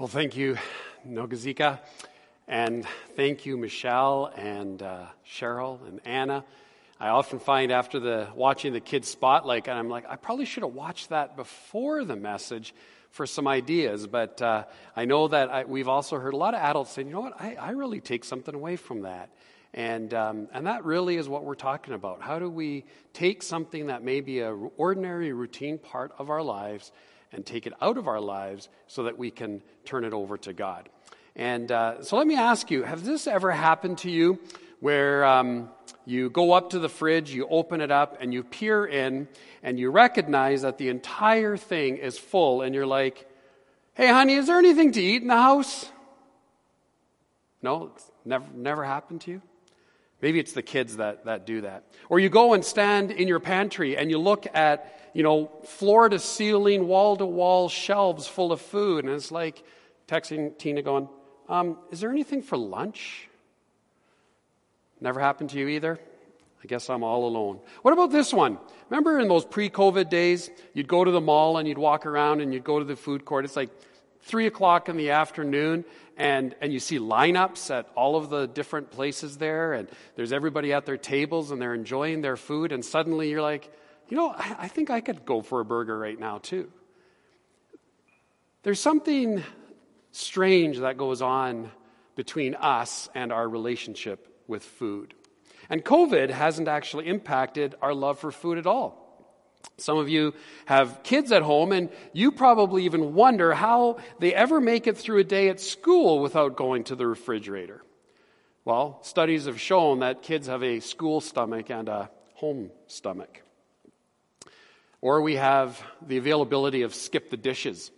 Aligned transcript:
Well, 0.00 0.08
thank 0.08 0.34
you, 0.34 0.56
Nogazika. 1.06 1.78
And 2.48 2.86
thank 3.16 3.44
you, 3.44 3.58
Michelle 3.58 4.32
and 4.34 4.82
uh, 4.82 5.04
Cheryl 5.26 5.86
and 5.86 6.00
Anna. 6.06 6.42
I 6.98 7.08
often 7.08 7.38
find 7.38 7.70
after 7.70 8.00
the 8.00 8.28
watching 8.34 8.72
the 8.72 8.80
kids 8.80 9.08
spotlight, 9.08 9.68
and 9.68 9.78
I'm 9.78 9.90
like, 9.90 10.06
I 10.08 10.16
probably 10.16 10.46
should 10.46 10.62
have 10.62 10.72
watched 10.72 11.10
that 11.10 11.36
before 11.36 12.02
the 12.06 12.16
message 12.16 12.74
for 13.10 13.26
some 13.26 13.46
ideas. 13.46 14.06
But 14.06 14.40
uh, 14.40 14.64
I 14.96 15.04
know 15.04 15.28
that 15.28 15.50
I, 15.50 15.64
we've 15.64 15.86
also 15.86 16.18
heard 16.18 16.32
a 16.32 16.38
lot 16.38 16.54
of 16.54 16.60
adults 16.60 16.92
saying, 16.92 17.08
you 17.08 17.12
know 17.12 17.20
what, 17.20 17.38
I, 17.38 17.56
I 17.56 17.70
really 17.72 18.00
take 18.00 18.24
something 18.24 18.54
away 18.54 18.76
from 18.76 19.02
that. 19.02 19.28
And, 19.74 20.14
um, 20.14 20.48
and 20.54 20.66
that 20.66 20.86
really 20.86 21.16
is 21.16 21.28
what 21.28 21.44
we're 21.44 21.54
talking 21.54 21.92
about. 21.92 22.22
How 22.22 22.38
do 22.38 22.48
we 22.48 22.86
take 23.12 23.42
something 23.42 23.88
that 23.88 24.02
may 24.02 24.22
be 24.22 24.40
an 24.40 24.70
ordinary, 24.78 25.34
routine 25.34 25.76
part 25.76 26.12
of 26.16 26.30
our 26.30 26.42
lives 26.42 26.90
and 27.32 27.44
take 27.44 27.66
it 27.66 27.72
out 27.80 27.98
of 27.98 28.08
our 28.08 28.20
lives 28.20 28.68
so 28.86 29.04
that 29.04 29.18
we 29.18 29.30
can 29.30 29.62
turn 29.84 30.04
it 30.04 30.12
over 30.12 30.36
to 30.38 30.52
God? 30.52 30.88
And 31.36 31.70
uh, 31.70 32.02
so 32.02 32.16
let 32.16 32.26
me 32.26 32.36
ask 32.36 32.70
you 32.70 32.82
has 32.82 33.02
this 33.02 33.26
ever 33.26 33.50
happened 33.50 33.98
to 33.98 34.10
you 34.10 34.38
where 34.80 35.24
um, 35.24 35.68
you 36.06 36.30
go 36.30 36.52
up 36.52 36.70
to 36.70 36.78
the 36.78 36.88
fridge, 36.88 37.32
you 37.32 37.46
open 37.48 37.80
it 37.80 37.90
up, 37.90 38.16
and 38.20 38.32
you 38.32 38.42
peer 38.42 38.84
in, 38.86 39.28
and 39.62 39.78
you 39.78 39.90
recognize 39.90 40.62
that 40.62 40.78
the 40.78 40.88
entire 40.88 41.56
thing 41.56 41.98
is 41.98 42.18
full, 42.18 42.62
and 42.62 42.74
you're 42.74 42.86
like, 42.86 43.28
hey, 43.94 44.08
honey, 44.08 44.34
is 44.34 44.46
there 44.46 44.58
anything 44.58 44.92
to 44.92 45.00
eat 45.00 45.22
in 45.22 45.28
the 45.28 45.36
house? 45.36 45.90
No, 47.62 47.92
it's 47.94 48.10
never, 48.24 48.46
never 48.54 48.84
happened 48.84 49.20
to 49.22 49.32
you? 49.32 49.42
Maybe 50.22 50.38
it's 50.38 50.52
the 50.52 50.62
kids 50.62 50.96
that, 50.96 51.24
that 51.26 51.46
do 51.46 51.62
that. 51.62 51.84
Or 52.08 52.18
you 52.18 52.28
go 52.28 52.52
and 52.54 52.64
stand 52.64 53.10
in 53.10 53.28
your 53.28 53.40
pantry 53.40 53.96
and 53.96 54.10
you 54.10 54.18
look 54.18 54.46
at, 54.54 54.99
you 55.12 55.22
know, 55.22 55.50
floor 55.64 56.08
to 56.08 56.18
ceiling, 56.18 56.86
wall 56.86 57.16
to 57.16 57.26
wall 57.26 57.68
shelves 57.68 58.26
full 58.26 58.52
of 58.52 58.60
food, 58.60 59.04
and 59.04 59.14
it's 59.14 59.30
like 59.30 59.62
texting 60.08 60.56
Tina 60.58 60.82
going, 60.82 61.08
um, 61.48 61.78
Is 61.90 62.00
there 62.00 62.10
anything 62.10 62.42
for 62.42 62.56
lunch? 62.56 63.28
Never 65.00 65.20
happened 65.20 65.50
to 65.50 65.58
you 65.58 65.68
either? 65.68 65.98
I 66.62 66.66
guess 66.66 66.90
I'm 66.90 67.02
all 67.02 67.26
alone. 67.26 67.58
What 67.82 67.92
about 67.92 68.10
this 68.10 68.34
one? 68.34 68.58
Remember 68.90 69.18
in 69.18 69.28
those 69.28 69.46
pre 69.46 69.70
COVID 69.70 70.10
days, 70.10 70.50
you'd 70.74 70.88
go 70.88 71.04
to 71.04 71.10
the 71.10 71.20
mall 71.20 71.56
and 71.56 71.66
you'd 71.66 71.78
walk 71.78 72.04
around 72.04 72.42
and 72.42 72.52
you'd 72.52 72.64
go 72.64 72.78
to 72.78 72.84
the 72.84 72.96
food 72.96 73.24
court. 73.24 73.46
It's 73.46 73.56
like 73.56 73.70
three 74.22 74.46
o'clock 74.46 74.90
in 74.90 74.98
the 74.98 75.10
afternoon 75.10 75.84
and, 76.20 76.54
and 76.60 76.70
you 76.70 76.80
see 76.80 76.98
lineups 76.98 77.70
at 77.74 77.88
all 77.96 78.14
of 78.14 78.28
the 78.28 78.46
different 78.46 78.90
places 78.90 79.38
there, 79.38 79.72
and 79.72 79.88
there's 80.16 80.34
everybody 80.34 80.70
at 80.74 80.84
their 80.84 80.98
tables 80.98 81.50
and 81.50 81.62
they're 81.62 81.72
enjoying 81.72 82.20
their 82.20 82.36
food, 82.36 82.72
and 82.72 82.84
suddenly 82.84 83.30
you're 83.30 83.40
like, 83.40 83.72
you 84.10 84.16
know, 84.16 84.30
I, 84.30 84.56
I 84.58 84.68
think 84.68 84.90
I 84.90 85.00
could 85.00 85.24
go 85.24 85.40
for 85.40 85.60
a 85.60 85.64
burger 85.64 85.98
right 85.98 86.18
now, 86.18 86.38
too. 86.38 86.70
There's 88.62 88.80
something 88.80 89.42
strange 90.10 90.78
that 90.78 90.98
goes 90.98 91.22
on 91.22 91.70
between 92.16 92.54
us 92.56 93.08
and 93.14 93.32
our 93.32 93.48
relationship 93.48 94.42
with 94.46 94.62
food. 94.64 95.14
And 95.70 95.84
COVID 95.84 96.30
hasn't 96.30 96.68
actually 96.68 97.06
impacted 97.06 97.76
our 97.80 97.94
love 97.94 98.18
for 98.18 98.32
food 98.32 98.58
at 98.58 98.66
all. 98.66 98.98
Some 99.76 99.98
of 99.98 100.08
you 100.08 100.34
have 100.66 101.02
kids 101.02 101.32
at 101.32 101.42
home, 101.42 101.72
and 101.72 101.90
you 102.12 102.32
probably 102.32 102.84
even 102.84 103.14
wonder 103.14 103.54
how 103.54 103.98
they 104.18 104.34
ever 104.34 104.60
make 104.60 104.86
it 104.86 104.96
through 104.96 105.18
a 105.18 105.24
day 105.24 105.48
at 105.48 105.60
school 105.60 106.18
without 106.18 106.56
going 106.56 106.84
to 106.84 106.96
the 106.96 107.06
refrigerator. 107.06 107.82
Well, 108.64 108.98
studies 109.02 109.46
have 109.46 109.60
shown 109.60 110.00
that 110.00 110.22
kids 110.22 110.48
have 110.48 110.62
a 110.62 110.80
school 110.80 111.20
stomach 111.20 111.70
and 111.70 111.88
a 111.88 112.10
home 112.34 112.70
stomach. 112.86 113.42
Or 115.02 115.22
we 115.22 115.36
have 115.36 115.82
the 116.06 116.18
availability 116.18 116.82
of 116.82 116.94
skip 116.94 117.30
the 117.30 117.36
dishes. 117.36 117.90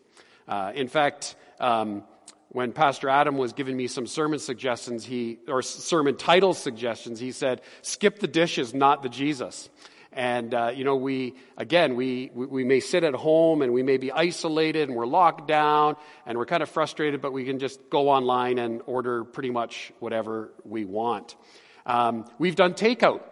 Uh, 0.47 0.72
in 0.75 0.89
fact, 0.89 1.34
um, 1.59 2.05
when 2.48 2.72
Pastor 2.72 3.09
Adam 3.09 3.39
was 3.39 3.53
giving 3.55 3.77
me 3.77 3.86
some 3.86 4.06
sermon 4.06 4.39
suggestions, 4.39 5.05
he 5.05 5.39
or 5.48 5.62
sermon 5.62 6.17
title 6.17 6.55
suggestions, 6.55 7.19
he 7.19 7.33
said, 7.33 7.62
"Skip 7.81 8.19
the 8.19 8.28
dishes, 8.28 8.75
not 8.75 9.03
the 9.03 9.09
Jesus." 9.09 9.71
And, 10.15 10.53
uh, 10.53 10.72
you 10.75 10.84
know, 10.84 10.97
we, 10.97 11.37
again, 11.56 11.97
we, 11.97 12.31
we 12.34 12.65
may 12.65 12.81
sit 12.81 13.03
at 13.03 13.15
home 13.15 13.62
and 13.62 13.72
we 13.72 13.82
may 13.82 13.97
be 13.97 14.12
isolated 14.12 14.91
and 14.91 14.97
we're 14.97 15.06
locked 15.06 15.49
down 15.49 15.97
and 16.26 16.37
we're 16.37 16.44
kind 16.44 16.62
of 16.62 16.69
frustrated, 16.69 17.22
but 17.22 17.32
we 17.32 17.47
can 17.47 17.59
just 17.59 17.88
go 17.88 18.10
online 18.10 18.59
and 18.59 18.82
order 18.84 19.25
pretty 19.25 19.49
much 19.49 19.91
whatever 20.00 20.53
we 20.65 20.84
want. 20.84 21.34
Um, 21.87 22.26
we've 22.38 22.56
done 22.56 22.75
takeout 22.75 23.22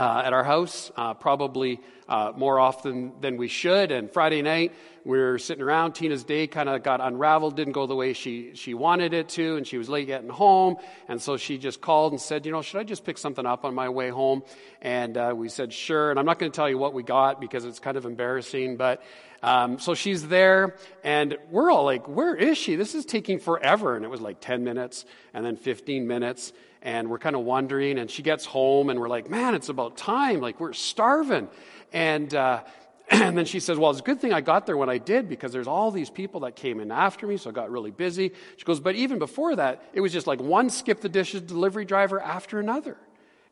uh, 0.00 0.22
at 0.24 0.32
our 0.32 0.42
house, 0.42 0.90
uh, 0.96 1.12
probably 1.12 1.78
uh, 2.08 2.32
more 2.34 2.58
often 2.58 3.12
than 3.20 3.36
we 3.36 3.48
should. 3.48 3.92
And 3.92 4.10
Friday 4.10 4.40
night, 4.40 4.72
we 5.04 5.20
are 5.20 5.36
sitting 5.36 5.62
around. 5.62 5.92
Tina's 5.92 6.24
day 6.24 6.46
kind 6.46 6.70
of 6.70 6.82
got 6.82 7.02
unraveled, 7.02 7.54
didn't 7.54 7.74
go 7.74 7.86
the 7.86 7.94
way 7.94 8.14
she, 8.14 8.52
she 8.54 8.72
wanted 8.72 9.12
it 9.12 9.28
to, 9.30 9.56
and 9.56 9.66
she 9.66 9.76
was 9.76 9.90
late 9.90 10.06
getting 10.06 10.30
home. 10.30 10.76
And 11.06 11.20
so 11.20 11.36
she 11.36 11.58
just 11.58 11.82
called 11.82 12.12
and 12.12 12.20
said, 12.20 12.46
You 12.46 12.52
know, 12.52 12.62
should 12.62 12.80
I 12.80 12.84
just 12.84 13.04
pick 13.04 13.18
something 13.18 13.44
up 13.44 13.66
on 13.66 13.74
my 13.74 13.90
way 13.90 14.08
home? 14.08 14.42
And 14.80 15.18
uh, 15.18 15.34
we 15.36 15.50
said, 15.50 15.70
Sure. 15.70 16.10
And 16.10 16.18
I'm 16.18 16.26
not 16.26 16.38
going 16.38 16.50
to 16.50 16.56
tell 16.56 16.68
you 16.68 16.78
what 16.78 16.94
we 16.94 17.02
got 17.02 17.38
because 17.38 17.66
it's 17.66 17.78
kind 17.78 17.98
of 17.98 18.06
embarrassing, 18.06 18.78
but 18.78 19.02
um, 19.42 19.78
so 19.78 19.94
she's 19.94 20.28
there, 20.28 20.76
and 21.02 21.38
we're 21.50 21.70
all 21.70 21.84
like, 21.84 22.08
Where 22.08 22.34
is 22.34 22.58
she? 22.58 22.76
This 22.76 22.94
is 22.94 23.04
taking 23.04 23.38
forever. 23.38 23.96
And 23.96 24.04
it 24.04 24.08
was 24.08 24.20
like 24.20 24.40
10 24.40 24.64
minutes, 24.64 25.04
and 25.34 25.44
then 25.44 25.56
15 25.56 26.06
minutes 26.06 26.52
and 26.82 27.10
we're 27.10 27.18
kind 27.18 27.36
of 27.36 27.42
wondering. 27.42 27.98
And 27.98 28.10
she 28.10 28.22
gets 28.22 28.44
home, 28.44 28.90
and 28.90 28.98
we're 28.98 29.08
like, 29.08 29.28
man, 29.28 29.54
it's 29.54 29.68
about 29.68 29.98
time. 29.98 30.40
Like, 30.40 30.60
we're 30.60 30.72
starving. 30.72 31.48
And, 31.92 32.32
uh, 32.34 32.62
and 33.10 33.36
then 33.36 33.44
she 33.44 33.60
says, 33.60 33.76
Well, 33.76 33.90
it's 33.90 34.00
a 34.00 34.04
good 34.04 34.20
thing 34.20 34.32
I 34.32 34.40
got 34.40 34.66
there 34.66 34.76
when 34.76 34.88
I 34.88 34.98
did 34.98 35.28
because 35.28 35.52
there's 35.52 35.66
all 35.66 35.90
these 35.90 36.10
people 36.10 36.40
that 36.40 36.56
came 36.56 36.80
in 36.80 36.90
after 36.90 37.26
me, 37.26 37.36
so 37.36 37.50
I 37.50 37.52
got 37.52 37.70
really 37.70 37.90
busy. 37.90 38.32
She 38.56 38.64
goes, 38.64 38.80
But 38.80 38.94
even 38.94 39.18
before 39.18 39.56
that, 39.56 39.82
it 39.92 40.00
was 40.00 40.12
just 40.12 40.26
like 40.26 40.40
one 40.40 40.70
skip 40.70 41.00
the 41.00 41.08
dishes 41.08 41.42
delivery 41.42 41.84
driver 41.84 42.20
after 42.20 42.60
another. 42.60 42.96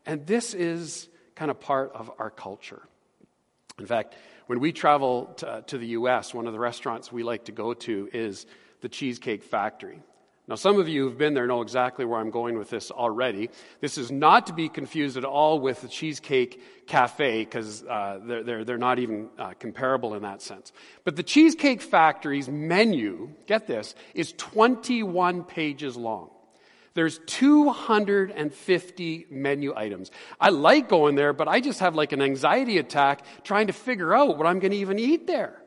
And 0.05 0.25
this 0.25 0.53
is 0.53 1.09
kind 1.35 1.51
of 1.51 1.59
part 1.59 1.91
of 1.93 2.09
our 2.19 2.29
culture. 2.29 2.81
In 3.77 3.85
fact, 3.85 4.15
when 4.49 4.59
we 4.59 4.71
travel 4.71 5.25
to, 5.37 5.63
to 5.67 5.77
the 5.77 5.85
U.S., 5.89 6.33
one 6.33 6.47
of 6.47 6.53
the 6.53 6.59
restaurants 6.59 7.11
we 7.11 7.21
like 7.21 7.45
to 7.45 7.51
go 7.51 7.75
to 7.75 8.09
is 8.11 8.47
the 8.81 8.89
Cheesecake 8.89 9.43
Factory. 9.43 10.01
Now, 10.47 10.55
some 10.55 10.79
of 10.79 10.89
you 10.89 11.03
who've 11.03 11.17
been 11.19 11.35
there 11.35 11.45
know 11.45 11.61
exactly 11.61 12.03
where 12.03 12.19
I'm 12.19 12.31
going 12.31 12.57
with 12.57 12.71
this 12.71 12.89
already. 12.89 13.51
This 13.79 13.99
is 13.99 14.11
not 14.11 14.47
to 14.47 14.53
be 14.53 14.67
confused 14.67 15.17
at 15.17 15.23
all 15.23 15.59
with 15.59 15.81
the 15.81 15.87
Cheesecake 15.87 16.87
Cafe, 16.87 17.45
because 17.45 17.83
uh, 17.83 18.21
they're, 18.23 18.41
they're, 18.41 18.65
they're, 18.65 18.79
not 18.79 18.97
even 18.97 19.29
uh, 19.37 19.53
comparable 19.59 20.15
in 20.15 20.23
that 20.23 20.41
sense. 20.41 20.71
But 21.03 21.15
the 21.15 21.21
Cheesecake 21.21 21.83
Factory's 21.83 22.49
menu, 22.49 23.29
get 23.45 23.67
this, 23.67 23.93
is 24.15 24.33
21 24.35 25.43
pages 25.43 25.95
long. 25.95 26.31
There's 26.99 27.21
250 27.27 29.27
menu 29.29 29.73
items. 29.73 30.11
I 30.37 30.49
like 30.49 30.89
going 30.89 31.15
there, 31.15 31.31
but 31.31 31.47
I 31.47 31.61
just 31.61 31.79
have 31.79 31.95
like 31.95 32.11
an 32.11 32.21
anxiety 32.21 32.77
attack 32.77 33.23
trying 33.45 33.67
to 33.67 33.73
figure 33.73 34.13
out 34.13 34.37
what 34.37 34.45
I'm 34.45 34.59
going 34.59 34.71
to 34.71 34.77
even 34.79 34.99
eat 34.99 35.25
there. 35.25 35.63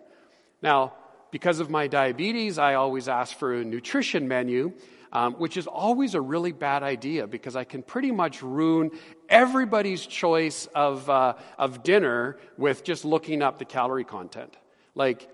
Now, 0.61 0.93
because 1.31 1.59
of 1.59 1.71
my 1.71 1.87
diabetes, 1.87 2.59
I 2.59 2.75
always 2.75 3.09
ask 3.09 3.35
for 3.35 3.55
a 3.55 3.65
nutrition 3.65 4.29
menu, 4.29 4.75
um, 5.11 5.33
which 5.37 5.57
is 5.57 5.67
always 5.67 6.15
a 6.15 6.21
really 6.21 6.53
bad 6.53 6.83
idea 6.83 7.27
because 7.27 7.57
I 7.57 7.65
can 7.65 7.83
pretty 7.83 8.11
much 8.11 8.43
ruin 8.43 8.91
everybody's 9.31 10.05
choice 10.05 10.69
of, 10.75 11.09
uh, 11.09 11.37
of 11.57 11.83
dinner 11.83 12.37
with 12.59 12.85
just 12.85 13.07
looking 13.07 13.41
up 13.41 13.59
the 13.59 13.65
calorie 13.65 14.05
content. 14.05 14.55
Like 14.95 15.31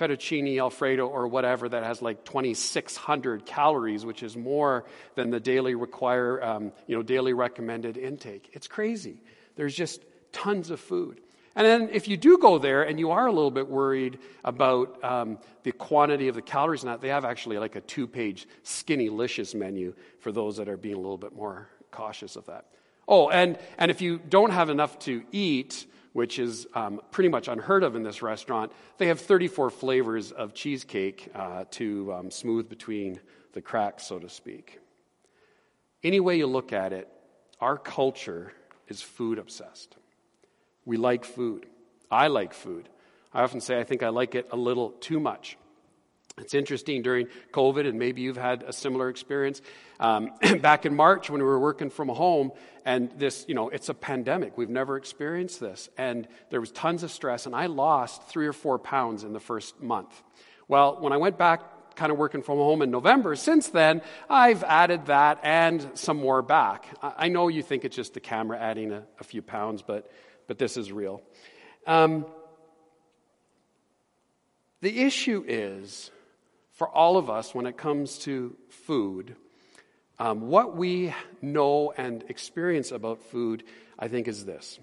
fettuccine 0.00 0.58
alfredo 0.58 1.06
or 1.06 1.28
whatever 1.28 1.68
that 1.68 1.84
has 1.84 2.00
like 2.00 2.24
2600 2.24 3.44
calories 3.44 4.04
which 4.06 4.22
is 4.22 4.36
more 4.36 4.84
than 5.14 5.30
the 5.30 5.40
daily 5.40 5.74
require 5.74 6.42
um, 6.42 6.72
you 6.86 6.96
know 6.96 7.02
daily 7.02 7.34
recommended 7.34 7.96
intake. 7.96 8.48
It's 8.52 8.66
crazy. 8.66 9.22
There's 9.56 9.74
just 9.74 10.02
tons 10.32 10.70
of 10.70 10.80
food. 10.80 11.20
And 11.56 11.66
then, 11.66 11.90
if 11.92 12.06
you 12.06 12.16
do 12.16 12.38
go 12.38 12.58
there 12.58 12.84
and 12.84 12.98
you 12.98 13.10
are 13.10 13.26
a 13.26 13.32
little 13.32 13.50
bit 13.50 13.68
worried 13.68 14.18
about 14.44 15.02
um, 15.02 15.38
the 15.64 15.72
quantity 15.72 16.28
of 16.28 16.36
the 16.36 16.42
calories 16.42 16.84
in 16.84 16.88
that, 16.88 17.00
they 17.00 17.08
have 17.08 17.24
actually 17.24 17.58
like 17.58 17.74
a 17.74 17.80
two 17.80 18.06
page 18.06 18.46
Skinnylicious 18.64 19.54
menu 19.54 19.94
for 20.20 20.30
those 20.30 20.56
that 20.58 20.68
are 20.68 20.76
being 20.76 20.94
a 20.94 21.00
little 21.00 21.18
bit 21.18 21.34
more 21.34 21.68
cautious 21.90 22.36
of 22.36 22.46
that. 22.46 22.66
Oh, 23.08 23.28
and, 23.28 23.58
and 23.76 23.90
if 23.90 24.00
you 24.00 24.18
don't 24.18 24.52
have 24.52 24.70
enough 24.70 24.98
to 25.00 25.24
eat, 25.32 25.86
which 26.12 26.38
is 26.38 26.66
um, 26.74 27.00
pretty 27.10 27.28
much 27.28 27.48
unheard 27.48 27.82
of 27.82 27.94
in 27.94 28.02
this 28.02 28.22
restaurant, 28.22 28.72
they 28.98 29.06
have 29.06 29.20
34 29.20 29.70
flavors 29.70 30.32
of 30.32 30.54
cheesecake 30.54 31.28
uh, 31.34 31.64
to 31.72 32.12
um, 32.12 32.30
smooth 32.30 32.68
between 32.68 33.20
the 33.52 33.62
cracks, 33.62 34.06
so 34.06 34.18
to 34.18 34.28
speak. 34.28 34.80
Any 36.02 36.20
way 36.20 36.38
you 36.38 36.46
look 36.46 36.72
at 36.72 36.92
it, 36.92 37.08
our 37.60 37.76
culture 37.76 38.52
is 38.88 39.02
food 39.02 39.38
obsessed. 39.38 39.96
We 40.84 40.96
like 40.96 41.24
food. 41.24 41.66
I 42.10 42.28
like 42.28 42.54
food. 42.54 42.88
I 43.32 43.42
often 43.42 43.60
say 43.60 43.78
I 43.78 43.84
think 43.84 44.02
I 44.02 44.08
like 44.08 44.34
it 44.34 44.48
a 44.50 44.56
little 44.56 44.90
too 44.90 45.20
much. 45.20 45.56
It's 46.40 46.54
interesting 46.54 47.02
during 47.02 47.28
COVID, 47.52 47.86
and 47.86 47.98
maybe 47.98 48.22
you've 48.22 48.36
had 48.36 48.62
a 48.62 48.72
similar 48.72 49.08
experience. 49.08 49.62
Um, 49.98 50.30
back 50.60 50.86
in 50.86 50.96
March, 50.96 51.30
when 51.30 51.40
we 51.40 51.46
were 51.46 51.60
working 51.60 51.90
from 51.90 52.08
home, 52.08 52.52
and 52.84 53.10
this, 53.12 53.44
you 53.46 53.54
know, 53.54 53.68
it's 53.68 53.88
a 53.88 53.94
pandemic. 53.94 54.56
We've 54.56 54.70
never 54.70 54.96
experienced 54.96 55.60
this. 55.60 55.88
And 55.98 56.26
there 56.50 56.60
was 56.60 56.72
tons 56.72 57.02
of 57.02 57.10
stress, 57.10 57.46
and 57.46 57.54
I 57.54 57.66
lost 57.66 58.24
three 58.24 58.46
or 58.46 58.52
four 58.52 58.78
pounds 58.78 59.22
in 59.22 59.32
the 59.32 59.40
first 59.40 59.80
month. 59.80 60.22
Well, 60.66 60.96
when 61.00 61.12
I 61.12 61.18
went 61.18 61.36
back 61.36 61.62
kind 61.96 62.12
of 62.12 62.16
working 62.16 62.42
from 62.42 62.56
home 62.56 62.80
in 62.80 62.90
November. 62.90 63.36
Since 63.36 63.68
then, 63.68 64.00
I've 64.28 64.64
added 64.64 65.06
that 65.06 65.40
and 65.42 65.90
some 65.94 66.16
more 66.16 66.40
back. 66.40 66.86
I 67.02 67.28
know 67.28 67.48
you 67.48 67.62
think 67.62 67.84
it's 67.84 67.94
just 67.94 68.14
the 68.14 68.20
camera 68.20 68.58
adding 68.58 68.90
a, 68.92 69.04
a 69.18 69.24
few 69.24 69.42
pounds, 69.42 69.82
but, 69.82 70.10
but 70.46 70.56
this 70.58 70.78
is 70.78 70.90
real. 70.92 71.22
Um, 71.86 72.24
the 74.80 75.00
issue 75.00 75.44
is 75.46 76.10
for 76.80 76.88
all 76.88 77.18
of 77.18 77.28
us 77.28 77.54
when 77.54 77.66
it 77.66 77.76
comes 77.76 78.16
to 78.16 78.56
food, 78.70 79.36
um, 80.18 80.48
what 80.48 80.78
we 80.78 81.14
know 81.42 81.92
and 81.94 82.24
experience 82.30 82.90
about 82.90 83.22
food, 83.24 83.64
I 83.98 84.08
think, 84.08 84.26
is 84.26 84.46
this. 84.46 84.80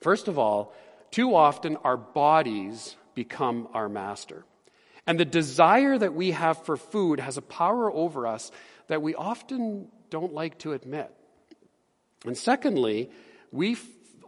First 0.00 0.26
of 0.26 0.40
all, 0.40 0.74
too 1.12 1.36
often 1.36 1.76
our 1.84 1.96
bodies 1.96 2.96
become 3.14 3.68
our 3.74 3.88
master. 3.88 4.44
And 5.06 5.20
the 5.20 5.24
desire 5.24 5.96
that 5.96 6.14
we 6.14 6.32
have 6.32 6.64
for 6.64 6.76
food 6.76 7.20
has 7.20 7.36
a 7.36 7.42
power 7.42 7.92
over 7.92 8.26
us 8.26 8.50
that 8.88 9.00
we 9.00 9.14
often 9.14 9.86
don't 10.10 10.34
like 10.34 10.58
to 10.58 10.72
admit. 10.72 11.14
And 12.26 12.36
secondly, 12.36 13.08
we 13.52 13.76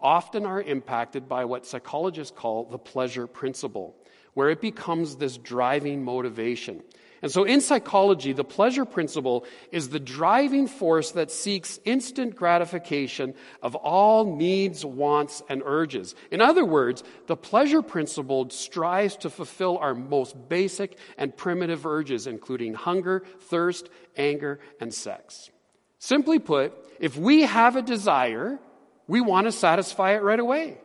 often 0.01 0.47
are 0.47 0.63
impacted 0.63 1.29
by 1.29 1.47
what 1.47 1.67
psychologists 1.67 2.33
call 2.39 2.67
the 2.67 2.79
pleasure 2.79 3.27
principle, 3.27 3.97
where 4.37 4.51
it 4.51 4.61
becomes 4.61 5.17
this 5.17 5.39
driving 5.39 6.05
motivation. 6.05 6.83
And 7.23 7.33
so 7.33 7.45
in 7.45 7.63
psychology, 7.63 8.35
the 8.35 8.45
pleasure 8.45 8.85
principle 8.85 9.47
is 9.73 9.89
the 9.89 9.99
driving 9.99 10.69
force 10.69 11.13
that 11.13 11.31
seeks 11.31 11.81
instant 11.87 12.37
gratification 12.37 13.33
of 13.63 13.75
all 13.75 14.37
needs, 14.37 14.85
wants, 14.85 15.43
and 15.49 15.63
urges. 15.65 16.15
In 16.31 16.43
other 16.43 16.67
words, 16.67 17.03
the 17.29 17.37
pleasure 17.37 17.81
principle 17.81 18.51
strives 18.51 19.17
to 19.17 19.31
fulfill 19.31 19.79
our 19.79 19.95
most 19.95 20.37
basic 20.51 20.99
and 21.17 21.35
primitive 21.35 21.87
urges, 21.87 22.27
including 22.27 22.75
hunger, 22.75 23.25
thirst, 23.41 23.89
anger, 24.19 24.61
and 24.81 24.93
sex. 24.93 25.49
Simply 25.99 26.39
put, 26.39 26.75
if 27.01 27.17
we 27.17 27.41
have 27.45 27.77
a 27.77 27.83
desire, 27.83 28.59
we 29.09 29.23
want 29.23 29.47
to 29.47 29.53
satisfy 29.53 30.13
it 30.13 30.23
right 30.23 30.39
away. 30.39 30.77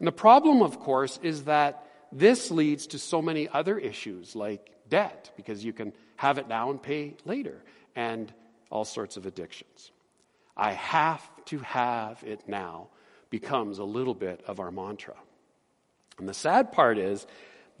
And 0.00 0.08
the 0.08 0.12
problem, 0.12 0.60
of 0.60 0.80
course, 0.80 1.20
is 1.22 1.44
that 1.44 1.86
this 2.12 2.50
leads 2.50 2.88
to 2.88 2.98
so 2.98 3.22
many 3.22 3.48
other 3.48 3.78
issues 3.78 4.34
like 4.34 4.70
debt 4.88 5.30
because 5.36 5.64
you 5.64 5.72
can 5.72 5.92
have 6.16 6.38
it 6.38 6.48
now 6.48 6.70
and 6.70 6.82
pay 6.82 7.14
later, 7.24 7.62
and 7.96 8.32
all 8.70 8.84
sorts 8.84 9.16
of 9.16 9.26
addictions. 9.26 9.90
I 10.56 10.72
have 10.72 11.22
to 11.46 11.58
have 11.60 12.22
it 12.24 12.46
now 12.46 12.88
becomes 13.30 13.78
a 13.78 13.84
little 13.84 14.14
bit 14.14 14.42
of 14.46 14.60
our 14.60 14.70
mantra. 14.70 15.14
And 16.18 16.28
the 16.28 16.34
sad 16.34 16.72
part 16.72 16.98
is, 16.98 17.26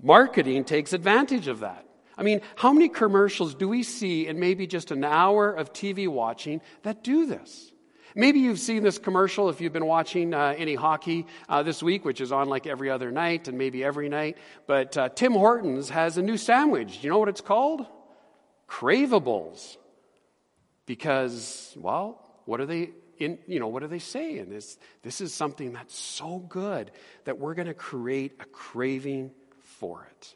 marketing 0.02 0.64
takes 0.64 0.92
advantage 0.92 1.48
of 1.48 1.60
that. 1.60 1.84
I 2.16 2.22
mean, 2.22 2.40
how 2.56 2.72
many 2.72 2.88
commercials 2.88 3.54
do 3.54 3.68
we 3.68 3.82
see 3.82 4.26
in 4.26 4.38
maybe 4.38 4.66
just 4.66 4.90
an 4.90 5.04
hour 5.04 5.52
of 5.52 5.72
TV 5.72 6.08
watching 6.08 6.60
that 6.82 7.04
do 7.04 7.26
this? 7.26 7.72
Maybe 8.14 8.40
you've 8.40 8.58
seen 8.58 8.82
this 8.82 8.98
commercial 8.98 9.48
if 9.50 9.60
you've 9.60 9.72
been 9.72 9.86
watching 9.86 10.34
uh, 10.34 10.54
any 10.56 10.74
hockey 10.74 11.26
uh, 11.48 11.62
this 11.62 11.82
week, 11.82 12.04
which 12.04 12.20
is 12.20 12.32
on 12.32 12.48
like 12.48 12.66
every 12.66 12.90
other 12.90 13.10
night 13.10 13.48
and 13.48 13.56
maybe 13.56 13.84
every 13.84 14.08
night. 14.08 14.38
But 14.66 14.96
uh, 14.96 15.08
Tim 15.10 15.32
Hortons 15.32 15.90
has 15.90 16.16
a 16.16 16.22
new 16.22 16.36
sandwich. 16.36 17.00
Do 17.00 17.06
you 17.06 17.10
know 17.10 17.18
what 17.18 17.28
it's 17.28 17.40
called? 17.40 17.86
Cravables. 18.66 19.76
Because, 20.86 21.72
well, 21.76 22.20
what 22.46 22.60
are 22.60 22.66
they 22.66 22.90
in, 23.18 23.38
you 23.46 23.60
know, 23.60 23.68
what 23.68 23.82
are 23.82 23.88
they 23.88 23.98
saying? 23.98 24.48
This, 24.48 24.78
this 25.02 25.20
is 25.20 25.32
something 25.32 25.72
that's 25.72 25.96
so 25.96 26.38
good 26.38 26.90
that 27.24 27.38
we're 27.38 27.54
going 27.54 27.68
to 27.68 27.74
create 27.74 28.32
a 28.40 28.44
craving 28.46 29.30
for 29.78 30.08
it. 30.10 30.34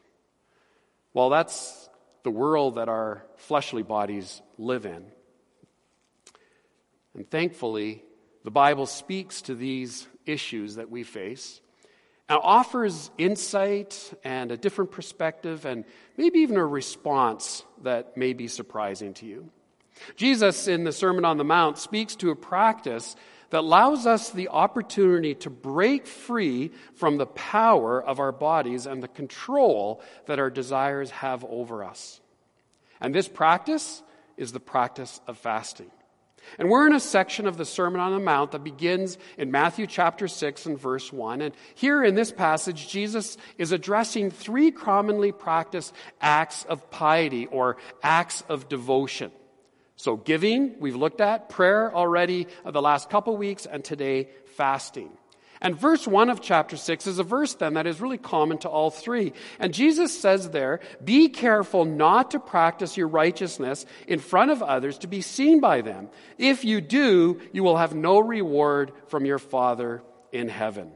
Well, 1.12 1.30
that's 1.30 1.88
the 2.22 2.30
world 2.30 2.76
that 2.76 2.88
our 2.88 3.24
fleshly 3.36 3.82
bodies 3.82 4.42
live 4.58 4.86
in. 4.86 5.06
And 7.14 7.28
thankfully, 7.30 8.02
the 8.44 8.50
Bible 8.50 8.86
speaks 8.86 9.42
to 9.42 9.54
these 9.54 10.06
issues 10.26 10.76
that 10.76 10.90
we 10.90 11.02
face 11.02 11.60
and 12.28 12.38
offers 12.42 13.10
insight 13.18 14.12
and 14.24 14.50
a 14.50 14.56
different 14.56 14.90
perspective 14.90 15.66
and 15.66 15.84
maybe 16.16 16.40
even 16.40 16.56
a 16.56 16.66
response 16.66 17.64
that 17.82 18.16
may 18.16 18.32
be 18.32 18.48
surprising 18.48 19.14
to 19.14 19.26
you. 19.26 19.50
Jesus, 20.16 20.66
in 20.66 20.84
the 20.84 20.92
Sermon 20.92 21.24
on 21.24 21.36
the 21.36 21.44
Mount, 21.44 21.78
speaks 21.78 22.16
to 22.16 22.30
a 22.30 22.36
practice 22.36 23.14
that 23.50 23.60
allows 23.60 24.06
us 24.06 24.30
the 24.30 24.48
opportunity 24.48 25.34
to 25.36 25.50
break 25.50 26.06
free 26.06 26.72
from 26.94 27.18
the 27.18 27.26
power 27.26 28.02
of 28.02 28.18
our 28.18 28.32
bodies 28.32 28.86
and 28.86 29.02
the 29.02 29.08
control 29.08 30.02
that 30.26 30.40
our 30.40 30.50
desires 30.50 31.10
have 31.10 31.44
over 31.44 31.84
us. 31.84 32.20
And 33.00 33.14
this 33.14 33.28
practice 33.28 34.02
is 34.36 34.50
the 34.50 34.60
practice 34.60 35.20
of 35.28 35.38
fasting. 35.38 35.90
And 36.58 36.68
we're 36.68 36.86
in 36.86 36.94
a 36.94 37.00
section 37.00 37.46
of 37.46 37.56
the 37.56 37.64
Sermon 37.64 38.00
on 38.00 38.12
the 38.12 38.20
Mount 38.20 38.52
that 38.52 38.64
begins 38.64 39.18
in 39.38 39.50
Matthew 39.50 39.86
chapter 39.86 40.28
6 40.28 40.66
and 40.66 40.78
verse 40.78 41.12
1. 41.12 41.40
And 41.40 41.54
here 41.74 42.04
in 42.04 42.14
this 42.14 42.32
passage, 42.32 42.88
Jesus 42.88 43.36
is 43.58 43.72
addressing 43.72 44.30
three 44.30 44.70
commonly 44.70 45.32
practiced 45.32 45.94
acts 46.20 46.64
of 46.64 46.90
piety 46.90 47.46
or 47.46 47.76
acts 48.02 48.42
of 48.48 48.68
devotion. 48.68 49.30
So 49.96 50.16
giving, 50.16 50.80
we've 50.80 50.96
looked 50.96 51.20
at, 51.20 51.48
prayer 51.48 51.94
already 51.94 52.48
of 52.64 52.72
the 52.72 52.82
last 52.82 53.10
couple 53.10 53.36
weeks, 53.36 53.64
and 53.64 53.84
today 53.84 54.28
fasting. 54.56 55.10
And 55.64 55.74
verse 55.74 56.06
1 56.06 56.28
of 56.28 56.42
chapter 56.42 56.76
6 56.76 57.06
is 57.06 57.18
a 57.18 57.24
verse 57.24 57.54
then 57.54 57.74
that 57.74 57.86
is 57.86 57.98
really 57.98 58.18
common 58.18 58.58
to 58.58 58.68
all 58.68 58.90
three. 58.90 59.32
And 59.58 59.72
Jesus 59.72 60.16
says 60.16 60.50
there, 60.50 60.80
Be 61.02 61.30
careful 61.30 61.86
not 61.86 62.32
to 62.32 62.38
practice 62.38 62.98
your 62.98 63.08
righteousness 63.08 63.86
in 64.06 64.18
front 64.18 64.50
of 64.50 64.62
others 64.62 64.98
to 64.98 65.06
be 65.06 65.22
seen 65.22 65.60
by 65.60 65.80
them. 65.80 66.10
If 66.36 66.66
you 66.66 66.82
do, 66.82 67.40
you 67.52 67.64
will 67.64 67.78
have 67.78 67.94
no 67.94 68.18
reward 68.18 68.92
from 69.08 69.24
your 69.24 69.38
Father 69.38 70.02
in 70.32 70.50
heaven. 70.50 70.92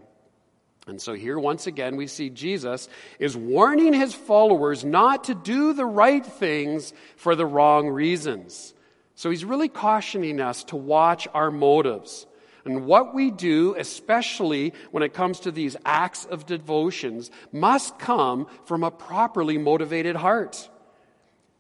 And 0.87 1.01
so 1.01 1.15
here, 1.15 1.39
once 1.39 1.67
again, 1.67 1.97
we 1.97 2.07
see 2.07 2.29
Jesus 2.29 2.91
is 3.19 3.35
warning 3.35 3.95
his 3.95 4.13
followers 4.13 4.85
not 4.85 5.25
to 5.25 5.35
do 5.35 5.73
the 5.73 5.87
right 5.87 6.25
things 6.25 6.93
for 7.17 7.35
the 7.35 7.47
wrong 7.47 7.89
reasons. 7.89 8.75
So 9.15 9.31
he's 9.31 9.47
really 9.47 9.69
cautioning 9.71 10.43
us 10.43 10.63
to 10.65 10.77
watch 10.77 11.27
our 11.33 11.51
motives. 11.51 12.27
And 12.69 12.85
what 12.85 13.15
we 13.15 13.31
do, 13.31 13.75
especially 13.79 14.75
when 14.91 15.03
it 15.03 15.15
comes 15.15 15.41
to 15.41 15.51
these 15.51 15.75
acts 15.87 16.27
of 16.27 16.45
devotions, 16.45 17.31
must 17.51 17.99
come 17.99 18.47
from 18.67 18.85
a 18.85 18.91
properly 18.91 19.57
motivated 19.57 20.17
heart. 20.17 20.69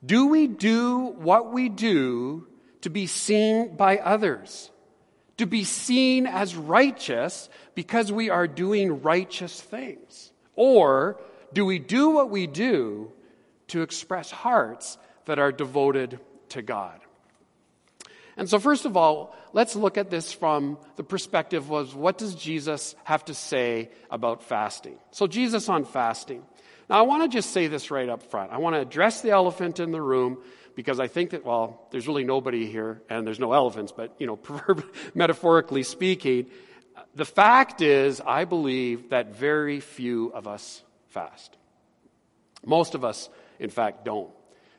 Do 0.04 0.26
we 0.26 0.46
do 0.46 1.14
what 1.16 1.50
we 1.50 1.70
do 1.70 2.46
to 2.82 2.90
be 2.90 3.06
seen 3.06 3.74
by 3.74 3.96
others? 3.96 4.70
To 5.38 5.46
be 5.46 5.64
seen 5.64 6.26
as 6.26 6.54
righteous 6.54 7.48
because 7.74 8.12
we 8.12 8.28
are 8.28 8.46
doing 8.46 9.00
righteous 9.00 9.58
things? 9.58 10.30
Or 10.56 11.22
do 11.54 11.64
we 11.64 11.78
do 11.78 12.10
what 12.10 12.28
we 12.28 12.46
do 12.46 13.12
to 13.68 13.80
express 13.80 14.30
hearts 14.30 14.98
that 15.24 15.38
are 15.38 15.52
devoted 15.52 16.20
to 16.50 16.60
God? 16.60 17.00
And 18.38 18.48
so, 18.48 18.60
first 18.60 18.84
of 18.84 18.96
all, 18.96 19.34
let's 19.52 19.74
look 19.74 19.98
at 19.98 20.10
this 20.10 20.32
from 20.32 20.78
the 20.94 21.02
perspective 21.02 21.70
of 21.72 21.96
what 21.96 22.18
does 22.18 22.36
Jesus 22.36 22.94
have 23.02 23.24
to 23.24 23.34
say 23.34 23.90
about 24.12 24.44
fasting? 24.44 24.96
So, 25.10 25.26
Jesus 25.26 25.68
on 25.68 25.84
fasting. 25.84 26.44
Now, 26.88 27.00
I 27.00 27.02
want 27.02 27.24
to 27.24 27.36
just 27.36 27.50
say 27.50 27.66
this 27.66 27.90
right 27.90 28.08
up 28.08 28.22
front. 28.22 28.52
I 28.52 28.58
want 28.58 28.76
to 28.76 28.80
address 28.80 29.22
the 29.22 29.32
elephant 29.32 29.80
in 29.80 29.90
the 29.90 30.00
room 30.00 30.38
because 30.76 31.00
I 31.00 31.08
think 31.08 31.30
that, 31.30 31.44
well, 31.44 31.88
there's 31.90 32.06
really 32.06 32.22
nobody 32.22 32.66
here 32.70 33.02
and 33.10 33.26
there's 33.26 33.40
no 33.40 33.52
elephants, 33.52 33.92
but, 33.94 34.14
you 34.20 34.28
know, 34.28 34.38
metaphorically 35.16 35.82
speaking, 35.82 36.46
the 37.16 37.24
fact 37.24 37.82
is, 37.82 38.20
I 38.20 38.44
believe 38.44 39.10
that 39.10 39.34
very 39.34 39.80
few 39.80 40.28
of 40.28 40.46
us 40.46 40.82
fast. 41.08 41.56
Most 42.64 42.94
of 42.94 43.04
us, 43.04 43.28
in 43.58 43.70
fact, 43.70 44.04
don't. 44.04 44.30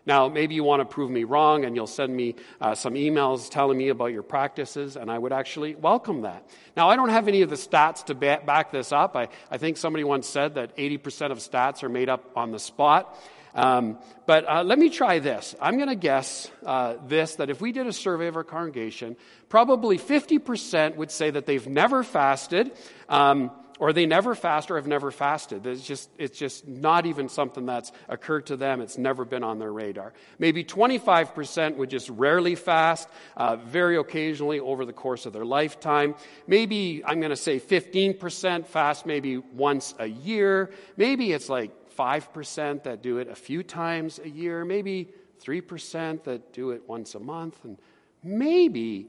Now, 0.09 0.27
maybe 0.27 0.55
you 0.55 0.63
want 0.63 0.79
to 0.79 0.85
prove 0.85 1.11
me 1.11 1.23
wrong 1.23 1.65
and 1.65 1.75
you'll 1.75 1.85
send 1.85 2.17
me 2.17 2.33
uh, 2.59 2.73
some 2.73 2.95
emails 2.95 3.47
telling 3.47 3.77
me 3.77 3.89
about 3.89 4.07
your 4.07 4.23
practices, 4.23 4.95
and 4.95 5.11
I 5.11 5.15
would 5.15 5.31
actually 5.31 5.75
welcome 5.75 6.23
that. 6.23 6.49
Now, 6.75 6.89
I 6.89 6.95
don't 6.95 7.09
have 7.09 7.27
any 7.27 7.43
of 7.43 7.51
the 7.51 7.55
stats 7.55 8.03
to 8.05 8.15
back 8.15 8.71
this 8.71 8.91
up. 8.91 9.15
I, 9.15 9.27
I 9.51 9.59
think 9.59 9.77
somebody 9.77 10.03
once 10.03 10.27
said 10.27 10.55
that 10.55 10.75
80% 10.75 11.29
of 11.29 11.37
stats 11.37 11.83
are 11.83 11.89
made 11.89 12.09
up 12.09 12.31
on 12.35 12.51
the 12.51 12.57
spot. 12.57 13.15
Um, 13.53 13.99
but 14.25 14.49
uh, 14.49 14.63
let 14.63 14.79
me 14.79 14.89
try 14.89 15.19
this. 15.19 15.53
I'm 15.61 15.77
going 15.77 15.89
to 15.89 15.95
guess 15.95 16.49
uh, 16.65 16.95
this 17.05 17.35
that 17.35 17.51
if 17.51 17.61
we 17.61 17.71
did 17.71 17.85
a 17.85 17.93
survey 17.93 18.25
of 18.25 18.35
our 18.35 18.43
congregation, 18.43 19.15
probably 19.47 19.99
50% 19.99 20.95
would 20.95 21.11
say 21.11 21.29
that 21.29 21.45
they've 21.45 21.67
never 21.67 22.01
fasted. 22.01 22.71
Um, 23.09 23.51
or 23.79 23.93
they 23.93 24.05
never 24.05 24.35
fast 24.35 24.69
or 24.69 24.75
have 24.75 24.87
never 24.87 25.09
fasted. 25.09 25.65
It's 25.65 25.83
just, 25.83 26.09
it's 26.17 26.37
just 26.37 26.67
not 26.67 27.05
even 27.05 27.29
something 27.29 27.65
that's 27.65 27.93
occurred 28.09 28.47
to 28.47 28.57
them. 28.57 28.81
It's 28.81 28.97
never 28.97 29.23
been 29.23 29.43
on 29.43 29.57
their 29.57 29.71
radar. 29.71 30.13
Maybe 30.37 30.65
25% 30.65 31.77
would 31.77 31.89
just 31.89 32.09
rarely 32.09 32.55
fast, 32.55 33.07
uh, 33.37 33.55
very 33.55 33.97
occasionally 33.97 34.59
over 34.59 34.85
the 34.85 34.93
course 34.93 35.25
of 35.25 35.31
their 35.31 35.45
lifetime. 35.45 36.15
Maybe, 36.45 37.01
I'm 37.05 37.21
going 37.21 37.29
to 37.29 37.37
say 37.37 37.59
15% 37.59 38.67
fast 38.67 39.05
maybe 39.05 39.37
once 39.37 39.95
a 39.97 40.07
year. 40.07 40.71
Maybe 40.97 41.31
it's 41.31 41.47
like 41.47 41.71
5% 41.97 42.83
that 42.83 43.01
do 43.01 43.17
it 43.19 43.29
a 43.29 43.35
few 43.35 43.63
times 43.63 44.19
a 44.19 44.29
year. 44.29 44.65
Maybe 44.65 45.07
3% 45.41 46.25
that 46.25 46.51
do 46.51 46.71
it 46.71 46.83
once 46.85 47.15
a 47.15 47.19
month. 47.19 47.63
And 47.63 47.77
maybe 48.23 49.07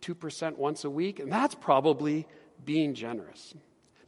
2% 0.00 0.56
once 0.56 0.82
a 0.82 0.90
week. 0.90 1.20
And 1.20 1.30
that's 1.30 1.54
probably 1.54 2.26
being 2.64 2.94
generous. 2.94 3.54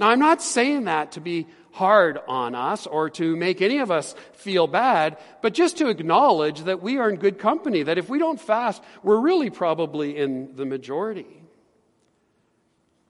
Now, 0.00 0.08
I'm 0.08 0.18
not 0.18 0.40
saying 0.40 0.84
that 0.84 1.12
to 1.12 1.20
be 1.20 1.46
hard 1.72 2.18
on 2.26 2.54
us 2.54 2.86
or 2.86 3.10
to 3.10 3.36
make 3.36 3.60
any 3.60 3.78
of 3.78 3.90
us 3.90 4.14
feel 4.32 4.66
bad, 4.66 5.18
but 5.42 5.52
just 5.52 5.76
to 5.76 5.88
acknowledge 5.88 6.62
that 6.62 6.82
we 6.82 6.96
are 6.96 7.10
in 7.10 7.16
good 7.16 7.38
company, 7.38 7.82
that 7.82 7.98
if 7.98 8.08
we 8.08 8.18
don't 8.18 8.40
fast, 8.40 8.82
we're 9.02 9.20
really 9.20 9.50
probably 9.50 10.16
in 10.16 10.56
the 10.56 10.64
majority. 10.64 11.26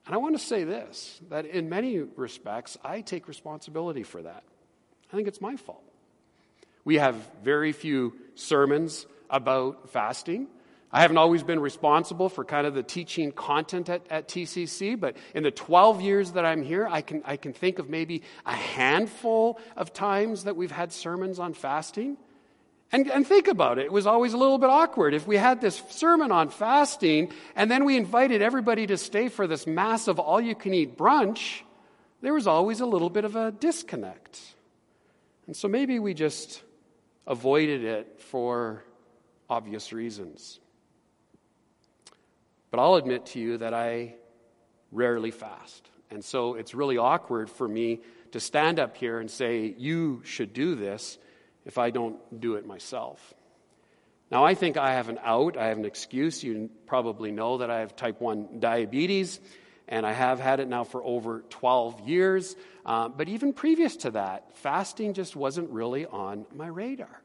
And 0.05 0.15
I 0.17 0.19
want 0.19 0.37
to 0.37 0.45
say 0.45 0.65
this 0.65 1.21
that 1.29 1.47
in 1.47 1.69
many 1.69 2.01
respects, 2.01 2.77
I 2.83 3.03
take 3.03 3.29
responsibility 3.29 4.03
for 4.03 4.23
that. 4.23 4.43
I 5.13 5.17
think 5.17 5.29
it's 5.29 5.41
my 5.41 5.55
fault. 5.55 5.85
We 6.85 6.97
have 6.97 7.15
very 7.45 7.71
few 7.71 8.15
sermons 8.35 9.07
about 9.31 9.91
fasting. 9.91 10.49
I 10.93 11.03
haven't 11.03 11.19
always 11.19 11.45
been 11.45 11.61
responsible 11.61 12.29
for 12.29 12.45
kind 12.45 12.67
of 12.67 12.75
the 12.75 12.83
teaching 12.83 13.31
content 13.31 13.89
at, 13.89 14.03
at 14.11 14.29
TCC, 14.29 14.99
but 14.99 15.17
in 15.35 15.45
the 15.45 15.53
12 15.53 16.01
years 16.01 16.33
that 16.33 16.45
I'm 16.45 16.63
here, 16.63 16.89
I 16.91 17.01
can, 17.01 17.23
I 17.25 17.37
can 17.37 17.53
think 17.53 17.79
of 17.79 17.89
maybe 17.89 18.23
a 18.45 18.55
handful 18.55 19.61
of 19.77 19.93
times 19.93 20.45
that 20.45 20.57
we've 20.57 20.71
had 20.73 20.93
sermons 20.93 21.39
on 21.39 21.55
fasting. 21.55 22.17
And, 22.93 23.09
and 23.09 23.25
think 23.25 23.47
about 23.47 23.79
it, 23.79 23.85
it 23.85 23.93
was 23.93 24.09
always 24.09 24.33
a 24.33 24.37
little 24.37 24.59
bit 24.59 24.69
awkward. 24.69 25.15
If 25.15 25.29
we 25.29 25.37
had 25.37 25.61
this 25.61 25.81
sermon 25.91 26.33
on 26.33 26.49
fasting 26.51 27.33
and 27.55 27.71
then 27.71 27.85
we 27.85 27.97
invited 27.97 28.43
everybody 28.43 28.89
to 28.89 28.97
stay 28.97 29.29
for 29.29 29.47
this 29.47 29.69
massive 29.69 30.19
all 30.19 30.41
you 30.41 30.57
can 30.57 30.75
eat 30.75 30.99
brunch, 30.99 31.61
there 32.21 32.35
was 32.35 32.47
always 32.47 32.81
a 32.81 32.87
little 32.87 33.11
bit 33.11 33.25
of 33.25 33.37
a 33.37 33.53
disconnect. 33.53 34.41
And 35.47 35.57
so 35.57 35.69
maybe 35.69 35.99
we 35.99 36.15
just 36.15 36.63
avoided 37.27 37.85
it 37.85 38.21
for 38.21 38.85
obvious 39.49 39.93
reasons. 39.93 40.60
But 42.71 42.81
I'll 42.81 42.95
admit 42.95 43.27
to 43.27 43.41
you 43.41 43.59
that 43.59 43.75
I 43.75 44.15
rarely 44.93 45.31
fast. 45.31 45.89
And 46.11 46.25
so 46.25 46.55
it's 46.55 46.75
really 46.75 46.99
awkward 46.99 47.51
for 47.51 47.67
me 47.67 48.01
to 48.33 48.41
stand 48.41 48.79
up 48.79 48.97
here 48.97 49.21
and 49.21 49.31
say, 49.31 49.75
you 49.77 50.23
should 50.25 50.53
do 50.53 50.75
this 50.75 51.19
if 51.65 51.79
I 51.79 51.91
don't 51.91 52.41
do 52.41 52.55
it 52.55 52.67
myself. 52.67 53.35
Now, 54.31 54.45
I 54.45 54.55
think 54.55 54.77
I 54.77 54.95
have 54.95 55.09
an 55.09 55.19
out, 55.23 55.57
I 55.57 55.67
have 55.67 55.79
an 55.79 55.85
excuse. 55.85 56.45
You 56.45 56.71
probably 56.87 57.33
know 57.33 57.59
that 57.59 57.71
I 57.71 57.81
have 57.81 57.97
type 57.97 58.21
1 58.21 58.61
diabetes, 58.61 59.41
and 59.89 60.07
I 60.07 60.13
have 60.13 60.39
had 60.39 60.61
it 60.61 60.69
now 60.69 60.85
for 60.85 61.03
over 61.03 61.43
12 61.51 62.09
years. 62.09 62.55
Uh, 62.87 63.09
but 63.09 63.29
even 63.29 63.53
previous 63.53 63.97
to 63.97 64.13
that, 64.13 64.57
fasting 64.59 65.15
just 65.15 65.35
wasn't 65.35 65.71
really 65.71 66.07
on 66.07 66.47
my 66.55 66.69
radar. 66.69 67.21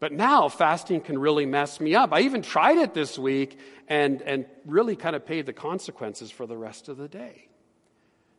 But 0.00 0.12
now 0.12 0.48
fasting 0.48 1.00
can 1.00 1.18
really 1.18 1.46
mess 1.46 1.80
me 1.80 1.94
up. 1.94 2.12
I 2.12 2.20
even 2.20 2.42
tried 2.42 2.78
it 2.78 2.94
this 2.94 3.18
week 3.18 3.58
and, 3.88 4.22
and 4.22 4.46
really 4.64 4.94
kind 4.94 5.16
of 5.16 5.26
paid 5.26 5.46
the 5.46 5.52
consequences 5.52 6.30
for 6.30 6.46
the 6.46 6.56
rest 6.56 6.88
of 6.88 6.96
the 6.96 7.08
day. 7.08 7.48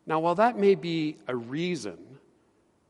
Now, 0.06 0.20
while 0.22 0.36
that 0.36 0.58
may 0.58 0.76
be 0.76 1.18
a 1.28 1.36
reason, 1.36 1.98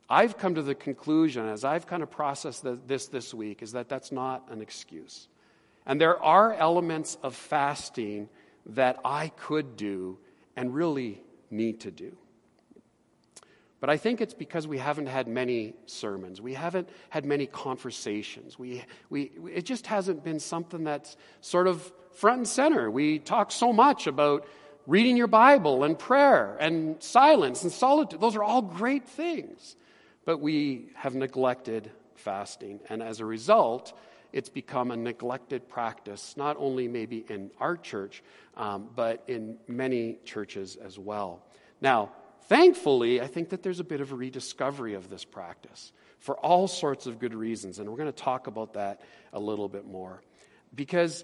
I've 0.10 0.38
come 0.38 0.56
to 0.56 0.62
the 0.62 0.76
conclusion 0.76 1.48
as 1.48 1.64
I've 1.64 1.88
kind 1.88 2.02
of 2.02 2.10
processed 2.10 2.66
this 2.88 3.08
this 3.08 3.34
week 3.34 3.62
is 3.62 3.74
that 3.74 3.90
that's 3.90 4.12
not 4.12 4.48
an 4.50 4.62
excuse. 4.62 5.28
And 5.86 6.00
there 6.00 6.22
are 6.22 6.54
elements 6.54 7.18
of 7.24 7.36
fasting 7.36 8.30
that 8.68 9.00
I 9.04 9.30
could 9.30 9.76
do 9.76 10.18
and 10.56 10.74
really 10.74 11.22
need 11.50 11.80
to 11.82 11.92
do. 11.92 12.16
But 13.80 13.90
I 13.90 13.98
think 13.98 14.20
it's 14.20 14.34
because 14.34 14.68
we 14.68 14.78
haven't 14.78 15.08
had 15.08 15.28
many 15.28 15.74
sermons. 15.86 16.42
We 16.42 16.54
haven't 16.54 16.90
had 17.10 17.26
many 17.26 17.46
conversations. 17.46 18.60
We, 18.60 18.84
we, 19.10 19.32
it 19.54 19.64
just 19.64 19.88
hasn't 19.88 20.24
been 20.24 20.40
something 20.40 20.84
that's 20.84 21.16
sort 21.42 21.68
of 21.68 21.92
front 22.12 22.38
and 22.40 22.48
center. 22.48 22.92
We 22.92 23.20
talk 23.20 23.52
so 23.52 23.72
much 23.72 24.06
about 24.06 24.46
reading 24.86 25.16
your 25.16 25.28
Bible 25.28 25.84
and 25.86 25.98
prayer 25.98 26.58
and 26.60 27.02
silence 27.02 27.64
and 27.64 27.72
solitude. 27.72 28.20
Those 28.20 28.36
are 28.36 28.44
all 28.44 28.62
great 28.62 29.08
things. 29.08 29.78
But 30.26 30.40
we 30.40 30.90
have 30.96 31.16
neglected 31.16 31.90
fasting. 32.16 32.82
And 32.90 33.02
as 33.02 33.22
a 33.22 33.26
result, 33.26 33.94
it's 34.34 34.50
become 34.50 34.92
a 34.92 34.98
neglected 34.98 35.70
practice, 35.70 36.36
not 36.36 36.58
only 36.60 36.88
maybe 36.88 37.26
in 37.30 37.50
our 37.60 37.78
church, 37.78 38.24
um, 38.58 38.90
but 38.96 39.24
in 39.28 39.58
many 39.68 40.20
churches 40.26 40.76
as 40.76 41.00
well. 41.00 41.46
Now, 41.82 42.12
Thankfully, 42.50 43.22
I 43.22 43.28
think 43.28 43.50
that 43.50 43.62
there's 43.62 43.80
a 43.80 43.84
bit 43.84 44.02
of 44.02 44.12
a 44.12 44.16
rediscovery 44.16 44.96
of 44.96 45.08
this 45.08 45.24
practice 45.24 45.94
for 46.18 46.36
all 46.40 46.68
sorts 46.68 47.06
of 47.06 47.20
good 47.20 47.36
reasons, 47.36 47.78
and 47.78 47.88
we're 47.88 47.96
going 47.96 48.12
to 48.12 48.24
talk 48.24 48.48
about 48.48 48.74
that 48.74 49.02
a 49.32 49.40
little 49.40 49.70
bit 49.70 49.86
more. 49.86 50.24
Because 50.74 51.24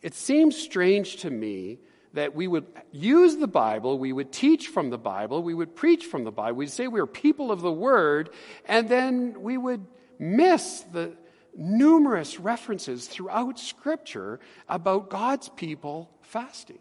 it 0.00 0.14
seems 0.14 0.56
strange 0.56 1.16
to 1.16 1.30
me 1.30 1.80
that 2.14 2.34
we 2.34 2.48
would 2.48 2.64
use 2.92 3.36
the 3.36 3.46
Bible, 3.46 3.98
we 3.98 4.10
would 4.10 4.32
teach 4.32 4.68
from 4.68 4.88
the 4.88 4.96
Bible, 4.96 5.42
we 5.42 5.52
would 5.52 5.76
preach 5.76 6.06
from 6.06 6.24
the 6.24 6.32
Bible, 6.32 6.56
we'd 6.56 6.70
say 6.70 6.88
we 6.88 7.00
are 7.00 7.06
people 7.06 7.52
of 7.52 7.60
the 7.60 7.70
Word, 7.70 8.30
and 8.64 8.88
then 8.88 9.42
we 9.42 9.58
would 9.58 9.86
miss 10.18 10.80
the 10.92 11.14
numerous 11.54 12.40
references 12.40 13.06
throughout 13.06 13.58
Scripture 13.58 14.40
about 14.66 15.10
God's 15.10 15.50
people 15.50 16.10
fasting. 16.22 16.78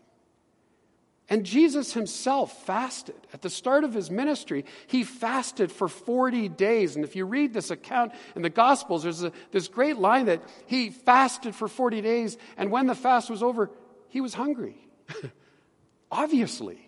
And 1.29 1.46
Jesus 1.46 1.93
himself 1.93 2.65
fasted. 2.65 3.15
At 3.34 3.41
the 3.41 3.50
start 3.50 3.84
of 3.84 3.93
his 3.93 4.10
ministry, 4.10 4.63
he 4.88 5.03
fasted 5.03 5.72
for 5.72 5.89
40 5.89 6.48
days. 6.50 6.96
And 6.96 7.03
if 7.03 7.17
you 7.17 7.25
read 7.25 7.53
this 7.53 7.69
account 7.69 8.13
in 8.36 8.43
the 8.43 8.50
Gospels, 8.50 9.03
there's 9.03 9.24
a, 9.24 9.34
this 9.51 9.67
great 9.67 9.98
line 9.98 10.27
that 10.27 10.41
he 10.67 10.89
fasted 10.89 11.53
for 11.53 11.67
40 11.67 12.01
days, 12.01 12.38
and 12.55 12.72
when 12.72 12.88
the 12.88 12.96
fast 12.96 13.29
was 13.29 13.43
over, 13.43 13.69
he 14.07 14.22
was 14.22 14.34
hungry. 14.34 14.77
Obviously. 16.12 16.79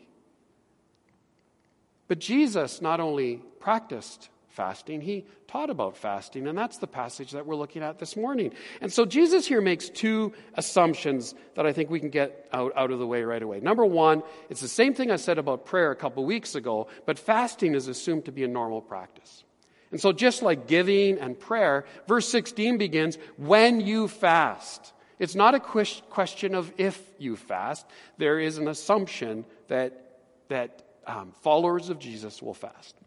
But 2.07 2.19
Jesus 2.19 2.81
not 2.81 3.01
only 3.01 3.41
practiced 3.59 4.29
fasting. 4.59 4.99
He 4.99 5.23
taught 5.47 5.69
about 5.69 5.95
fasting, 5.95 6.45
and 6.45 6.57
that's 6.57 6.79
the 6.79 6.87
passage 6.87 7.31
that 7.31 7.45
we're 7.45 7.55
looking 7.55 7.81
at 7.81 7.97
this 7.97 8.17
morning. 8.17 8.51
And 8.81 8.91
so 8.91 9.05
Jesus 9.05 9.47
here 9.47 9.61
makes 9.61 9.87
two 9.87 10.33
assumptions 10.55 11.33
that 11.55 11.65
I 11.65 11.71
think 11.71 11.89
we 11.89 12.01
can 12.01 12.09
get 12.09 12.49
out, 12.51 12.73
out 12.75 12.91
of 12.91 12.99
the 12.99 13.07
way 13.07 13.23
right 13.23 13.41
away. 13.41 13.61
Number 13.61 13.85
one, 13.85 14.21
it's 14.49 14.59
the 14.59 14.67
same 14.67 14.93
thing 14.93 15.11
I 15.11 15.15
said 15.15 15.37
about 15.37 15.65
prayer 15.65 15.91
a 15.91 15.95
couple 15.95 16.25
weeks 16.25 16.55
ago, 16.55 16.89
but 17.05 17.17
fasting 17.17 17.73
is 17.73 17.87
assumed 17.87 18.25
to 18.25 18.33
be 18.33 18.43
a 18.43 18.49
normal 18.49 18.81
practice. 18.81 19.45
And 19.91 20.01
so, 20.01 20.11
just 20.11 20.41
like 20.41 20.67
giving 20.67 21.19
and 21.19 21.39
prayer, 21.39 21.85
verse 22.05 22.27
16 22.27 22.77
begins 22.77 23.17
when 23.37 23.79
you 23.79 24.09
fast. 24.09 24.91
It's 25.19 25.35
not 25.35 25.55
a 25.55 25.61
question 25.61 26.53
of 26.53 26.73
if 26.77 27.01
you 27.17 27.37
fast. 27.37 27.85
There 28.17 28.41
is 28.41 28.57
an 28.57 28.67
assumption 28.67 29.45
that, 29.69 30.17
that 30.49 30.83
um, 31.07 31.31
followers 31.43 31.89
of 31.89 31.97
Jesus 31.97 32.41
will 32.41 32.53
fast. 32.53 32.98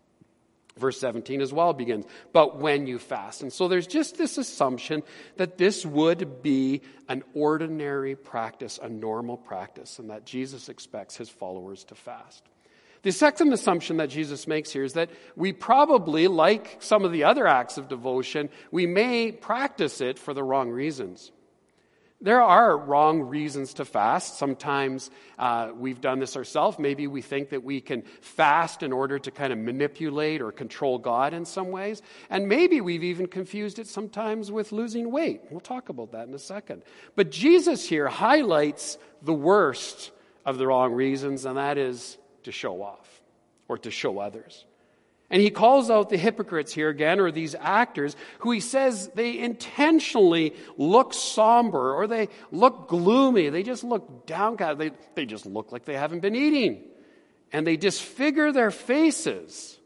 Verse 0.77 0.99
17 0.99 1.43
as 1.43 1.53
well 1.53 1.75
begins, 1.75 2.07
but 2.33 2.59
when 2.59 2.87
you 2.87 2.99
fast. 2.99 3.43
And 3.43 3.53
so 3.53 3.69
there's 3.69 3.87
just 3.87 4.17
this 4.17 4.39
assumption 4.39 5.03
that 5.37 5.59
this 5.59 5.85
would 5.85 6.43
be 6.43 6.81
an 7.09 7.23
ordinary 7.35 8.17
practice, 8.17 8.79
a 8.83 8.89
normal 8.89 9.37
practice, 9.37 9.99
and 9.99 10.09
that 10.09 10.25
Jesus 10.25 10.71
expects 10.71 11.17
his 11.17 11.29
followers 11.29 11.85
to 11.85 11.95
fast. 11.95 12.43
The 13.03 13.13
second 13.13 13.53
assumption 13.53 13.99
that 13.99 14.11
Jesus 14.11 14.47
makes 14.47 14.71
here 14.71 14.85
is 14.85 14.95
that 14.95 15.11
we 15.37 15.53
probably, 15.53 16.29
like 16.29 16.77
some 16.79 17.05
of 17.05 17.13
the 17.13 17.25
other 17.25 17.47
acts 17.47 17.77
of 17.77 17.89
devotion, 17.89 18.49
we 18.71 18.87
may 18.87 19.33
practice 19.33 20.01
it 20.01 20.19
for 20.19 20.33
the 20.33 20.45
wrong 20.45 20.71
reasons. 20.71 21.33
There 22.23 22.41
are 22.41 22.79
wrong 22.79 23.23
reasons 23.23 23.75
to 23.75 23.85
fast. 23.85 24.39
Sometimes 24.39 25.11
uh, 25.41 25.73
we've 25.77 26.01
done 26.01 26.21
this 26.21 26.37
ourselves. 26.37 26.79
Maybe 26.79 27.09
we 27.09 27.21
think 27.21 27.51
that 27.51 27.65
we 27.65 27.81
can 27.81 28.03
fast 28.21 28.85
in 28.85 28.93
order 28.93 29.19
to 29.19 29.31
kind 29.33 29.53
of 29.53 29.59
manipulate 29.59 30.41
or 30.41 30.53
control 30.53 30.99
God 30.99 31.35
in 31.35 31.45
some 31.45 31.73
ways. 31.73 32.01
And 32.31 32.49
maybe 32.49 32.81
we've 32.81 33.03
even 33.03 33.27
confused 33.27 33.81
it 33.81 33.89
sometimes 33.89 34.53
with 34.53 34.71
losing 34.71 35.11
weight. 35.11 35.41
We'll 35.51 35.59
talk 35.59 35.89
about 35.89 36.13
that 36.13 36.29
in 36.29 36.35
a 36.35 36.39
second. 36.39 36.85
But 37.17 37.33
Jesus 37.33 37.89
here 37.89 38.07
highlights 38.07 38.99
the 39.21 39.35
worst 39.35 40.13
of 40.47 40.59
the 40.59 40.69
wrong 40.69 40.93
reasons, 40.93 41.45
and 41.45 41.57
that 41.57 41.77
is 41.77 42.19
to 42.45 42.53
show 42.53 42.83
off 42.83 43.21
or 43.67 43.79
to 43.79 43.91
show 43.91 44.21
others. 44.21 44.65
And 45.33 45.41
he 45.41 45.49
calls 45.49 45.89
out 45.91 46.11
the 46.11 46.19
hypocrites 46.19 46.75
here 46.75 46.91
again, 46.91 47.19
or 47.19 47.33
these 47.33 47.55
actors, 47.59 48.15
who 48.41 48.51
he 48.51 48.61
says 48.61 49.09
they 49.15 49.39
intentionally 49.39 50.55
look 50.77 51.15
somber 51.15 51.95
or 51.95 52.07
they 52.07 52.29
look 52.51 52.87
gloomy. 52.87 53.49
They 53.49 53.63
just 53.63 53.83
look 53.83 54.27
downcast. 54.27 54.79
They, 54.79 54.91
they 55.15 55.25
just 55.25 55.47
look 55.47 55.73
like 55.73 55.87
they 55.87 55.97
haven't 55.97 56.21
been 56.21 56.37
eating. 56.37 56.85
and 57.53 57.67
they 57.67 57.77
disfigure 57.77 58.51
their 58.53 58.71
faces. 58.71 59.79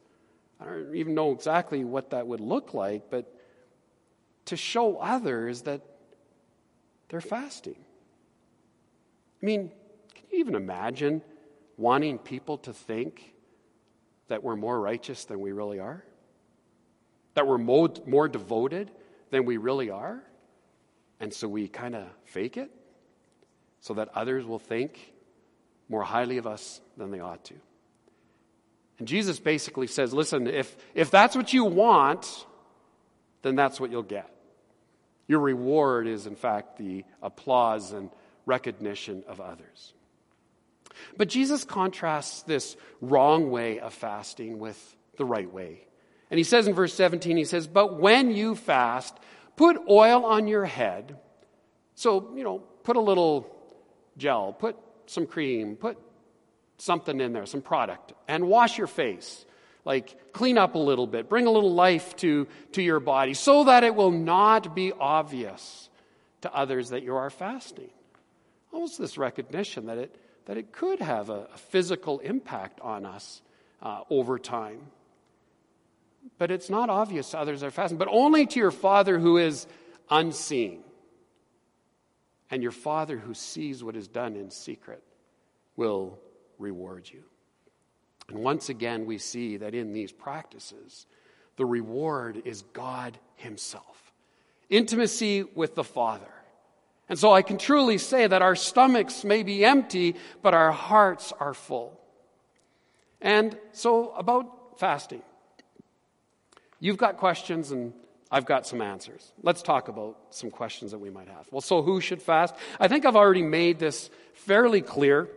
I 0.60 0.64
don't 0.64 0.94
even 0.94 1.14
know 1.14 1.32
exactly 1.32 1.84
what 1.84 2.10
that 2.10 2.26
would 2.26 2.40
look 2.40 2.72
like, 2.72 3.10
but 3.10 3.32
to 4.46 4.56
show 4.56 4.96
others 4.98 5.62
that 5.62 5.82
they're 7.08 7.20
fasting. 7.20 7.76
I 9.42 9.46
mean, 9.46 9.70
can 10.14 10.24
you 10.30 10.38
even 10.38 10.54
imagine 10.54 11.22
wanting 11.76 12.18
people 12.18 12.58
to 12.58 12.72
think 12.72 13.34
that 14.28 14.42
we're 14.42 14.56
more 14.56 14.80
righteous 14.80 15.24
than 15.24 15.40
we 15.40 15.52
really 15.52 15.78
are? 15.78 16.04
That 17.34 17.46
we're 17.46 17.58
more, 17.58 17.90
more 18.06 18.28
devoted 18.28 18.90
than 19.30 19.44
we 19.44 19.56
really 19.56 19.90
are? 19.90 20.22
And 21.20 21.32
so 21.32 21.48
we 21.48 21.68
kind 21.68 21.94
of 21.94 22.04
fake 22.24 22.56
it 22.56 22.70
so 23.80 23.94
that 23.94 24.08
others 24.14 24.44
will 24.44 24.58
think 24.58 25.12
more 25.88 26.02
highly 26.02 26.38
of 26.38 26.46
us 26.46 26.80
than 26.96 27.10
they 27.10 27.20
ought 27.20 27.44
to. 27.44 27.54
And 28.98 29.06
Jesus 29.06 29.38
basically 29.38 29.86
says, 29.86 30.12
listen, 30.12 30.46
if, 30.46 30.76
if 30.94 31.10
that's 31.10 31.36
what 31.36 31.52
you 31.52 31.64
want, 31.64 32.46
then 33.42 33.54
that's 33.54 33.78
what 33.78 33.90
you'll 33.90 34.02
get. 34.02 34.30
Your 35.28 35.40
reward 35.40 36.06
is, 36.06 36.26
in 36.26 36.36
fact, 36.36 36.78
the 36.78 37.04
applause 37.22 37.92
and 37.92 38.10
recognition 38.46 39.24
of 39.26 39.40
others. 39.40 39.92
But 41.16 41.28
Jesus 41.28 41.64
contrasts 41.64 42.42
this 42.42 42.76
wrong 43.00 43.50
way 43.50 43.80
of 43.80 43.92
fasting 43.94 44.58
with 44.58 44.96
the 45.16 45.24
right 45.24 45.52
way. 45.52 45.86
And 46.30 46.38
he 46.38 46.44
says 46.44 46.66
in 46.66 46.74
verse 46.74 46.94
17, 46.94 47.36
he 47.36 47.44
says, 47.44 47.66
But 47.66 47.98
when 48.00 48.30
you 48.30 48.54
fast, 48.54 49.16
put 49.56 49.78
oil 49.88 50.24
on 50.24 50.48
your 50.48 50.64
head. 50.64 51.18
So, 51.94 52.32
you 52.36 52.44
know, 52.44 52.58
put 52.82 52.96
a 52.96 53.00
little 53.00 53.46
gel, 54.16 54.52
put 54.52 54.76
some 55.06 55.26
cream, 55.26 55.76
put 55.76 55.98
something 56.78 57.20
in 57.20 57.32
there, 57.32 57.46
some 57.46 57.62
product, 57.62 58.12
and 58.28 58.48
wash 58.48 58.76
your 58.76 58.86
face. 58.86 59.44
Like, 59.84 60.32
clean 60.32 60.58
up 60.58 60.74
a 60.74 60.78
little 60.78 61.06
bit, 61.06 61.28
bring 61.28 61.46
a 61.46 61.50
little 61.50 61.72
life 61.72 62.16
to, 62.16 62.48
to 62.72 62.82
your 62.82 62.98
body 62.98 63.34
so 63.34 63.64
that 63.64 63.84
it 63.84 63.94
will 63.94 64.10
not 64.10 64.74
be 64.74 64.92
obvious 64.92 65.88
to 66.40 66.52
others 66.52 66.90
that 66.90 67.02
you 67.02 67.14
are 67.14 67.30
fasting. 67.30 67.90
Almost 68.72 68.98
this 68.98 69.16
recognition 69.16 69.86
that 69.86 69.98
it, 69.98 70.16
that 70.46 70.56
it 70.56 70.72
could 70.72 71.00
have 71.00 71.28
a, 71.28 71.48
a 71.52 71.58
physical 71.58 72.18
impact 72.20 72.80
on 72.80 73.04
us 73.04 73.42
uh, 73.82 74.00
over 74.10 74.38
time. 74.38 74.80
But 76.38 76.50
it's 76.50 76.70
not 76.70 76.90
obvious 76.90 77.30
to 77.30 77.38
others 77.38 77.60
that 77.60 77.66
are 77.66 77.70
fasting, 77.70 77.98
but 77.98 78.08
only 78.10 78.46
to 78.46 78.58
your 78.58 78.70
Father 78.70 79.18
who 79.18 79.36
is 79.36 79.66
unseen. 80.10 80.80
And 82.50 82.62
your 82.62 82.72
Father 82.72 83.18
who 83.18 83.34
sees 83.34 83.82
what 83.82 83.96
is 83.96 84.08
done 84.08 84.36
in 84.36 84.50
secret 84.50 85.02
will 85.76 86.18
reward 86.58 87.08
you. 87.12 87.22
And 88.28 88.38
once 88.38 88.68
again, 88.68 89.06
we 89.06 89.18
see 89.18 89.56
that 89.58 89.74
in 89.74 89.92
these 89.92 90.12
practices, 90.12 91.06
the 91.56 91.64
reward 91.64 92.42
is 92.44 92.62
God 92.72 93.18
Himself. 93.36 94.12
Intimacy 94.68 95.42
with 95.42 95.74
the 95.74 95.84
Father. 95.84 96.32
And 97.08 97.18
so 97.18 97.32
I 97.32 97.42
can 97.42 97.56
truly 97.56 97.98
say 97.98 98.26
that 98.26 98.42
our 98.42 98.56
stomachs 98.56 99.24
may 99.24 99.42
be 99.42 99.64
empty, 99.64 100.16
but 100.42 100.54
our 100.54 100.72
hearts 100.72 101.32
are 101.38 101.54
full. 101.54 102.00
And 103.20 103.56
so 103.72 104.10
about 104.10 104.78
fasting. 104.78 105.22
You've 106.80 106.98
got 106.98 107.16
questions, 107.16 107.70
and 107.70 107.92
I've 108.30 108.44
got 108.44 108.66
some 108.66 108.82
answers. 108.82 109.32
Let's 109.42 109.62
talk 109.62 109.88
about 109.88 110.18
some 110.30 110.50
questions 110.50 110.90
that 110.90 110.98
we 110.98 111.10
might 111.10 111.28
have. 111.28 111.46
Well, 111.50 111.60
so 111.60 111.80
who 111.82 112.00
should 112.00 112.20
fast? 112.20 112.54
I 112.80 112.88
think 112.88 113.06
I've 113.06 113.16
already 113.16 113.42
made 113.42 113.78
this 113.78 114.10
fairly 114.34 114.82
clear, 114.82 115.28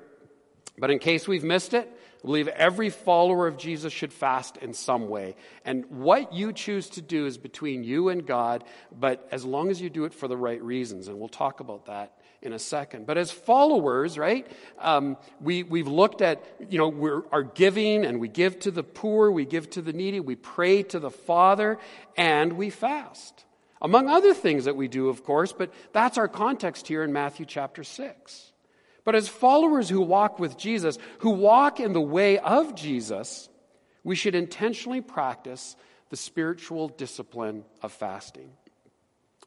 but 0.78 0.90
in 0.90 1.00
case 1.00 1.28
we've 1.28 1.44
missed 1.44 1.74
it, 1.74 1.90
I 2.20 2.26
believe 2.26 2.50
every 2.50 2.90
follower 2.90 3.48
of 3.48 3.58
Jesus 3.58 3.94
should 3.94 4.12
fast 4.12 4.58
in 4.58 4.74
some 4.74 5.08
way. 5.08 5.36
And 5.64 5.86
what 5.90 6.34
you 6.34 6.52
choose 6.52 6.90
to 6.92 7.02
do 7.02 7.26
is 7.26 7.38
between 7.38 7.84
you 7.84 8.10
and 8.10 8.26
God, 8.26 8.66
but 8.92 9.26
as 9.32 9.46
long 9.46 9.72
as 9.72 9.82
you 9.82 9.90
do 9.90 10.04
it 10.04 10.14
for 10.14 10.28
the 10.28 10.36
right 10.36 10.62
reasons, 10.62 11.08
and 11.08 11.18
we'll 11.18 11.30
talk 11.30 11.62
about 11.62 11.86
that 11.86 12.18
in 12.42 12.52
a 12.52 12.60
second. 12.60 13.06
But 13.06 13.18
as 13.18 13.32
followers, 13.32 14.18
right, 14.18 14.46
um, 14.80 15.16
we, 15.40 15.64
we've 15.64 15.88
looked 15.88 16.22
at, 16.22 16.44
you 16.70 16.78
know, 16.78 16.90
we're, 16.90 17.26
our 17.32 17.44
giving 17.44 18.06
and 18.06 18.20
we 18.20 18.28
give 18.28 18.60
to 18.60 18.72
the 18.72 18.84
poor, 18.84 19.32
we 19.32 19.46
give 19.46 19.70
to 19.72 19.82
the 19.82 19.94
needy, 19.94 20.20
we 20.20 20.36
pray 20.36 20.84
to 20.84 21.00
the 21.00 21.12
Father, 21.12 21.78
and 22.18 22.54
we 22.54 22.70
fast. 22.70 23.46
Among 23.82 24.10
other 24.10 24.34
things 24.34 24.66
that 24.66 24.76
we 24.76 24.90
do, 24.90 25.08
of 25.08 25.24
course, 25.24 25.54
but 25.54 25.74
that's 25.94 26.18
our 26.18 26.28
context 26.28 26.88
here 26.88 27.04
in 27.04 27.14
Matthew 27.14 27.46
chapter 27.46 27.86
6. 27.86 28.52
But 29.10 29.16
as 29.16 29.28
followers 29.28 29.90
who 29.90 30.02
walk 30.02 30.38
with 30.38 30.56
Jesus, 30.56 31.00
who 31.22 31.32
walk 31.32 31.80
in 31.80 31.94
the 31.94 32.00
way 32.00 32.38
of 32.38 32.76
Jesus, 32.76 33.50
we 34.04 34.16
should 34.16 34.36
intentionally 34.36 35.02
practice 35.02 35.76
the 36.12 36.16
spiritual 36.16 36.90
discipline 36.90 37.66
of 37.82 37.92
fasting. 37.92 38.52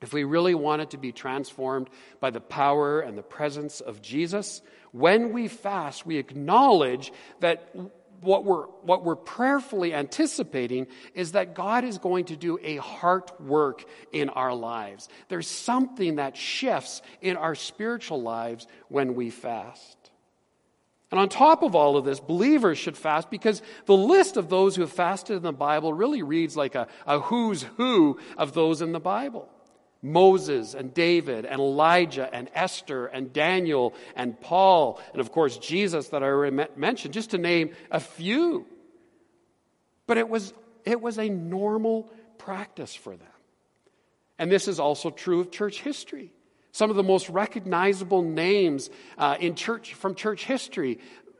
If 0.00 0.12
we 0.12 0.24
really 0.24 0.56
want 0.56 0.82
it 0.82 0.90
to 0.90 0.96
be 0.96 1.12
transformed 1.12 1.90
by 2.18 2.30
the 2.30 2.40
power 2.40 2.98
and 2.98 3.16
the 3.16 3.22
presence 3.22 3.80
of 3.80 4.02
Jesus, 4.02 4.62
when 4.90 5.32
we 5.32 5.46
fast, 5.46 6.04
we 6.04 6.16
acknowledge 6.16 7.12
that 7.38 7.72
what 8.22 8.44
we're, 8.44 8.66
what 8.82 9.04
we're 9.04 9.16
prayerfully 9.16 9.92
anticipating 9.92 10.86
is 11.14 11.32
that 11.32 11.54
God 11.54 11.84
is 11.84 11.98
going 11.98 12.26
to 12.26 12.36
do 12.36 12.58
a 12.62 12.76
heart 12.76 13.40
work 13.40 13.84
in 14.12 14.28
our 14.30 14.54
lives. 14.54 15.08
There's 15.28 15.48
something 15.48 16.16
that 16.16 16.36
shifts 16.36 17.02
in 17.20 17.36
our 17.36 17.54
spiritual 17.54 18.22
lives 18.22 18.66
when 18.88 19.14
we 19.14 19.30
fast. 19.30 19.98
And 21.10 21.20
on 21.20 21.28
top 21.28 21.62
of 21.62 21.74
all 21.74 21.98
of 21.98 22.06
this, 22.06 22.20
believers 22.20 22.78
should 22.78 22.96
fast 22.96 23.30
because 23.30 23.60
the 23.84 23.96
list 23.96 24.38
of 24.38 24.48
those 24.48 24.76
who 24.76 24.80
have 24.80 24.92
fasted 24.92 25.36
in 25.36 25.42
the 25.42 25.52
Bible 25.52 25.92
really 25.92 26.22
reads 26.22 26.56
like 26.56 26.74
a, 26.74 26.88
a 27.06 27.20
who's 27.20 27.64
who 27.76 28.18
of 28.38 28.54
those 28.54 28.80
in 28.80 28.92
the 28.92 29.00
Bible. 29.00 29.51
Moses 30.02 30.74
and 30.74 30.92
David 30.92 31.44
and 31.46 31.60
Elijah 31.60 32.28
and 32.32 32.50
Esther 32.54 33.06
and 33.06 33.32
Daniel 33.32 33.94
and 34.16 34.38
Paul, 34.40 35.00
and 35.12 35.20
of 35.20 35.30
course 35.30 35.56
Jesus 35.56 36.08
that 36.08 36.22
I 36.22 36.26
already 36.26 36.66
mentioned, 36.76 37.14
just 37.14 37.30
to 37.30 37.38
name 37.38 37.70
a 37.90 38.00
few. 38.00 38.66
But 40.06 40.18
it 40.18 40.28
was, 40.28 40.52
it 40.84 41.00
was 41.00 41.18
a 41.18 41.28
normal 41.28 42.10
practice 42.38 42.94
for 42.94 43.16
them. 43.16 43.28
And 44.38 44.50
this 44.50 44.66
is 44.66 44.80
also 44.80 45.10
true 45.10 45.40
of 45.40 45.52
church 45.52 45.80
history. 45.80 46.32
Some 46.72 46.88
of 46.90 46.96
the 46.96 47.02
most 47.02 47.28
recognizable 47.28 48.22
names 48.22 48.90
uh, 49.18 49.36
in 49.38 49.54
church 49.54 49.94
from 49.94 50.14
church 50.14 50.44
history 50.44 50.98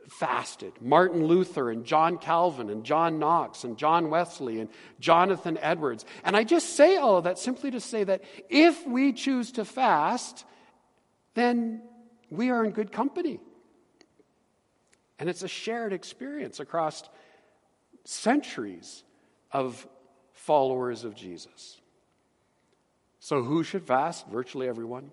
fasted. 0.09 0.73
Martin 0.81 1.25
Luther 1.25 1.69
and 1.69 1.85
John 1.85 2.17
Calvin 2.17 2.69
and 2.69 2.83
John 2.83 3.19
Knox 3.19 3.63
and 3.63 3.77
John 3.77 4.09
Wesley 4.09 4.59
and 4.59 4.69
Jonathan 4.99 5.57
Edwards. 5.61 6.05
And 6.23 6.35
I 6.35 6.43
just 6.43 6.75
say 6.75 6.97
all 6.97 7.17
of 7.17 7.23
that 7.23 7.39
simply 7.39 7.71
to 7.71 7.79
say 7.79 8.03
that 8.03 8.23
if 8.49 8.85
we 8.87 9.13
choose 9.13 9.51
to 9.53 9.65
fast, 9.65 10.45
then 11.33 11.81
we 12.29 12.49
are 12.49 12.65
in 12.65 12.71
good 12.71 12.91
company. 12.91 13.39
And 15.19 15.29
it's 15.29 15.43
a 15.43 15.47
shared 15.47 15.93
experience 15.93 16.59
across 16.59 17.03
centuries 18.03 19.03
of 19.51 19.87
followers 20.33 21.03
of 21.03 21.15
Jesus. 21.15 21.79
So, 23.19 23.41
who 23.41 23.63
should 23.63 23.85
fast? 23.85 24.27
Virtually 24.27 24.67
everyone. 24.67 25.11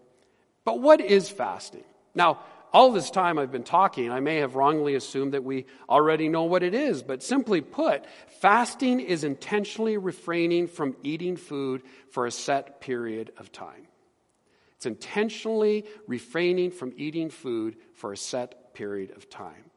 But 0.64 0.80
what 0.80 1.00
is 1.00 1.30
fasting? 1.30 1.84
Now, 2.14 2.40
all 2.72 2.92
this 2.92 3.10
time 3.10 3.38
I've 3.38 3.50
been 3.50 3.64
talking, 3.64 4.10
I 4.10 4.20
may 4.20 4.36
have 4.36 4.54
wrongly 4.54 4.94
assumed 4.94 5.34
that 5.34 5.44
we 5.44 5.66
already 5.88 6.28
know 6.28 6.44
what 6.44 6.62
it 6.62 6.74
is, 6.74 7.02
but 7.02 7.22
simply 7.22 7.60
put, 7.60 8.04
fasting 8.40 9.00
is 9.00 9.24
intentionally 9.24 9.96
refraining 9.96 10.68
from 10.68 10.96
eating 11.02 11.36
food 11.36 11.82
for 12.10 12.26
a 12.26 12.30
set 12.30 12.80
period 12.80 13.32
of 13.38 13.50
time. 13.50 13.88
It's 14.76 14.86
intentionally 14.86 15.84
refraining 16.06 16.70
from 16.70 16.92
eating 16.96 17.30
food 17.30 17.76
for 17.94 18.12
a 18.12 18.16
set 18.16 18.72
period 18.72 19.10
of 19.16 19.28
time. 19.28 19.70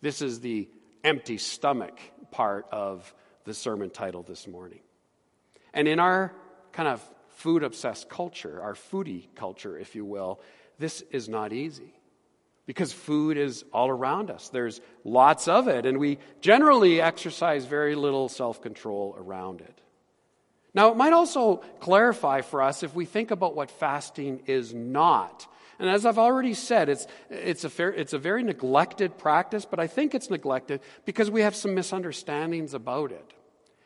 This 0.00 0.20
is 0.20 0.40
the 0.40 0.68
empty 1.04 1.38
stomach 1.38 1.98
part 2.30 2.66
of 2.70 3.14
the 3.44 3.54
sermon 3.54 3.90
title 3.90 4.22
this 4.22 4.46
morning. 4.46 4.80
And 5.72 5.88
in 5.88 6.00
our 6.00 6.32
kind 6.72 6.88
of 6.88 7.02
food 7.28 7.62
obsessed 7.62 8.08
culture, 8.08 8.60
our 8.60 8.74
foodie 8.74 9.28
culture, 9.34 9.78
if 9.78 9.94
you 9.94 10.04
will, 10.04 10.40
this 10.78 11.02
is 11.12 11.28
not 11.28 11.52
easy 11.52 11.94
because 12.66 12.92
food 12.92 13.36
is 13.36 13.64
all 13.72 13.88
around 13.88 14.30
us. 14.30 14.48
There's 14.48 14.80
lots 15.04 15.48
of 15.48 15.68
it, 15.68 15.84
and 15.86 15.98
we 15.98 16.18
generally 16.40 17.00
exercise 17.00 17.64
very 17.64 17.94
little 17.94 18.28
self 18.28 18.62
control 18.62 19.16
around 19.18 19.60
it. 19.60 19.78
Now, 20.74 20.90
it 20.90 20.96
might 20.96 21.12
also 21.12 21.56
clarify 21.80 22.40
for 22.40 22.62
us 22.62 22.82
if 22.82 22.94
we 22.94 23.04
think 23.04 23.30
about 23.30 23.54
what 23.54 23.70
fasting 23.70 24.42
is 24.46 24.72
not. 24.72 25.46
And 25.78 25.90
as 25.90 26.06
I've 26.06 26.18
already 26.18 26.54
said, 26.54 26.88
it's, 26.88 27.06
it's, 27.28 27.64
a, 27.64 27.70
fair, 27.70 27.92
it's 27.92 28.12
a 28.12 28.18
very 28.18 28.42
neglected 28.42 29.18
practice, 29.18 29.66
but 29.66 29.80
I 29.80 29.86
think 29.86 30.14
it's 30.14 30.30
neglected 30.30 30.80
because 31.04 31.30
we 31.30 31.42
have 31.42 31.54
some 31.54 31.74
misunderstandings 31.74 32.72
about 32.72 33.10
it. 33.10 33.34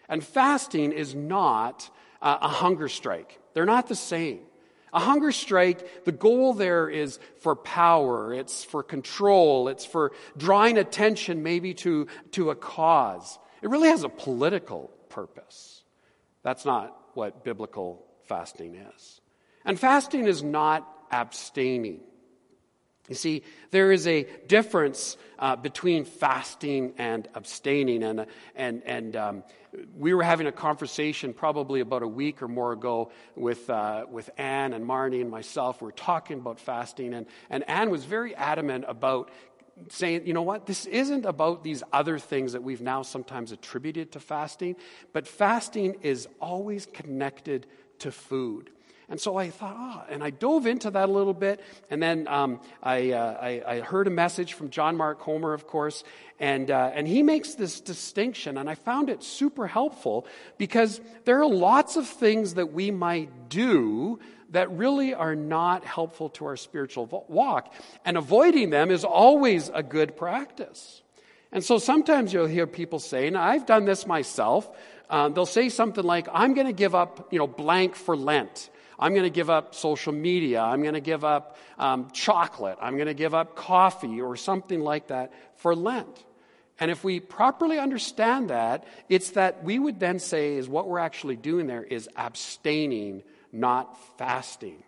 And 0.08 0.22
fasting 0.22 0.92
is 0.92 1.14
not 1.14 1.90
uh, 2.20 2.38
a 2.40 2.48
hunger 2.48 2.88
strike, 2.88 3.40
they're 3.54 3.64
not 3.64 3.88
the 3.88 3.96
same. 3.96 4.40
A 4.96 4.98
hunger 4.98 5.30
strike, 5.30 6.06
the 6.06 6.10
goal 6.10 6.54
there 6.54 6.88
is 6.88 7.18
for 7.40 7.54
power, 7.54 8.32
it's 8.32 8.64
for 8.64 8.82
control, 8.82 9.68
it's 9.68 9.84
for 9.84 10.12
drawing 10.38 10.78
attention 10.78 11.42
maybe 11.42 11.74
to, 11.74 12.06
to 12.32 12.48
a 12.48 12.54
cause. 12.56 13.38
It 13.60 13.68
really 13.68 13.90
has 13.90 14.04
a 14.04 14.08
political 14.08 14.90
purpose. 15.10 15.82
That's 16.42 16.64
not 16.64 16.96
what 17.12 17.44
biblical 17.44 18.06
fasting 18.24 18.74
is. 18.74 19.20
And 19.66 19.78
fasting 19.78 20.26
is 20.26 20.42
not 20.42 20.88
abstaining. 21.10 22.00
You 23.10 23.16
see, 23.16 23.42
there 23.72 23.92
is 23.92 24.06
a 24.06 24.26
difference 24.46 25.18
uh, 25.38 25.56
between 25.56 26.06
fasting 26.06 26.94
and 26.96 27.28
abstaining. 27.34 28.02
And, 28.02 28.26
and, 28.54 28.82
and 28.84 29.14
um, 29.14 29.44
we 29.96 30.14
were 30.14 30.22
having 30.22 30.46
a 30.46 30.52
conversation 30.52 31.32
probably 31.32 31.80
about 31.80 32.02
a 32.02 32.08
week 32.08 32.42
or 32.42 32.48
more 32.48 32.72
ago 32.72 33.10
with, 33.34 33.68
uh, 33.68 34.06
with 34.10 34.30
Anne 34.38 34.72
and 34.72 34.84
Marnie 34.84 35.20
and 35.20 35.30
myself. 35.30 35.80
We 35.80 35.86
were 35.86 35.92
talking 35.92 36.38
about 36.38 36.60
fasting, 36.60 37.14
and, 37.14 37.26
and 37.50 37.68
Anne 37.68 37.90
was 37.90 38.04
very 38.04 38.34
adamant 38.34 38.84
about 38.88 39.30
saying, 39.88 40.26
you 40.26 40.32
know 40.32 40.42
what, 40.42 40.66
this 40.66 40.86
isn't 40.86 41.26
about 41.26 41.62
these 41.62 41.82
other 41.92 42.18
things 42.18 42.52
that 42.52 42.62
we've 42.62 42.80
now 42.80 43.02
sometimes 43.02 43.52
attributed 43.52 44.12
to 44.12 44.20
fasting, 44.20 44.76
but 45.12 45.28
fasting 45.28 45.96
is 46.02 46.28
always 46.40 46.86
connected 46.86 47.66
to 47.98 48.10
food. 48.10 48.70
And 49.08 49.20
so 49.20 49.36
I 49.36 49.50
thought, 49.50 49.76
oh, 49.78 50.12
and 50.12 50.24
I 50.24 50.30
dove 50.30 50.66
into 50.66 50.90
that 50.90 51.08
a 51.08 51.12
little 51.12 51.34
bit. 51.34 51.60
And 51.90 52.02
then 52.02 52.26
um, 52.26 52.60
I, 52.82 53.12
uh, 53.12 53.38
I, 53.40 53.62
I, 53.64 53.80
heard 53.80 54.08
a 54.08 54.10
message 54.10 54.54
from 54.54 54.70
John 54.70 54.96
Mark 54.96 55.20
Comer, 55.20 55.52
of 55.52 55.68
course, 55.68 56.02
and, 56.40 56.72
uh, 56.72 56.90
and 56.92 57.06
he 57.06 57.22
makes 57.22 57.54
this 57.54 57.80
distinction. 57.80 58.58
And 58.58 58.68
I 58.68 58.74
found 58.74 59.08
it 59.08 59.22
super 59.22 59.68
helpful 59.68 60.26
because 60.58 61.00
there 61.24 61.40
are 61.40 61.48
lots 61.48 61.96
of 61.96 62.08
things 62.08 62.54
that 62.54 62.72
we 62.72 62.90
might 62.90 63.48
do 63.48 64.18
that 64.50 64.72
really 64.72 65.14
are 65.14 65.36
not 65.36 65.84
helpful 65.84 66.28
to 66.30 66.46
our 66.46 66.56
spiritual 66.56 67.24
walk. 67.28 67.72
And 68.04 68.16
avoiding 68.16 68.70
them 68.70 68.90
is 68.90 69.04
always 69.04 69.70
a 69.72 69.84
good 69.84 70.16
practice. 70.16 71.02
And 71.52 71.62
so 71.64 71.78
sometimes 71.78 72.32
you'll 72.32 72.46
hear 72.46 72.66
people 72.66 72.98
say, 72.98 73.28
and 73.28 73.36
I've 73.36 73.66
done 73.66 73.84
this 73.84 74.04
myself, 74.04 74.68
um, 75.08 75.32
they'll 75.34 75.46
say 75.46 75.68
something 75.68 76.04
like, 76.04 76.26
I'm 76.32 76.54
going 76.54 76.66
to 76.66 76.72
give 76.72 76.94
up, 76.94 77.28
you 77.32 77.38
know, 77.38 77.46
blank 77.46 77.94
for 77.94 78.16
Lent. 78.16 78.68
I'm 78.98 79.12
going 79.12 79.24
to 79.24 79.30
give 79.30 79.50
up 79.50 79.74
social 79.74 80.12
media. 80.12 80.60
I'm 80.62 80.82
going 80.82 80.94
to 80.94 81.00
give 81.00 81.24
up 81.24 81.56
um, 81.78 82.10
chocolate. 82.12 82.78
I'm 82.80 82.94
going 82.94 83.08
to 83.08 83.14
give 83.14 83.34
up 83.34 83.56
coffee 83.56 84.20
or 84.20 84.36
something 84.36 84.80
like 84.80 85.08
that 85.08 85.32
for 85.56 85.74
Lent. 85.74 86.24
And 86.78 86.90
if 86.90 87.02
we 87.04 87.20
properly 87.20 87.78
understand 87.78 88.50
that, 88.50 88.84
it's 89.08 89.30
that 89.30 89.64
we 89.64 89.78
would 89.78 89.98
then 89.98 90.18
say 90.18 90.54
is 90.56 90.68
what 90.68 90.88
we're 90.88 90.98
actually 90.98 91.36
doing 91.36 91.66
there 91.66 91.82
is 91.82 92.08
abstaining, 92.16 93.22
not 93.52 93.96
fasting. 94.18 94.82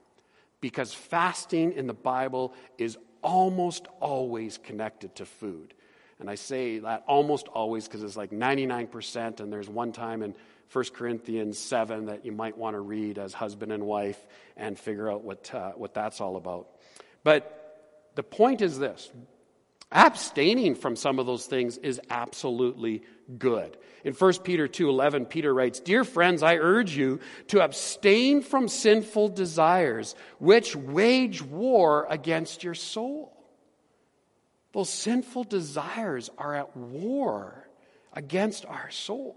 Because 0.60 0.92
fasting 0.92 1.72
in 1.72 1.86
the 1.86 1.94
Bible 1.94 2.52
is 2.76 2.98
almost 3.22 3.86
always 4.00 4.58
connected 4.58 5.14
to 5.16 5.26
food. 5.26 5.74
And 6.20 6.28
I 6.28 6.34
say 6.34 6.80
that 6.80 7.04
almost 7.06 7.48
always 7.48 7.86
because 7.86 8.02
it's 8.02 8.16
like 8.16 8.32
99%, 8.32 9.40
and 9.40 9.52
there's 9.52 9.68
one 9.68 9.92
time 9.92 10.22
in 10.22 10.34
1 10.72 10.85
Corinthians 10.94 11.59
7 11.59 12.07
that 12.07 12.24
you 12.24 12.33
might 12.33 12.59
want 12.59 12.74
to 12.74 12.81
read 12.81 13.18
as 13.18 13.33
husband 13.33 13.72
and 13.72 13.85
wife 13.85 14.26
and 14.57 14.78
figure 14.78 15.11
out 15.11 15.22
what, 15.22 15.52
uh, 15.54 15.72
what 15.72 15.94
that's 15.94 16.20
all 16.20 16.37
about. 16.37 16.68
But 17.24 18.11
the 18.14 18.22
point 18.22 18.61
is 18.61 18.78
this 18.78 19.11
abstaining 19.90 20.74
from 20.74 20.96
some 20.96 21.18
of 21.18 21.26
those 21.26 21.46
things 21.46 21.78
is 21.78 22.00
absolutely 22.11 23.02
good. 23.38 23.76
In 24.04 24.12
1 24.12 24.44
Peter 24.44 24.68
2:11 24.68 25.26
Peter 25.26 25.52
writes, 25.52 25.81
"Dear 25.81 26.04
friends, 26.04 26.42
I 26.42 26.57
urge 26.57 26.96
you 26.96 27.20
to 27.48 27.62
abstain 27.62 28.42
from 28.42 28.68
sinful 28.68 29.28
desires 29.28 30.14
which 30.38 30.76
wage 30.76 31.42
war 31.42 32.07
against 32.11 32.62
your 32.62 32.74
soul." 32.74 33.33
Those 34.72 34.90
sinful 34.90 35.44
desires 35.44 36.31
are 36.37 36.54
at 36.54 36.76
war 36.76 37.68
against 38.12 38.66
our 38.66 38.90
soul. 38.90 39.37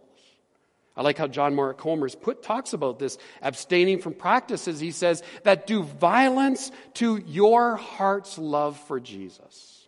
I 0.95 1.03
like 1.03 1.17
how 1.17 1.27
John 1.27 1.55
Mark 1.55 1.77
Comer's 1.77 2.15
put 2.15 2.43
talks 2.43 2.73
about 2.73 2.99
this 2.99 3.17
abstaining 3.41 3.99
from 3.99 4.13
practices. 4.13 4.79
He 4.79 4.91
says 4.91 5.23
that 5.43 5.65
do 5.65 5.83
violence 5.83 6.71
to 6.95 7.17
your 7.17 7.77
heart's 7.77 8.37
love 8.37 8.77
for 8.87 8.99
Jesus. 8.99 9.87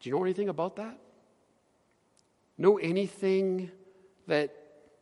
Do 0.00 0.10
you 0.10 0.16
know 0.16 0.22
anything 0.22 0.48
about 0.48 0.76
that? 0.76 0.98
Know 2.58 2.76
anything 2.76 3.70
that 4.26 4.54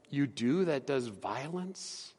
you 0.08 0.26
do 0.26 0.66
that 0.66 0.86
does 0.86 1.08
violence 1.08 2.14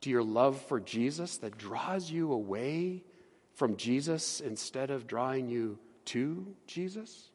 to 0.00 0.10
your 0.10 0.22
love 0.22 0.60
for 0.62 0.80
Jesus, 0.80 1.36
that 1.38 1.56
draws 1.56 2.10
you 2.10 2.32
away 2.32 3.04
from 3.54 3.76
Jesus 3.76 4.40
instead 4.40 4.90
of 4.90 5.06
drawing 5.06 5.48
you 5.48 5.78
to 6.06 6.54
Jesus? 6.66 7.30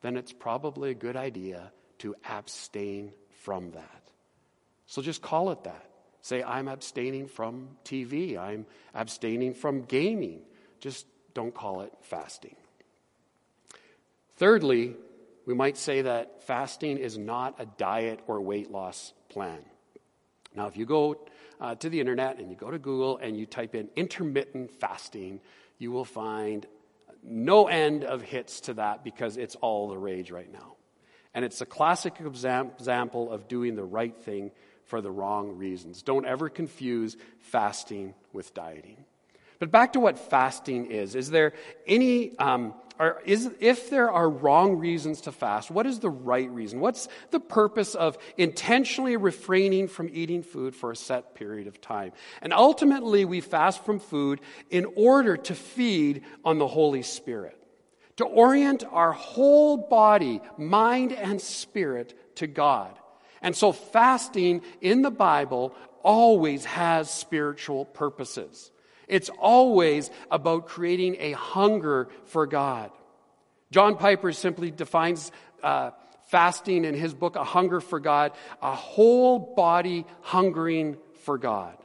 Then 0.00 0.16
it's 0.16 0.32
probably 0.32 0.90
a 0.90 0.94
good 0.94 1.16
idea 1.16 1.72
to 2.00 2.14
abstain 2.28 3.12
from 3.42 3.70
that. 3.72 4.02
So 4.86 5.02
just 5.02 5.22
call 5.22 5.50
it 5.50 5.64
that. 5.64 5.86
Say, 6.22 6.42
I'm 6.42 6.68
abstaining 6.68 7.28
from 7.28 7.68
TV, 7.84 8.36
I'm 8.36 8.66
abstaining 8.94 9.54
from 9.54 9.82
gaming. 9.82 10.42
Just 10.80 11.06
don't 11.32 11.54
call 11.54 11.82
it 11.82 11.92
fasting. 12.02 12.56
Thirdly, 14.36 14.96
we 15.46 15.54
might 15.54 15.76
say 15.76 16.02
that 16.02 16.42
fasting 16.42 16.98
is 16.98 17.16
not 17.16 17.56
a 17.58 17.66
diet 17.66 18.20
or 18.26 18.40
weight 18.40 18.70
loss 18.70 19.12
plan. 19.28 19.58
Now, 20.54 20.66
if 20.66 20.76
you 20.76 20.84
go 20.84 21.26
uh, 21.60 21.74
to 21.76 21.88
the 21.88 22.00
internet 22.00 22.38
and 22.38 22.50
you 22.50 22.56
go 22.56 22.70
to 22.70 22.78
Google 22.78 23.18
and 23.18 23.36
you 23.36 23.46
type 23.46 23.74
in 23.74 23.88
intermittent 23.96 24.70
fasting, 24.70 25.40
you 25.78 25.92
will 25.92 26.04
find 26.04 26.66
no 27.22 27.68
end 27.68 28.04
of 28.04 28.22
hits 28.22 28.60
to 28.62 28.74
that 28.74 29.04
because 29.04 29.36
it's 29.36 29.54
all 29.56 29.88
the 29.88 29.98
rage 29.98 30.30
right 30.30 30.52
now. 30.52 30.76
And 31.34 31.44
it's 31.44 31.60
a 31.60 31.66
classic 31.66 32.16
example 32.20 33.32
of 33.32 33.48
doing 33.48 33.76
the 33.76 33.84
right 33.84 34.16
thing 34.16 34.50
for 34.84 35.00
the 35.00 35.10
wrong 35.10 35.56
reasons. 35.56 36.02
Don't 36.02 36.26
ever 36.26 36.48
confuse 36.48 37.16
fasting 37.38 38.14
with 38.32 38.52
dieting. 38.54 39.04
But 39.60 39.70
back 39.70 39.92
to 39.92 40.00
what 40.00 40.18
fasting 40.18 40.90
is. 40.90 41.14
Is 41.14 41.30
there 41.30 41.52
any, 41.86 42.36
um, 42.38 42.74
or 42.98 43.20
is, 43.24 43.50
if 43.60 43.90
there 43.90 44.10
are 44.10 44.28
wrong 44.28 44.78
reasons 44.78 45.20
to 45.22 45.32
fast, 45.32 45.70
what 45.70 45.86
is 45.86 46.00
the 46.00 46.10
right 46.10 46.50
reason? 46.50 46.80
What's 46.80 47.08
the 47.30 47.40
purpose 47.40 47.94
of 47.94 48.18
intentionally 48.36 49.16
refraining 49.16 49.86
from 49.86 50.10
eating 50.12 50.42
food 50.42 50.74
for 50.74 50.90
a 50.90 50.96
set 50.96 51.34
period 51.34 51.68
of 51.68 51.80
time? 51.80 52.12
And 52.42 52.52
ultimately, 52.52 53.24
we 53.24 53.40
fast 53.40 53.84
from 53.84 54.00
food 54.00 54.40
in 54.70 54.86
order 54.96 55.36
to 55.36 55.54
feed 55.54 56.24
on 56.44 56.58
the 56.58 56.66
Holy 56.66 57.02
Spirit 57.02 57.59
to 58.20 58.26
orient 58.26 58.84
our 58.92 59.12
whole 59.12 59.78
body, 59.78 60.42
mind, 60.58 61.10
and 61.10 61.40
spirit 61.40 62.36
to 62.36 62.46
God. 62.46 62.94
And 63.40 63.56
so 63.56 63.72
fasting 63.72 64.60
in 64.82 65.00
the 65.00 65.10
Bible 65.10 65.74
always 66.02 66.66
has 66.66 67.10
spiritual 67.10 67.86
purposes. 67.86 68.70
It's 69.08 69.30
always 69.30 70.10
about 70.30 70.66
creating 70.66 71.16
a 71.18 71.32
hunger 71.32 72.08
for 72.26 72.46
God. 72.46 72.90
John 73.70 73.96
Piper 73.96 74.32
simply 74.32 74.70
defines 74.70 75.32
uh, 75.62 75.92
fasting 76.28 76.84
in 76.84 76.94
his 76.94 77.14
book, 77.14 77.36
A 77.36 77.44
Hunger 77.44 77.80
for 77.80 78.00
God, 78.00 78.32
a 78.60 78.74
whole 78.74 79.54
body 79.56 80.04
hungering 80.20 80.98
for 81.24 81.38
God. 81.38 81.76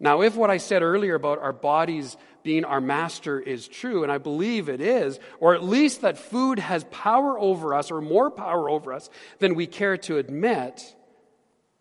Now, 0.00 0.22
if 0.22 0.34
what 0.34 0.50
I 0.50 0.56
said 0.56 0.82
earlier 0.82 1.14
about 1.14 1.38
our 1.38 1.52
bodies 1.52 2.16
being 2.42 2.64
our 2.64 2.80
master 2.80 3.38
is 3.40 3.68
true, 3.68 4.02
and 4.02 4.12
I 4.12 4.18
believe 4.18 4.68
it 4.68 4.80
is, 4.80 5.18
or 5.40 5.54
at 5.54 5.62
least 5.62 6.02
that 6.02 6.18
food 6.18 6.58
has 6.58 6.84
power 6.84 7.38
over 7.38 7.74
us 7.74 7.90
or 7.90 8.00
more 8.00 8.30
power 8.30 8.68
over 8.68 8.92
us 8.92 9.10
than 9.38 9.54
we 9.54 9.66
care 9.66 9.96
to 9.98 10.18
admit, 10.18 10.94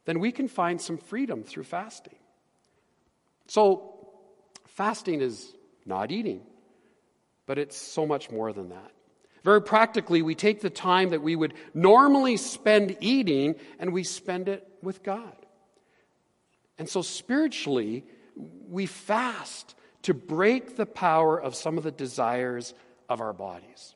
then 0.05 0.19
we 0.19 0.31
can 0.31 0.47
find 0.47 0.81
some 0.81 0.97
freedom 0.97 1.43
through 1.43 1.63
fasting. 1.63 2.15
So, 3.47 3.93
fasting 4.67 5.21
is 5.21 5.53
not 5.85 6.11
eating, 6.11 6.41
but 7.45 7.57
it's 7.57 7.77
so 7.77 8.05
much 8.05 8.31
more 8.31 8.53
than 8.53 8.69
that. 8.69 8.91
Very 9.43 9.61
practically, 9.61 10.21
we 10.21 10.35
take 10.35 10.61
the 10.61 10.69
time 10.69 11.09
that 11.09 11.21
we 11.21 11.35
would 11.35 11.53
normally 11.73 12.37
spend 12.37 12.97
eating 12.99 13.55
and 13.79 13.91
we 13.91 14.03
spend 14.03 14.47
it 14.47 14.67
with 14.83 15.03
God. 15.03 15.35
And 16.77 16.87
so, 16.87 17.01
spiritually, 17.01 18.05
we 18.69 18.85
fast 18.85 19.75
to 20.03 20.13
break 20.13 20.75
the 20.77 20.85
power 20.85 21.39
of 21.39 21.55
some 21.55 21.77
of 21.77 21.83
the 21.83 21.91
desires 21.91 22.73
of 23.07 23.21
our 23.21 23.33
bodies. 23.33 23.95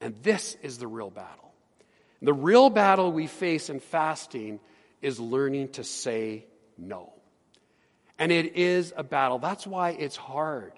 And 0.00 0.14
this 0.22 0.56
is 0.62 0.78
the 0.78 0.86
real 0.86 1.10
battle. 1.10 1.52
The 2.20 2.32
real 2.32 2.70
battle 2.70 3.10
we 3.12 3.26
face 3.26 3.68
in 3.70 3.80
fasting 3.80 4.60
is 5.00 5.18
learning 5.18 5.70
to 5.70 5.84
say 5.84 6.46
no. 6.78 7.12
And 8.18 8.30
it 8.30 8.56
is 8.56 8.92
a 8.96 9.02
battle. 9.02 9.38
That's 9.38 9.66
why 9.66 9.90
it's 9.90 10.16
hard. 10.16 10.72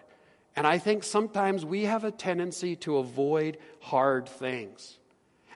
And 0.56 0.66
I 0.66 0.78
think 0.78 1.04
sometimes 1.04 1.64
we 1.64 1.82
have 1.82 2.04
a 2.04 2.10
tendency 2.10 2.76
to 2.76 2.98
avoid 2.98 3.58
hard 3.80 4.28
things. 4.28 4.98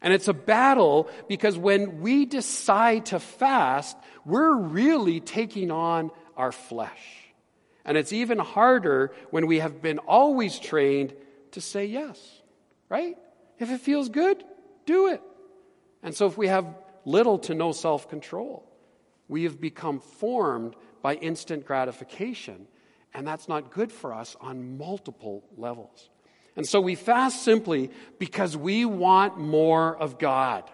And 0.02 0.12
it's 0.12 0.28
a 0.28 0.34
battle 0.34 1.08
because 1.28 1.56
when 1.56 2.00
we 2.00 2.24
decide 2.24 3.06
to 3.06 3.20
fast, 3.20 3.96
we're 4.24 4.54
really 4.54 5.20
taking 5.20 5.70
on 5.70 6.10
our 6.36 6.52
flesh. 6.52 7.27
And 7.88 7.96
it's 7.96 8.12
even 8.12 8.38
harder 8.38 9.12
when 9.30 9.46
we 9.46 9.60
have 9.60 9.80
been 9.80 9.96
always 9.98 10.58
trained 10.58 11.14
to 11.52 11.60
say 11.62 11.86
yes, 11.86 12.20
right? 12.90 13.16
If 13.58 13.70
it 13.70 13.80
feels 13.80 14.10
good, 14.10 14.44
do 14.84 15.08
it. 15.08 15.22
And 16.02 16.14
so 16.14 16.26
if 16.26 16.36
we 16.36 16.48
have 16.48 16.66
little 17.06 17.38
to 17.38 17.54
no 17.54 17.72
self 17.72 18.10
control, 18.10 18.70
we 19.26 19.44
have 19.44 19.58
become 19.58 20.00
formed 20.00 20.76
by 21.00 21.14
instant 21.14 21.64
gratification. 21.64 22.66
And 23.14 23.26
that's 23.26 23.48
not 23.48 23.70
good 23.70 23.90
for 23.90 24.12
us 24.12 24.36
on 24.38 24.76
multiple 24.76 25.44
levels. 25.56 26.10
And 26.56 26.68
so 26.68 26.82
we 26.82 26.94
fast 26.94 27.42
simply 27.42 27.90
because 28.18 28.54
we 28.54 28.84
want 28.84 29.38
more 29.38 29.96
of 29.96 30.18
God. 30.18 30.70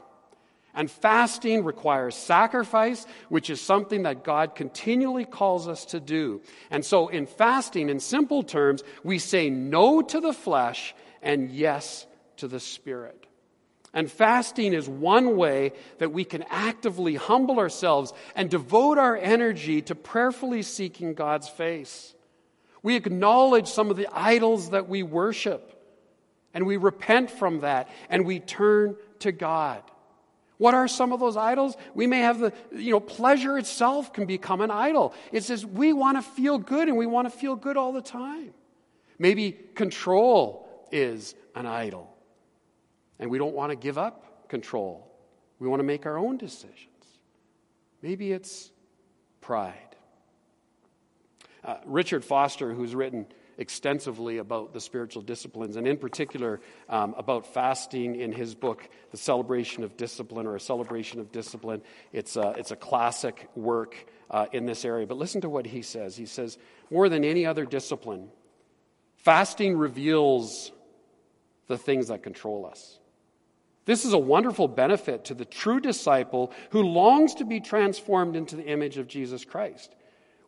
And 0.75 0.91
fasting 0.91 1.65
requires 1.65 2.17
sacrifice, 2.17 3.07
which 3.29 3.49
is 3.49 3.61
something 3.61 4.03
that 4.03 4.25
God 4.25 4.57
continually 4.57 5.25
calls 5.25 5.69
us 5.69 5.85
to 5.87 6.01
do. 6.01 6.43
And 6.71 6.85
so 6.85 7.09
in 7.09 7.27
fasting, 7.27 7.89
in 7.91 8.01
simple 8.01 8.43
terms, 8.43 8.83
we 9.05 9.19
say 9.19 9.51
no 9.51 10.03
to 10.03 10.21
the 10.21 10.33
flesh 10.33 10.95
and 11.23 11.51
yes 11.51 12.07
to 12.39 12.49
the 12.49 12.59
spirit. 12.59 13.27
And 13.93 14.11
fasting 14.11 14.73
is 14.73 14.89
one 14.89 15.37
way 15.37 15.73
that 15.99 16.13
we 16.13 16.25
can 16.25 16.43
actively 16.51 17.15
humble 17.15 17.61
ourselves 17.61 18.13
and 18.35 18.51
devote 18.51 18.99
our 18.99 19.17
energy 19.17 19.81
to 19.83 19.95
prayerfully 19.95 20.63
seeking 20.63 21.15
God's 21.15 21.49
face. 21.49 22.13
We 22.83 22.97
acknowledge 22.97 23.69
some 23.69 23.91
of 23.91 23.97
the 23.97 24.09
idols 24.13 24.71
that 24.71 24.89
we 24.89 25.05
worship, 25.05 25.81
and 26.53 26.67
we 26.67 26.77
repent 26.77 27.31
from 27.31 27.61
that, 27.61 27.89
and 28.11 28.27
we 28.27 28.41
turn 28.41 28.97
to 29.21 29.31
God. 29.31 29.83
What 30.59 30.75
are 30.75 30.87
some 30.87 31.13
of 31.13 31.21
those 31.21 31.37
idols? 31.37 31.77
We 31.95 32.07
may 32.07 32.21
have 32.21 32.39
the, 32.39 32.53
you 32.73 32.93
know, 32.93 33.01
pleasure 33.01 33.59
itself 33.59 34.13
can 34.13 34.27
become 34.27 34.61
an 34.61 34.71
idol. 34.71 35.15
It 35.33 35.43
says 35.43 35.67
we 35.67 35.93
want 35.93 36.17
to 36.17 36.23
feel 36.23 36.59
good 36.59 36.89
and 36.89 36.97
we 36.97 37.07
want 37.07 37.31
to 37.31 37.37
feel 37.37 37.57
good 37.57 37.77
all 37.77 37.93
the 37.93 38.03
time. 38.03 38.55
Maybe 39.19 39.53
control 39.75 40.87
is 40.93 41.35
an 41.55 41.67
idol. 41.67 42.15
And 43.19 43.31
we 43.31 43.39
don't 43.39 43.55
want 43.55 43.71
to 43.71 43.77
give 43.77 43.99
up 43.99 44.49
control. 44.49 45.11
We 45.59 45.69
want 45.69 45.81
to 45.81 45.85
make 45.85 46.07
our 46.07 46.19
own 46.19 46.37
decisions. 46.37 46.89
Maybe 48.03 48.33
it's 48.33 48.71
pride. 49.41 49.75
Uh, 51.65 51.77
Richard 51.87 52.25
Foster, 52.25 52.75
who's 52.75 52.95
written 52.95 53.27
extensively 53.59 54.39
about 54.39 54.73
the 54.73 54.81
spiritual 54.81 55.23
disciplines, 55.23 55.77
and 55.77 55.87
in 55.87 55.97
particular 55.97 56.61
um, 56.89 57.15
about 57.17 57.47
fasting 57.47 58.17
in 58.17 58.33
his 58.33 58.55
book, 58.55 58.89
The 59.11 59.17
Celebration 59.17 59.85
of 59.85 59.97
Discipline, 59.97 60.47
or 60.47 60.57
A 60.57 60.61
Celebration 60.61 61.21
of 61.21 61.33
Discipline. 61.33 61.83
It's 62.13 62.37
a, 62.37 62.55
it's 62.57 62.71
a 62.71 62.77
classic 62.77 63.49
work 63.55 64.07
uh, 64.31 64.47
in 64.53 64.67
this 64.67 64.85
area. 64.85 65.07
But 65.07 65.19
listen 65.19 65.41
to 65.43 65.49
what 65.49 65.67
he 65.67 65.83
says. 65.83 66.17
He 66.17 66.27
says, 66.27 66.59
More 66.91 67.09
than 67.09 67.25
any 67.25 67.47
other 67.47 67.65
discipline, 67.65 68.29
fasting 69.17 69.77
reveals 69.77 70.73
the 71.67 71.79
things 71.79 72.09
that 72.09 72.23
control 72.23 72.67
us. 72.67 72.99
This 73.87 74.05
is 74.05 74.15
a 74.15 74.19
wonderful 74.19 74.69
benefit 74.69 75.27
to 75.27 75.35
the 75.35 75.45
true 75.45 75.79
disciple 75.79 76.53
who 76.71 76.83
longs 76.83 77.35
to 77.35 77.45
be 77.45 77.61
transformed 77.61 78.35
into 78.35 78.57
the 78.57 78.67
image 78.67 78.97
of 78.97 79.09
Jesus 79.09 79.45
Christ. 79.45 79.95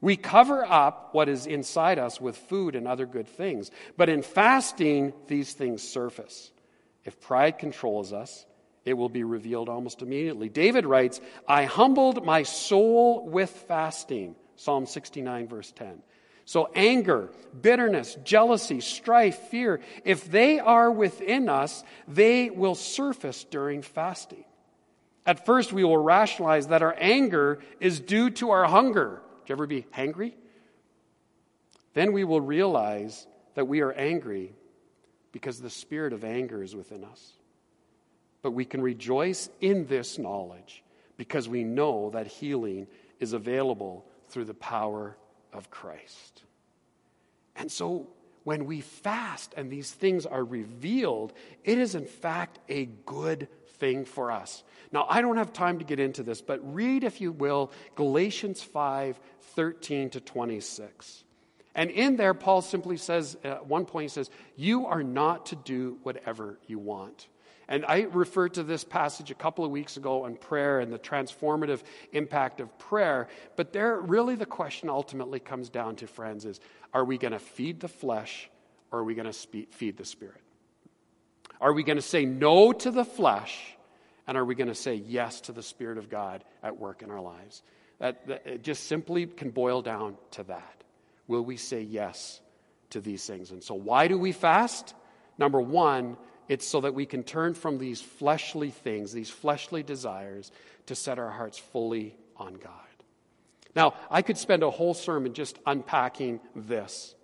We 0.07 0.17
cover 0.17 0.65
up 0.65 1.09
what 1.15 1.29
is 1.29 1.49
inside 1.49 1.99
us 1.99 2.21
with 2.21 2.37
food 2.37 2.77
and 2.77 2.87
other 2.87 3.07
good 3.07 3.27
things, 3.27 3.73
but 3.97 4.09
in 4.09 4.23
fasting, 4.23 5.13
these 5.27 5.53
things 5.53 5.83
surface. 5.83 6.53
If 7.05 7.21
pride 7.21 7.59
controls 7.59 8.13
us, 8.13 8.47
it 8.85 8.95
will 8.95 9.09
be 9.09 9.25
revealed 9.25 9.69
almost 9.69 10.03
immediately. 10.03 10.49
David 10.49 10.87
writes, 10.87 11.21
I 11.49 11.65
humbled 11.65 12.25
my 12.25 12.45
soul 12.45 13.27
with 13.27 13.51
fasting. 13.51 14.37
Psalm 14.55 14.87
69, 14.87 15.49
verse 15.49 15.73
10. 15.73 16.01
So, 16.45 16.71
anger, 16.77 17.31
bitterness, 17.61 18.17
jealousy, 18.23 18.79
strife, 18.79 19.37
fear, 19.49 19.81
if 20.05 20.31
they 20.31 20.61
are 20.61 20.89
within 20.89 21.49
us, 21.49 21.83
they 22.07 22.49
will 22.49 22.77
surface 22.77 23.43
during 23.43 23.83
fasting. 23.83 24.45
At 25.27 25.45
first, 25.45 25.73
we 25.73 25.83
will 25.83 25.99
rationalize 25.99 26.69
that 26.69 26.85
our 26.85 26.95
anger 26.97 27.59
is 27.81 27.99
due 27.99 28.31
to 28.31 28.51
our 28.51 28.67
hunger. 28.67 29.21
You 29.49 29.55
ever 29.55 29.67
be 29.67 29.87
hangry? 29.95 30.35
Then 31.95 32.13
we 32.13 32.25
will 32.25 32.41
realize 32.41 33.27
that 33.55 33.69
we 33.69 33.81
are 33.81 33.93
angry 33.93 34.55
because 35.33 35.61
the 35.61 35.71
spirit 35.71 36.13
of 36.13 36.25
anger 36.25 36.63
is 36.63 36.75
within 36.77 37.05
us. 37.05 37.33
But 38.43 38.53
we 38.53 38.65
can 38.65 38.81
rejoice 38.81 39.49
in 39.61 39.87
this 39.87 40.19
knowledge 40.19 40.85
because 41.17 41.49
we 41.49 41.65
know 41.65 42.11
that 42.11 42.27
healing 42.27 42.87
is 43.19 43.33
available 43.33 44.05
through 44.29 44.45
the 44.45 44.55
power 44.55 45.17
of 45.53 45.71
Christ. 45.71 46.43
And 47.57 47.73
so 47.73 48.09
when 48.45 48.67
we 48.67 48.81
fast 48.81 49.55
and 49.57 49.71
these 49.71 49.91
things 49.91 50.27
are 50.27 50.45
revealed, 50.45 51.33
it 51.65 51.79
is 51.79 51.95
in 51.95 52.07
fact 52.07 52.59
a 52.69 52.85
good 53.07 53.49
thing 53.79 54.05
for 54.05 54.31
us. 54.31 54.63
Now, 54.93 55.07
I 55.09 55.21
don't 55.21 55.37
have 55.37 55.53
time 55.53 55.79
to 55.79 55.85
get 55.85 56.01
into 56.01 56.23
this, 56.23 56.41
but 56.41 56.75
read, 56.75 57.05
if 57.05 57.21
you 57.21 57.33
will, 57.33 57.73
Galatians 57.95 58.63
5 58.63 59.19
13 59.41 60.11
to 60.11 60.21
26. 60.21 61.25
And 61.75 61.91
in 61.91 62.17
there, 62.17 62.35
Paul 62.35 62.63
simply 62.63 62.97
says, 62.97 63.37
at 63.45 63.67
one 63.67 63.85
point, 63.85 64.05
he 64.05 64.09
says, 64.09 64.31
You 64.57 64.87
are 64.87 65.03
not 65.03 65.47
to 65.47 65.57
do 65.57 65.99
whatever 66.03 66.59
you 66.67 66.79
want. 66.79 67.29
And 67.69 67.85
I 67.85 68.03
referred 68.03 68.55
to 68.55 68.63
this 68.63 68.85
passage 68.85 69.31
a 69.31 69.35
couple 69.35 69.65
of 69.65 69.71
weeks 69.71 69.97
ago 69.97 70.25
on 70.25 70.37
prayer 70.37 70.79
and 70.79 70.93
the 70.93 70.99
transformative 70.99 71.83
impact 72.13 72.61
of 72.61 72.79
prayer. 72.79 73.29
But 73.57 73.73
there, 73.73 74.01
really, 74.01 74.37
the 74.37 74.47
question 74.47 74.89
ultimately 74.89 75.41
comes 75.41 75.69
down 75.69 75.97
to, 75.97 76.07
friends, 76.07 76.45
is 76.45 76.61
are 76.93 77.05
we 77.05 77.19
going 77.19 77.33
to 77.33 77.39
feed 77.39 77.81
the 77.81 77.89
flesh 77.89 78.49
or 78.93 79.01
are 79.01 79.05
we 79.05 79.15
going 79.15 79.31
to 79.31 79.67
feed 79.73 79.97
the 79.97 80.05
spirit? 80.05 80.41
Are 81.61 81.73
we 81.73 81.83
going 81.83 81.97
to 81.97 82.03
say 82.03 82.25
no 82.25 82.73
to 82.73 82.91
the 82.91 83.05
flesh 83.05 83.77
and 84.27 84.37
are 84.37 84.45
we 84.45 84.55
going 84.55 84.69
to 84.69 84.75
say 84.75 84.95
yes 84.95 85.41
to 85.43 85.53
the 85.53 85.63
Spirit 85.63 85.99
of 85.99 86.11
God 86.11 86.45
at 86.63 86.79
work 86.79 87.03
in 87.03 87.11
our 87.11 87.21
lives? 87.21 87.63
That, 87.99 88.27
that, 88.27 88.47
it 88.47 88.63
just 88.63 88.87
simply 88.87 89.27
can 89.27 89.51
boil 89.51 89.83
down 89.83 90.17
to 90.33 90.43
that. 90.45 90.85
Will 91.29 91.45
we 91.45 91.57
say 91.57 91.83
yes 91.83 92.41
to 92.91 93.01
these 93.01 93.25
things? 93.25 93.51
And 93.51 93.63
so, 93.63 93.75
why 93.75 94.09
do 94.09 94.19
we 94.19 94.33
fast? 94.33 94.95
Number 95.39 95.61
one, 95.61 96.17
it's 96.49 96.67
so 96.67 96.83
that 96.83 96.95
we 96.95 97.07
can 97.07 97.23
turn 97.23 97.55
from 97.55 97.79
these 97.79 98.01
fleshly 98.01 98.71
things, 98.71 99.13
these 99.13 99.31
fleshly 99.31 99.83
desires, 99.83 100.53
to 100.87 100.95
set 100.95 101.19
our 101.19 101.31
hearts 101.31 101.59
fully 101.59 102.17
on 102.37 102.55
God. 102.55 102.73
Now, 103.75 103.95
I 104.11 104.23
could 104.23 104.39
spend 104.39 104.63
a 104.63 104.71
whole 104.71 104.95
sermon 104.95 105.35
just 105.35 105.59
unpacking 105.67 106.41
this. 106.55 107.15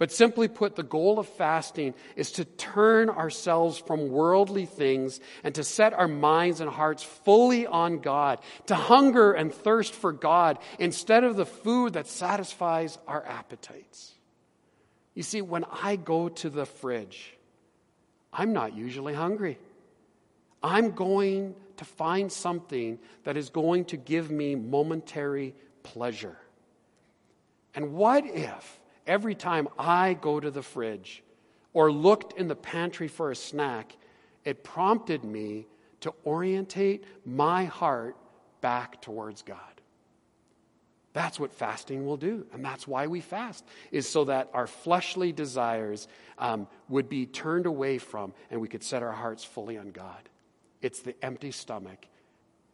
But 0.00 0.10
simply 0.10 0.48
put, 0.48 0.76
the 0.76 0.82
goal 0.82 1.18
of 1.18 1.28
fasting 1.28 1.92
is 2.16 2.32
to 2.32 2.46
turn 2.46 3.10
ourselves 3.10 3.76
from 3.76 4.08
worldly 4.08 4.64
things 4.64 5.20
and 5.44 5.54
to 5.56 5.62
set 5.62 5.92
our 5.92 6.08
minds 6.08 6.62
and 6.62 6.70
hearts 6.70 7.02
fully 7.02 7.66
on 7.66 7.98
God, 7.98 8.38
to 8.68 8.74
hunger 8.74 9.34
and 9.34 9.52
thirst 9.52 9.92
for 9.92 10.10
God 10.10 10.58
instead 10.78 11.22
of 11.22 11.36
the 11.36 11.44
food 11.44 11.92
that 11.92 12.06
satisfies 12.06 12.96
our 13.06 13.22
appetites. 13.26 14.14
You 15.14 15.22
see, 15.22 15.42
when 15.42 15.66
I 15.70 15.96
go 15.96 16.30
to 16.30 16.48
the 16.48 16.64
fridge, 16.64 17.36
I'm 18.32 18.54
not 18.54 18.74
usually 18.74 19.12
hungry. 19.12 19.58
I'm 20.62 20.92
going 20.92 21.54
to 21.76 21.84
find 21.84 22.32
something 22.32 22.98
that 23.24 23.36
is 23.36 23.50
going 23.50 23.84
to 23.86 23.98
give 23.98 24.30
me 24.30 24.54
momentary 24.54 25.54
pleasure. 25.82 26.38
And 27.74 27.92
what 27.92 28.24
if 28.24 28.79
every 29.10 29.34
time 29.34 29.66
I 29.76 30.14
go 30.14 30.38
to 30.38 30.52
the 30.52 30.62
fridge 30.62 31.22
or 31.72 31.90
looked 31.90 32.38
in 32.38 32.46
the 32.46 32.54
pantry 32.54 33.08
for 33.08 33.32
a 33.32 33.36
snack, 33.36 33.96
it 34.44 34.62
prompted 34.62 35.24
me 35.24 35.66
to 36.02 36.14
orientate 36.24 37.04
my 37.26 37.64
heart 37.64 38.16
back 38.60 39.02
towards 39.02 39.42
God. 39.42 39.58
That's 41.12 41.40
what 41.40 41.52
fasting 41.52 42.06
will 42.06 42.16
do. 42.16 42.46
And 42.52 42.64
that's 42.64 42.86
why 42.86 43.08
we 43.08 43.20
fast, 43.20 43.64
is 43.90 44.08
so 44.08 44.26
that 44.26 44.48
our 44.54 44.68
fleshly 44.68 45.32
desires 45.32 46.06
um, 46.38 46.68
would 46.88 47.08
be 47.08 47.26
turned 47.26 47.66
away 47.66 47.98
from 47.98 48.32
and 48.48 48.60
we 48.60 48.68
could 48.68 48.84
set 48.84 49.02
our 49.02 49.12
hearts 49.12 49.42
fully 49.42 49.76
on 49.76 49.90
God. 49.90 50.28
It's 50.80 51.00
the 51.00 51.16
empty 51.20 51.50
stomach 51.50 52.06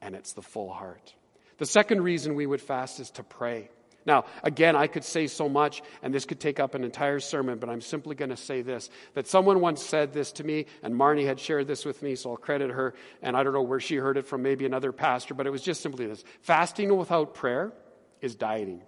and 0.03 0.15
it's 0.15 0.35
the 0.35 0.43
full 0.43 0.71
heart. 0.71 1.15
The 1.57 1.67
second 1.67 2.03
reason 2.03 2.35
we 2.35 2.45
would 2.45 2.61
fast 2.61 3.01
is 3.01 3.11
to 3.13 3.23
pray. 3.23 3.71
Now, 4.07 4.25
again, 4.45 4.77
I 4.77 4.87
could 4.87 5.03
say 5.03 5.27
so 5.27 5.49
much, 5.49 5.83
and 6.01 6.15
this 6.15 6.25
could 6.25 6.39
take 6.39 6.61
up 6.61 6.75
an 6.75 6.85
entire 6.85 7.19
sermon, 7.19 7.59
but 7.59 7.69
I'm 7.69 7.81
simply 7.81 8.15
going 8.15 8.31
to 8.31 8.37
say 8.37 8.63
this 8.63 8.89
that 9.15 9.27
someone 9.27 9.61
once 9.61 9.83
said 9.83 10.13
this 10.13 10.31
to 10.33 10.45
me, 10.45 10.67
and 10.83 10.95
Marnie 10.95 11.27
had 11.27 11.41
shared 11.41 11.67
this 11.67 11.85
with 11.85 12.03
me, 12.03 12.15
so 12.15 12.31
I'll 12.31 12.37
credit 12.37 12.71
her. 12.71 12.95
And 13.21 13.37
I 13.37 13.43
don't 13.43 13.53
know 13.53 13.63
where 13.63 13.81
she 13.81 13.97
heard 13.97 14.17
it 14.17 14.27
from, 14.27 14.43
maybe 14.43 14.65
another 14.65 14.93
pastor, 14.93 15.35
but 15.35 15.47
it 15.47 15.51
was 15.51 15.63
just 15.63 15.81
simply 15.81 16.07
this 16.07 16.25
fasting 16.41 16.97
without 16.97 17.35
prayer 17.35 17.73
is 18.21 18.37
dieting. 18.37 18.81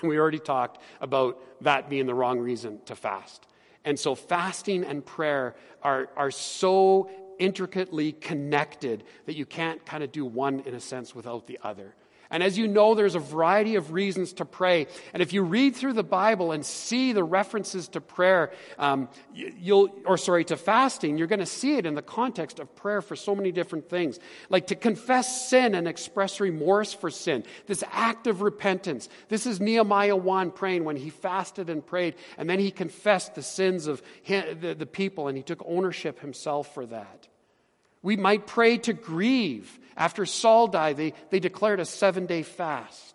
And 0.00 0.08
we 0.08 0.18
already 0.18 0.38
talked 0.38 0.82
about 1.00 1.38
that 1.62 1.90
being 1.90 2.06
the 2.06 2.14
wrong 2.14 2.38
reason 2.38 2.80
to 2.86 2.96
fast. 2.96 3.46
And 3.84 3.98
so, 3.98 4.14
fasting 4.14 4.84
and 4.84 5.04
prayer 5.04 5.56
are, 5.82 6.08
are 6.16 6.30
so 6.30 7.10
intricately 7.38 8.12
connected 8.12 9.04
that 9.26 9.36
you 9.36 9.44
can't 9.44 9.84
kind 9.84 10.02
of 10.02 10.12
do 10.12 10.24
one 10.24 10.60
in 10.60 10.74
a 10.74 10.80
sense 10.80 11.14
without 11.14 11.46
the 11.46 11.58
other. 11.62 11.94
And 12.32 12.42
as 12.42 12.56
you 12.56 12.66
know, 12.66 12.94
there's 12.94 13.14
a 13.14 13.20
variety 13.20 13.76
of 13.76 13.92
reasons 13.92 14.32
to 14.34 14.46
pray. 14.46 14.86
And 15.12 15.22
if 15.22 15.34
you 15.34 15.42
read 15.42 15.76
through 15.76 15.92
the 15.92 16.02
Bible 16.02 16.50
and 16.52 16.64
see 16.64 17.12
the 17.12 17.22
references 17.22 17.88
to 17.88 18.00
prayer, 18.00 18.52
um, 18.78 19.10
you'll, 19.34 19.90
or 20.06 20.16
sorry, 20.16 20.42
to 20.46 20.56
fasting, 20.56 21.18
you're 21.18 21.26
going 21.26 21.40
to 21.40 21.46
see 21.46 21.76
it 21.76 21.84
in 21.84 21.94
the 21.94 22.00
context 22.00 22.58
of 22.58 22.74
prayer 22.74 23.02
for 23.02 23.16
so 23.16 23.34
many 23.34 23.52
different 23.52 23.90
things. 23.90 24.18
Like 24.48 24.68
to 24.68 24.74
confess 24.74 25.50
sin 25.50 25.74
and 25.74 25.86
express 25.86 26.40
remorse 26.40 26.94
for 26.94 27.10
sin. 27.10 27.44
This 27.66 27.84
act 27.92 28.26
of 28.26 28.40
repentance. 28.40 29.10
This 29.28 29.46
is 29.46 29.60
Nehemiah 29.60 30.16
1 30.16 30.52
praying 30.52 30.84
when 30.84 30.96
he 30.96 31.10
fasted 31.10 31.68
and 31.68 31.84
prayed, 31.84 32.14
and 32.38 32.48
then 32.48 32.58
he 32.58 32.70
confessed 32.70 33.34
the 33.34 33.42
sins 33.42 33.86
of 33.86 34.02
the, 34.26 34.74
the 34.78 34.86
people 34.86 35.28
and 35.28 35.36
he 35.36 35.42
took 35.42 35.62
ownership 35.66 36.20
himself 36.20 36.72
for 36.72 36.86
that. 36.86 37.28
We 38.02 38.16
might 38.16 38.46
pray 38.46 38.78
to 38.78 38.92
grieve. 38.92 39.78
After 39.96 40.26
Saul 40.26 40.68
died, 40.68 40.96
they, 40.96 41.14
they 41.30 41.40
declared 41.40 41.80
a 41.80 41.84
seven 41.84 42.26
day 42.26 42.42
fast. 42.42 43.12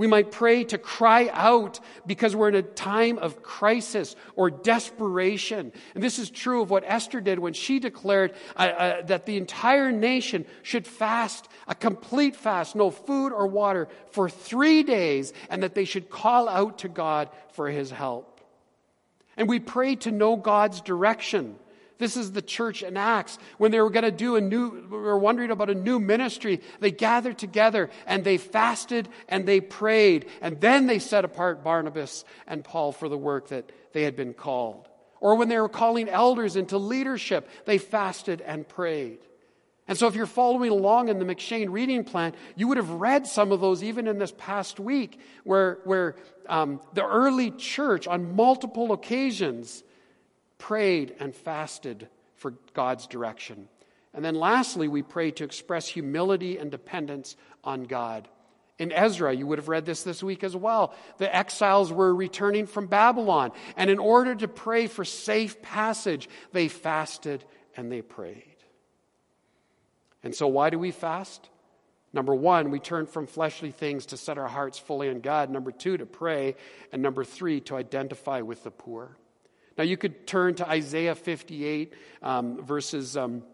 We 0.00 0.06
might 0.06 0.30
pray 0.30 0.64
to 0.64 0.78
cry 0.78 1.28
out 1.30 1.78
because 2.06 2.34
we're 2.34 2.48
in 2.48 2.54
a 2.54 2.62
time 2.62 3.18
of 3.18 3.42
crisis 3.42 4.16
or 4.34 4.50
desperation. 4.50 5.72
And 5.94 6.02
this 6.02 6.18
is 6.18 6.30
true 6.30 6.62
of 6.62 6.70
what 6.70 6.84
Esther 6.86 7.20
did 7.20 7.38
when 7.38 7.52
she 7.52 7.80
declared 7.80 8.32
uh, 8.56 8.60
uh, 8.60 9.02
that 9.02 9.26
the 9.26 9.36
entire 9.36 9.92
nation 9.92 10.46
should 10.62 10.86
fast, 10.86 11.50
a 11.68 11.74
complete 11.74 12.34
fast, 12.34 12.74
no 12.74 12.90
food 12.90 13.34
or 13.34 13.46
water, 13.46 13.88
for 14.12 14.30
three 14.30 14.82
days, 14.84 15.34
and 15.50 15.62
that 15.62 15.74
they 15.74 15.84
should 15.84 16.08
call 16.08 16.48
out 16.48 16.78
to 16.78 16.88
God 16.88 17.28
for 17.52 17.68
his 17.68 17.90
help. 17.90 18.40
And 19.36 19.50
we 19.50 19.60
pray 19.60 19.96
to 19.96 20.10
know 20.10 20.34
God's 20.34 20.80
direction. 20.80 21.56
This 22.00 22.16
is 22.16 22.32
the 22.32 22.42
church 22.42 22.82
in 22.82 22.96
Acts. 22.96 23.38
When 23.58 23.70
they 23.70 23.80
were 23.80 23.90
going 23.90 24.04
to 24.04 24.10
do 24.10 24.36
a 24.36 24.40
new, 24.40 24.70
we 24.90 24.98
were 24.98 25.18
wondering 25.18 25.50
about 25.50 25.68
a 25.68 25.74
new 25.74 26.00
ministry, 26.00 26.62
they 26.80 26.90
gathered 26.90 27.36
together 27.36 27.90
and 28.06 28.24
they 28.24 28.38
fasted 28.38 29.08
and 29.28 29.46
they 29.46 29.60
prayed. 29.60 30.26
And 30.40 30.58
then 30.60 30.86
they 30.86 30.98
set 30.98 31.26
apart 31.26 31.62
Barnabas 31.62 32.24
and 32.46 32.64
Paul 32.64 32.92
for 32.92 33.08
the 33.10 33.18
work 33.18 33.48
that 33.48 33.70
they 33.92 34.02
had 34.02 34.16
been 34.16 34.32
called. 34.32 34.88
Or 35.20 35.34
when 35.34 35.48
they 35.48 35.60
were 35.60 35.68
calling 35.68 36.08
elders 36.08 36.56
into 36.56 36.78
leadership, 36.78 37.48
they 37.66 37.76
fasted 37.76 38.40
and 38.40 38.66
prayed. 38.66 39.18
And 39.86 39.98
so, 39.98 40.06
if 40.06 40.14
you're 40.14 40.24
following 40.24 40.70
along 40.70 41.08
in 41.08 41.18
the 41.18 41.24
M'Cheyne 41.24 41.70
reading 41.70 42.04
plan, 42.04 42.32
you 42.54 42.68
would 42.68 42.76
have 42.76 42.90
read 42.90 43.26
some 43.26 43.52
of 43.52 43.60
those 43.60 43.82
even 43.82 44.06
in 44.06 44.18
this 44.18 44.32
past 44.38 44.78
week, 44.78 45.18
where, 45.42 45.80
where 45.84 46.14
um, 46.48 46.80
the 46.94 47.04
early 47.04 47.50
church, 47.50 48.06
on 48.06 48.36
multiple 48.36 48.92
occasions, 48.92 49.82
prayed 50.60 51.16
and 51.18 51.34
fasted 51.34 52.06
for 52.36 52.54
God's 52.74 53.08
direction. 53.08 53.68
And 54.14 54.24
then 54.24 54.36
lastly, 54.36 54.86
we 54.86 55.02
pray 55.02 55.32
to 55.32 55.44
express 55.44 55.88
humility 55.88 56.58
and 56.58 56.70
dependence 56.70 57.34
on 57.64 57.84
God. 57.84 58.28
In 58.78 58.92
Ezra, 58.92 59.34
you 59.34 59.46
would 59.46 59.58
have 59.58 59.68
read 59.68 59.84
this 59.84 60.04
this 60.04 60.22
week 60.22 60.44
as 60.44 60.56
well. 60.56 60.94
The 61.18 61.34
exiles 61.34 61.92
were 61.92 62.14
returning 62.14 62.66
from 62.66 62.86
Babylon, 62.86 63.52
and 63.76 63.90
in 63.90 63.98
order 63.98 64.34
to 64.34 64.48
pray 64.48 64.86
for 64.86 65.04
safe 65.04 65.60
passage, 65.60 66.28
they 66.52 66.68
fasted 66.68 67.44
and 67.76 67.90
they 67.90 68.00
prayed. 68.00 68.44
And 70.22 70.34
so, 70.34 70.46
why 70.46 70.70
do 70.70 70.78
we 70.78 70.92
fast? 70.92 71.50
Number 72.12 72.34
one, 72.34 72.70
we 72.70 72.80
turn 72.80 73.06
from 73.06 73.26
fleshly 73.26 73.70
things 73.70 74.06
to 74.06 74.16
set 74.16 74.38
our 74.38 74.48
hearts 74.48 74.78
fully 74.78 75.08
on 75.08 75.20
God. 75.20 75.50
Number 75.50 75.70
two, 75.70 75.96
to 75.96 76.06
pray. 76.06 76.56
And 76.92 77.02
number 77.02 77.22
three, 77.22 77.60
to 77.62 77.76
identify 77.76 78.40
with 78.40 78.64
the 78.64 78.70
poor. 78.70 79.16
Now, 79.80 79.84
you 79.84 79.96
could 79.96 80.26
turn 80.26 80.56
to 80.56 80.68
Isaiah 80.68 81.14
58, 81.14 81.94
um, 82.20 82.62
verses. 82.62 83.16
Um, 83.16 83.44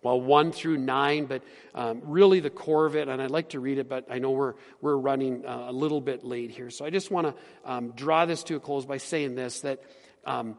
well, 0.00 0.20
1 0.20 0.52
through 0.52 0.76
9, 0.76 1.24
but 1.24 1.42
um, 1.74 2.02
really 2.04 2.38
the 2.38 2.50
core 2.50 2.86
of 2.86 2.94
it, 2.94 3.08
and 3.08 3.20
I'd 3.20 3.32
like 3.32 3.48
to 3.48 3.58
read 3.58 3.78
it, 3.78 3.88
but 3.88 4.06
I 4.08 4.20
know 4.20 4.30
we're, 4.30 4.54
we're 4.80 4.96
running 4.96 5.44
uh, 5.44 5.64
a 5.70 5.72
little 5.72 6.00
bit 6.00 6.22
late 6.22 6.52
here. 6.52 6.70
So 6.70 6.84
I 6.84 6.90
just 6.90 7.10
want 7.10 7.26
to 7.26 7.34
um, 7.68 7.90
draw 7.96 8.26
this 8.26 8.44
to 8.44 8.54
a 8.54 8.60
close 8.60 8.86
by 8.86 8.98
saying 8.98 9.34
this 9.34 9.62
that 9.62 9.82
um, 10.24 10.56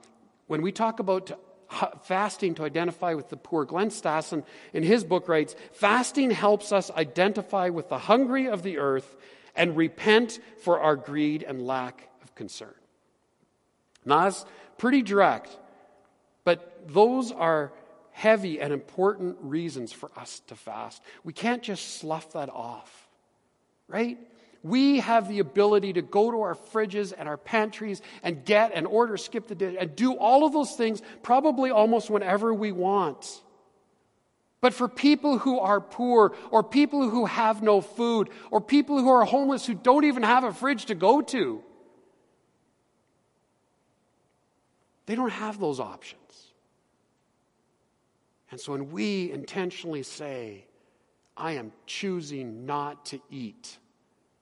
when 0.47 0.61
we 0.61 0.73
talk 0.73 0.99
about 0.99 1.27
to, 1.27 1.37
fasting 2.03 2.55
to 2.55 2.65
identify 2.65 3.13
with 3.13 3.29
the 3.29 3.37
poor, 3.37 3.63
Glen 3.63 3.91
Stassen 3.91 4.43
in 4.73 4.83
his 4.83 5.05
book 5.05 5.29
writes 5.29 5.55
fasting 5.71 6.31
helps 6.31 6.73
us 6.73 6.91
identify 6.91 7.69
with 7.69 7.87
the 7.87 7.97
hungry 7.97 8.49
of 8.49 8.61
the 8.61 8.77
earth 8.77 9.15
and 9.55 9.77
repent 9.77 10.41
for 10.63 10.81
our 10.81 10.97
greed 10.97 11.43
and 11.43 11.65
lack 11.65 12.09
of 12.21 12.35
concern. 12.35 12.75
Nas 14.05 14.45
pretty 14.83 15.01
direct, 15.01 15.57
but 16.43 16.89
those 16.89 17.31
are 17.31 17.71
heavy 18.11 18.59
and 18.59 18.73
important 18.73 19.37
reasons 19.39 19.93
for 19.93 20.11
us 20.17 20.41
to 20.45 20.55
fast. 20.55 21.01
We 21.23 21.31
can't 21.31 21.63
just 21.63 21.99
slough 21.99 22.33
that 22.33 22.49
off, 22.49 23.07
right? 23.87 24.17
We 24.61 24.99
have 24.99 25.29
the 25.29 25.39
ability 25.39 25.93
to 25.93 26.01
go 26.01 26.31
to 26.31 26.41
our 26.41 26.55
fridges 26.55 27.13
and 27.17 27.29
our 27.29 27.37
pantries 27.37 28.01
and 28.23 28.43
get 28.43 28.73
and 28.75 28.85
order, 28.85 29.15
skip 29.15 29.47
the 29.47 29.55
day, 29.55 29.77
and 29.79 29.95
do 29.95 30.17
all 30.17 30.45
of 30.45 30.51
those 30.51 30.73
things 30.73 31.01
probably 31.21 31.71
almost 31.71 32.09
whenever 32.09 32.53
we 32.53 32.73
want. 32.73 33.41
But 34.59 34.73
for 34.73 34.89
people 34.89 35.37
who 35.37 35.59
are 35.59 35.79
poor, 35.79 36.35
or 36.51 36.61
people 36.61 37.09
who 37.09 37.23
have 37.23 37.63
no 37.63 37.79
food, 37.79 38.29
or 38.51 38.59
people 38.59 38.99
who 38.99 39.07
are 39.07 39.23
homeless 39.23 39.65
who 39.65 39.75
don't 39.75 40.03
even 40.03 40.23
have 40.23 40.43
a 40.43 40.51
fridge 40.51 40.87
to 40.87 40.95
go 40.95 41.21
to, 41.21 41.63
They 45.05 45.15
don't 45.15 45.31
have 45.31 45.59
those 45.59 45.79
options. 45.79 46.19
And 48.51 48.59
so 48.59 48.73
when 48.73 48.91
we 48.91 49.31
intentionally 49.31 50.03
say, 50.03 50.65
I 51.35 51.53
am 51.53 51.71
choosing 51.85 52.65
not 52.65 53.05
to 53.07 53.19
eat 53.29 53.77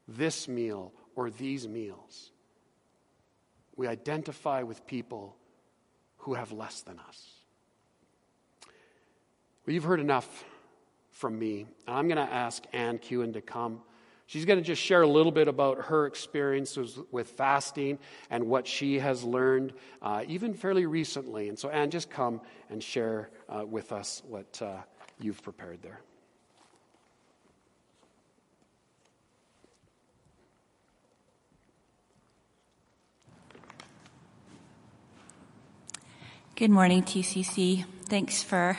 this 0.08 0.47
meal 0.47 0.91
or 1.15 1.30
these 1.30 1.67
meals, 1.67 2.32
we 3.76 3.88
identify 3.88 4.63
with 4.63 4.86
people 4.86 5.36
who 6.17 6.34
have 6.34 6.52
less 6.52 6.82
than 6.82 7.00
us. 7.00 7.32
Well, 9.65 9.74
you've 9.74 9.84
heard 9.84 10.00
enough 10.00 10.43
from 11.12 11.38
me. 11.38 11.65
And 11.88 11.95
I'm 11.95 12.08
going 12.08 12.17
to 12.17 12.34
ask 12.34 12.63
Anne 12.74 12.97
Kewen 12.97 13.34
to 13.34 13.41
come. 13.41 13.82
She's 14.32 14.46
going 14.46 14.60
to 14.60 14.63
just 14.63 14.82
share 14.82 15.02
a 15.02 15.08
little 15.08 15.34
bit 15.34 15.50
about 15.50 15.88
her 15.88 16.06
experiences 16.06 16.98
with 17.12 17.32
fasting 17.32 18.00
and 18.30 18.46
what 18.46 18.65
she 18.65 18.98
has 19.00 19.26
learned, 19.26 19.74
uh, 20.02 20.24
even 20.26 20.54
fairly 20.54 20.86
recently. 20.86 21.50
And 21.50 21.60
so, 21.60 21.67
Anne, 21.67 21.89
just 21.89 22.10
come 22.10 22.39
and 22.70 22.82
share 22.82 23.30
uh, 23.50 23.65
with 23.65 23.91
us 23.91 24.24
what 24.26 24.62
uh, 24.62 24.78
you've 25.20 25.44
prepared 25.44 25.82
there. 25.82 26.00
Good 36.56 36.72
morning, 36.72 37.04
TCC. 37.04 37.84
Thanks 38.06 38.41
for 38.41 38.78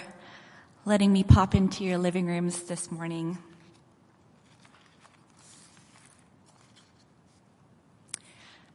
letting 0.86 1.12
me 1.12 1.22
pop 1.22 1.54
into 1.54 1.84
your 1.84 1.98
living 1.98 2.24
rooms 2.24 2.62
this 2.62 2.90
morning. 2.90 3.36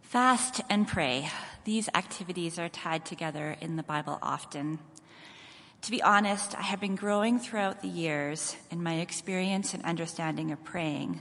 Fast 0.07 0.61
and 0.69 0.87
pray. 0.87 1.29
These 1.65 1.89
activities 1.93 2.57
are 2.57 2.69
tied 2.69 3.03
together 3.03 3.57
in 3.59 3.75
the 3.75 3.83
Bible 3.83 4.19
often. 4.21 4.79
To 5.81 5.91
be 5.91 6.01
honest, 6.01 6.57
I 6.57 6.61
have 6.61 6.79
been 6.79 6.95
growing 6.95 7.39
throughout 7.39 7.81
the 7.81 7.89
years 7.89 8.55
in 8.71 8.81
my 8.81 8.99
experience 8.99 9.73
and 9.73 9.83
understanding 9.83 10.49
of 10.53 10.63
praying, 10.63 11.19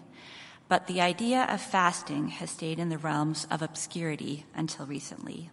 but 0.69 0.87
the 0.87 1.01
idea 1.01 1.49
of 1.51 1.61
fasting 1.61 2.29
has 2.29 2.53
stayed 2.53 2.79
in 2.79 2.89
the 2.89 2.97
realms 2.97 3.49
of 3.51 3.61
obscurity 3.61 4.47
until 4.55 4.87
recently. 4.87 5.51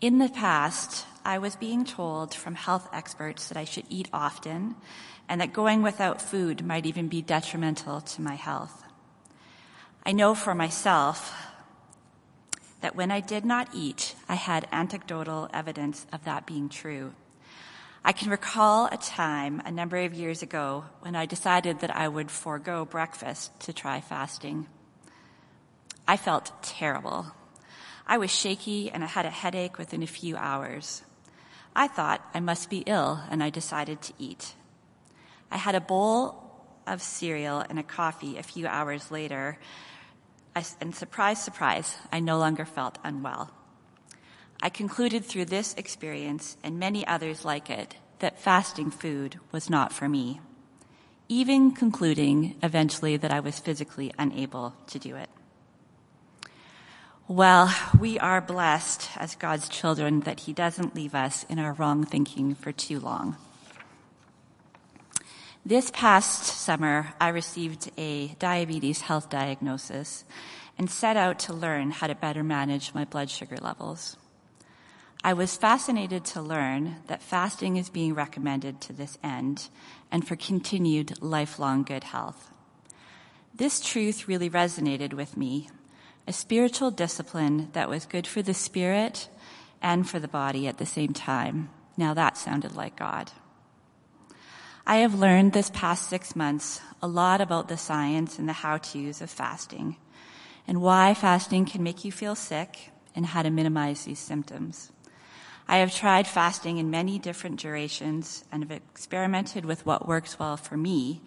In 0.00 0.18
the 0.18 0.28
past, 0.28 1.06
I 1.24 1.38
was 1.38 1.56
being 1.56 1.84
told 1.84 2.36
from 2.36 2.54
health 2.54 2.88
experts 2.92 3.48
that 3.48 3.58
I 3.58 3.64
should 3.64 3.86
eat 3.88 4.08
often 4.12 4.76
and 5.28 5.40
that 5.40 5.52
going 5.52 5.82
without 5.82 6.22
food 6.22 6.64
might 6.64 6.86
even 6.86 7.08
be 7.08 7.20
detrimental 7.20 8.00
to 8.00 8.22
my 8.22 8.36
health. 8.36 8.84
I 10.06 10.12
know 10.12 10.36
for 10.36 10.54
myself 10.54 11.49
that 12.80 12.96
when 12.96 13.10
I 13.10 13.20
did 13.20 13.44
not 13.44 13.68
eat, 13.74 14.14
I 14.28 14.34
had 14.34 14.68
anecdotal 14.72 15.48
evidence 15.52 16.06
of 16.12 16.24
that 16.24 16.46
being 16.46 16.68
true. 16.68 17.12
I 18.02 18.12
can 18.12 18.30
recall 18.30 18.86
a 18.86 18.96
time 18.96 19.60
a 19.66 19.70
number 19.70 19.98
of 19.98 20.14
years 20.14 20.42
ago 20.42 20.84
when 21.00 21.14
I 21.14 21.26
decided 21.26 21.80
that 21.80 21.94
I 21.94 22.08
would 22.08 22.30
forego 22.30 22.86
breakfast 22.86 23.58
to 23.60 23.74
try 23.74 24.00
fasting. 24.00 24.66
I 26.08 26.16
felt 26.16 26.50
terrible. 26.62 27.26
I 28.06 28.16
was 28.16 28.30
shaky 28.30 28.90
and 28.90 29.04
I 29.04 29.06
had 29.06 29.26
a 29.26 29.30
headache 29.30 29.76
within 29.76 30.02
a 30.02 30.06
few 30.06 30.36
hours. 30.36 31.02
I 31.76 31.88
thought 31.88 32.26
I 32.32 32.40
must 32.40 32.70
be 32.70 32.82
ill 32.86 33.20
and 33.30 33.42
I 33.42 33.50
decided 33.50 34.00
to 34.02 34.14
eat. 34.18 34.54
I 35.50 35.58
had 35.58 35.74
a 35.74 35.80
bowl 35.80 36.50
of 36.86 37.02
cereal 37.02 37.62
and 37.68 37.78
a 37.78 37.82
coffee 37.82 38.38
a 38.38 38.42
few 38.42 38.66
hours 38.66 39.10
later 39.10 39.58
I, 40.60 40.64
and 40.82 40.94
surprise, 40.94 41.42
surprise, 41.42 41.96
I 42.12 42.20
no 42.20 42.38
longer 42.38 42.66
felt 42.66 42.98
unwell. 43.02 43.50
I 44.60 44.68
concluded 44.68 45.24
through 45.24 45.46
this 45.46 45.72
experience 45.78 46.58
and 46.62 46.78
many 46.78 47.06
others 47.06 47.46
like 47.46 47.70
it 47.70 47.96
that 48.18 48.38
fasting 48.38 48.90
food 48.90 49.40
was 49.52 49.70
not 49.70 49.90
for 49.90 50.06
me, 50.06 50.42
even 51.30 51.70
concluding 51.70 52.56
eventually 52.62 53.16
that 53.16 53.32
I 53.32 53.40
was 53.40 53.58
physically 53.58 54.12
unable 54.18 54.74
to 54.88 54.98
do 54.98 55.16
it. 55.16 55.30
Well, 57.26 57.74
we 57.98 58.18
are 58.18 58.42
blessed 58.42 59.08
as 59.16 59.36
God's 59.36 59.66
children 59.66 60.20
that 60.20 60.40
He 60.40 60.52
doesn't 60.52 60.94
leave 60.94 61.14
us 61.14 61.46
in 61.48 61.58
our 61.58 61.72
wrong 61.72 62.04
thinking 62.04 62.54
for 62.54 62.70
too 62.70 63.00
long. 63.00 63.38
This 65.64 65.90
past 65.90 66.44
summer, 66.44 67.12
I 67.20 67.28
received 67.28 67.90
a 67.98 68.28
diabetes 68.38 69.02
health 69.02 69.28
diagnosis 69.28 70.24
and 70.78 70.90
set 70.90 71.18
out 71.18 71.38
to 71.40 71.52
learn 71.52 71.90
how 71.90 72.06
to 72.06 72.14
better 72.14 72.42
manage 72.42 72.94
my 72.94 73.04
blood 73.04 73.28
sugar 73.28 73.58
levels. 73.58 74.16
I 75.22 75.34
was 75.34 75.58
fascinated 75.58 76.24
to 76.26 76.40
learn 76.40 76.96
that 77.08 77.22
fasting 77.22 77.76
is 77.76 77.90
being 77.90 78.14
recommended 78.14 78.80
to 78.80 78.94
this 78.94 79.18
end 79.22 79.68
and 80.10 80.26
for 80.26 80.34
continued 80.34 81.20
lifelong 81.22 81.82
good 81.82 82.04
health. 82.04 82.50
This 83.54 83.82
truth 83.82 84.26
really 84.26 84.48
resonated 84.48 85.12
with 85.12 85.36
me, 85.36 85.68
a 86.26 86.32
spiritual 86.32 86.90
discipline 86.90 87.68
that 87.74 87.90
was 87.90 88.06
good 88.06 88.26
for 88.26 88.40
the 88.40 88.54
spirit 88.54 89.28
and 89.82 90.08
for 90.08 90.18
the 90.18 90.26
body 90.26 90.66
at 90.66 90.78
the 90.78 90.86
same 90.86 91.12
time. 91.12 91.68
Now 91.98 92.14
that 92.14 92.38
sounded 92.38 92.74
like 92.74 92.96
God. 92.96 93.30
I 94.90 94.96
have 94.96 95.14
learned 95.14 95.52
this 95.52 95.70
past 95.70 96.08
six 96.08 96.34
months 96.34 96.80
a 97.00 97.06
lot 97.06 97.40
about 97.40 97.68
the 97.68 97.76
science 97.76 98.40
and 98.40 98.48
the 98.48 98.52
how 98.52 98.78
to's 98.78 99.20
of 99.20 99.30
fasting 99.30 99.94
and 100.66 100.82
why 100.82 101.14
fasting 101.14 101.64
can 101.64 101.84
make 101.84 102.04
you 102.04 102.10
feel 102.10 102.34
sick 102.34 102.90
and 103.14 103.24
how 103.24 103.42
to 103.42 103.50
minimize 103.50 104.04
these 104.04 104.18
symptoms. 104.18 104.90
I 105.68 105.76
have 105.76 105.94
tried 105.94 106.26
fasting 106.26 106.78
in 106.78 106.90
many 106.90 107.20
different 107.20 107.60
durations 107.60 108.44
and 108.50 108.64
have 108.64 108.72
experimented 108.72 109.64
with 109.64 109.86
what 109.86 110.08
works 110.08 110.40
well 110.40 110.56
for 110.56 110.76
me 110.76 111.20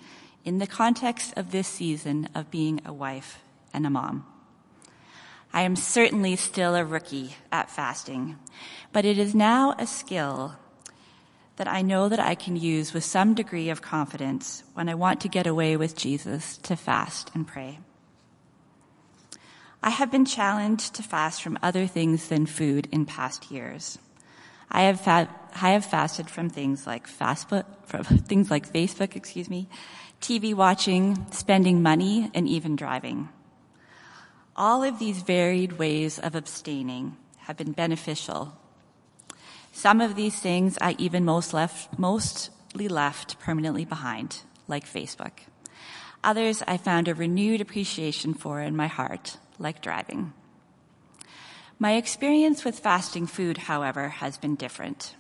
in 0.44 0.58
the 0.58 0.68
context 0.68 1.32
of 1.38 1.52
this 1.52 1.70
season 1.70 2.28
of 2.36 2.52
being 2.52 2.82
a 2.84 2.92
wife 2.92 3.40
and 3.74 3.88
a 3.88 3.90
mom. 3.90 4.26
I 5.54 5.62
am 5.62 5.78
certainly 5.78 6.36
still 6.36 6.76
a 6.76 6.84
rookie 6.84 7.38
at 7.50 7.72
fasting, 7.72 8.38
but 8.92 9.06
it 9.06 9.18
is 9.18 9.34
now 9.34 9.74
a 9.80 9.88
skill 9.88 10.56
that 11.58 11.68
I 11.68 11.82
know 11.82 12.10
that 12.10 12.20
I 12.20 12.36
can 12.36 12.56
use 12.56 12.94
with 12.94 13.04
some 13.04 13.36
degree 13.36 13.70
of 13.70 13.82
confidence 13.82 14.64
when 14.74 14.90
I 14.90 14.96
want 14.96 15.22
to 15.22 15.30
get 15.30 15.46
away 15.46 15.78
with 15.78 15.96
Jesus 15.96 16.58
to 16.58 16.76
fast 16.76 17.30
and 17.36 17.48
pray. 17.48 17.80
I 19.82 19.90
have 19.90 20.12
been 20.12 20.26
challenged 20.26 20.96
to 20.96 21.04
fast 21.04 21.44
from 21.44 21.60
other 21.62 21.88
things 21.88 22.30
than 22.30 22.46
food 22.46 22.88
in 22.92 23.06
past 23.06 23.52
years. 23.52 24.00
I 24.72 24.84
have, 24.84 25.02
fa- 25.02 25.30
I 25.54 25.72
have 25.72 25.86
fasted 25.86 26.30
from 26.30 26.50
things 26.50 26.88
like 26.88 27.06
fastfoot, 27.06 27.66
from 27.86 28.04
things 28.04 28.50
like 28.50 28.72
Facebook, 28.72 29.16
excuse 29.16 29.50
me, 29.50 29.68
TV 30.22 30.56
watching, 30.56 31.28
spending 31.32 31.84
money, 31.84 32.32
and 32.34 32.48
even 32.48 32.76
driving. 32.76 33.30
All 34.56 34.84
of 34.84 35.00
these 35.00 35.22
varied 35.22 35.74
ways 35.74 36.18
of 36.18 36.34
abstaining 36.34 37.18
have 37.40 37.58
been 37.58 37.74
beneficial 37.74 38.58
some 39.74 40.02
of 40.02 40.16
these 40.16 40.40
things 40.40 40.78
I 40.80 40.96
even 41.00 41.26
most 41.26 41.52
left, 41.52 41.98
mostly 41.98 42.88
left 42.88 43.40
permanently 43.40 43.86
behind, 43.86 44.38
like 44.68 44.86
Facebook. 44.86 45.32
Others 46.24 46.62
I 46.68 46.78
found 46.78 47.08
a 47.08 47.16
renewed 47.16 47.60
appreciation 47.60 48.36
for 48.36 48.62
in 48.62 48.76
my 48.76 48.88
heart, 48.88 49.38
like 49.58 49.82
driving. 49.82 50.32
My 51.80 51.94
experience 51.94 52.64
with 52.64 52.80
fasting 52.80 53.26
food, 53.26 53.58
however, 53.58 54.10
has 54.10 54.38
been 54.38 54.56
different. 54.56 55.16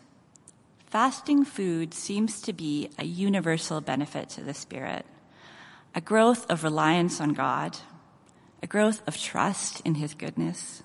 Fasting 0.86 1.44
food 1.44 1.96
seems 1.96 2.40
to 2.44 2.54
be 2.54 2.90
a 3.00 3.06
universal 3.06 3.82
benefit 3.82 4.30
to 4.30 4.42
the 4.44 4.54
spirit, 4.54 5.08
a 5.96 6.00
growth 6.00 6.50
of 6.50 6.64
reliance 6.64 7.20
on 7.20 7.34
God, 7.34 7.80
a 8.62 8.68
growth 8.68 9.02
of 9.08 9.18
trust 9.18 9.82
in 9.84 9.96
His 9.96 10.14
goodness, 10.14 10.84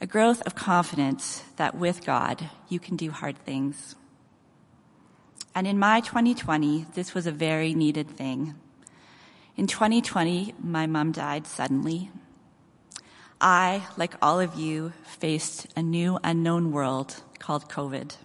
a 0.00 0.06
growth 0.06 0.42
of 0.42 0.54
confidence 0.54 1.42
that 1.56 1.74
with 1.74 2.04
God, 2.04 2.48
you 2.68 2.78
can 2.78 2.96
do 2.96 3.10
hard 3.10 3.36
things. 3.38 3.96
And 5.54 5.66
in 5.66 5.78
my 5.78 6.00
2020, 6.00 6.86
this 6.94 7.14
was 7.14 7.26
a 7.26 7.32
very 7.32 7.74
needed 7.74 8.08
thing. 8.08 8.54
In 9.56 9.66
2020, 9.66 10.54
my 10.62 10.86
mom 10.86 11.10
died 11.10 11.46
suddenly. 11.46 12.10
I, 13.40 13.86
like 13.96 14.14
all 14.22 14.38
of 14.38 14.54
you, 14.54 14.92
faced 15.04 15.66
a 15.76 15.82
new 15.82 16.18
unknown 16.22 16.70
world 16.70 17.22
called 17.40 17.68
COVID. 17.68 18.16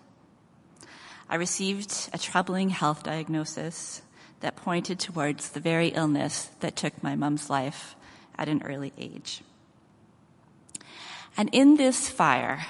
I 1.28 1.36
received 1.36 2.10
a 2.14 2.20
troubling 2.20 2.70
health 2.70 3.02
diagnosis 3.02 4.04
that 4.42 4.56
pointed 4.56 5.00
towards 5.00 5.50
the 5.50 5.60
very 5.60 5.88
illness 5.88 6.50
that 6.60 6.76
took 6.76 7.02
my 7.02 7.16
mom's 7.16 7.50
life 7.50 7.96
at 8.38 8.50
an 8.50 8.62
early 8.64 8.94
age. 8.98 9.42
And 11.36 11.50
in 11.52 11.78
this 11.78 12.10
fire, 12.10 12.66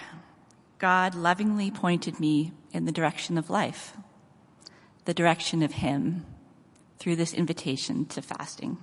God 0.79 1.15
lovingly 1.15 1.71
pointed 1.71 2.19
me 2.19 2.53
in 2.71 2.85
the 2.85 2.91
direction 2.91 3.37
of 3.37 3.49
life, 3.49 3.95
the 5.05 5.13
direction 5.13 5.61
of 5.61 5.73
Him, 5.73 6.25
through 6.97 7.15
this 7.17 7.33
invitation 7.33 8.05
to 8.05 8.21
fasting. 8.21 8.77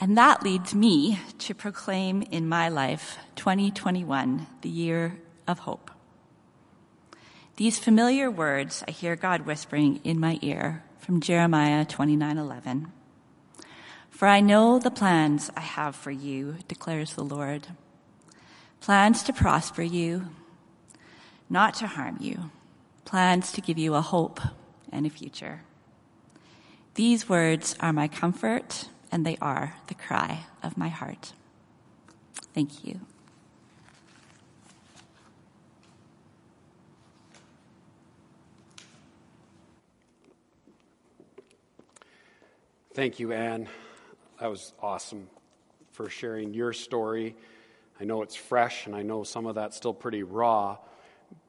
And 0.00 0.16
that 0.16 0.42
leads 0.42 0.74
me 0.74 1.18
to 1.38 1.54
proclaim 1.54 2.22
in 2.22 2.48
my 2.48 2.68
life 2.68 3.18
2021, 3.36 4.46
the 4.60 4.68
year 4.68 5.18
of 5.46 5.60
hope. 5.60 5.90
These 7.56 7.78
familiar 7.78 8.30
words 8.30 8.84
I 8.86 8.92
hear 8.92 9.16
God 9.16 9.46
whispering 9.46 10.00
in 10.04 10.20
my 10.20 10.38
ear 10.42 10.84
from 10.98 11.20
Jeremiah 11.20 11.84
29:11. 11.84 12.92
For 14.18 14.26
I 14.26 14.40
know 14.40 14.80
the 14.80 14.90
plans 14.90 15.48
I 15.56 15.60
have 15.60 15.94
for 15.94 16.10
you, 16.10 16.56
declares 16.66 17.14
the 17.14 17.22
Lord. 17.22 17.68
Plans 18.80 19.22
to 19.22 19.32
prosper 19.32 19.82
you, 19.82 20.26
not 21.48 21.74
to 21.74 21.86
harm 21.86 22.16
you. 22.18 22.50
Plans 23.04 23.52
to 23.52 23.60
give 23.60 23.78
you 23.78 23.94
a 23.94 24.00
hope 24.00 24.40
and 24.90 25.06
a 25.06 25.08
future. 25.08 25.60
These 26.94 27.28
words 27.28 27.76
are 27.78 27.92
my 27.92 28.08
comfort 28.08 28.88
and 29.12 29.24
they 29.24 29.36
are 29.40 29.76
the 29.86 29.94
cry 29.94 30.46
of 30.64 30.76
my 30.76 30.88
heart. 30.88 31.32
Thank 32.54 32.84
you. 32.84 32.98
Thank 42.94 43.20
you, 43.20 43.30
Anne. 43.30 43.68
That 44.40 44.50
was 44.50 44.72
awesome 44.80 45.26
for 45.90 46.08
sharing 46.08 46.54
your 46.54 46.72
story. 46.72 47.34
I 48.00 48.04
know 48.04 48.22
it's 48.22 48.36
fresh, 48.36 48.86
and 48.86 48.94
I 48.94 49.02
know 49.02 49.24
some 49.24 49.46
of 49.46 49.56
that's 49.56 49.76
still 49.76 49.92
pretty 49.92 50.22
raw. 50.22 50.78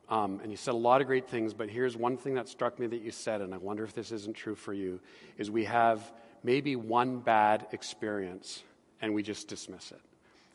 Um, 0.10 0.40
and 0.42 0.50
you 0.50 0.58
said 0.58 0.74
a 0.74 0.78
lot 0.78 1.00
of 1.00 1.06
great 1.06 1.28
things, 1.30 1.54
but 1.54 1.70
here's 1.70 1.96
one 1.96 2.18
thing 2.18 2.34
that 2.34 2.50
struck 2.50 2.80
me 2.80 2.88
that 2.88 3.02
you 3.04 3.12
said, 3.12 3.42
and 3.42 3.54
I 3.54 3.58
wonder 3.58 3.84
if 3.84 3.94
this 3.94 4.12
isn't 4.12 4.36
true 4.36 4.56
for 4.56 4.74
you, 4.74 5.00
is 5.38 5.52
we 5.52 5.66
have 5.66 6.12
maybe 6.44 6.76
one 6.76 7.20
bad 7.20 7.68
experience 7.74 8.64
and 9.04 9.14
we 9.14 9.22
just 9.22 9.48
dismiss 9.48 9.92
it. 9.92 10.02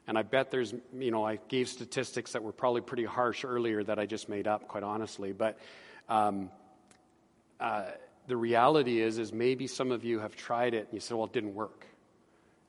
And 0.09 0.19
I 0.19 0.23
bet 0.23 0.51
there's, 0.51 0.75
you 0.99 1.13
know, 1.13 1.25
I 1.25 1.39
gave 1.47 1.69
statistics 1.69 2.33
that 2.33 2.43
were 2.43 2.53
probably 2.53 2.81
pretty 2.81 3.05
harsh 3.05 3.45
earlier 3.45 3.85
that 3.85 4.01
I 4.01 4.07
just 4.07 4.29
made 4.29 4.49
up, 4.49 4.67
quite 4.67 4.83
honestly. 4.83 5.31
But 5.31 5.57
um, 6.09 6.51
uh, 7.61 7.85
the 8.27 8.37
reality 8.37 9.01
is, 9.01 9.19
is 9.19 9.33
maybe 9.33 9.69
some 9.69 9.93
of 9.93 10.03
you 10.03 10.19
have 10.19 10.35
tried 10.35 10.75
it 10.75 10.87
and 10.87 10.95
you 10.95 11.01
said, 11.01 11.17
well, 11.17 11.27
it 11.27 11.33
didn't 11.33 11.55
work 11.55 11.87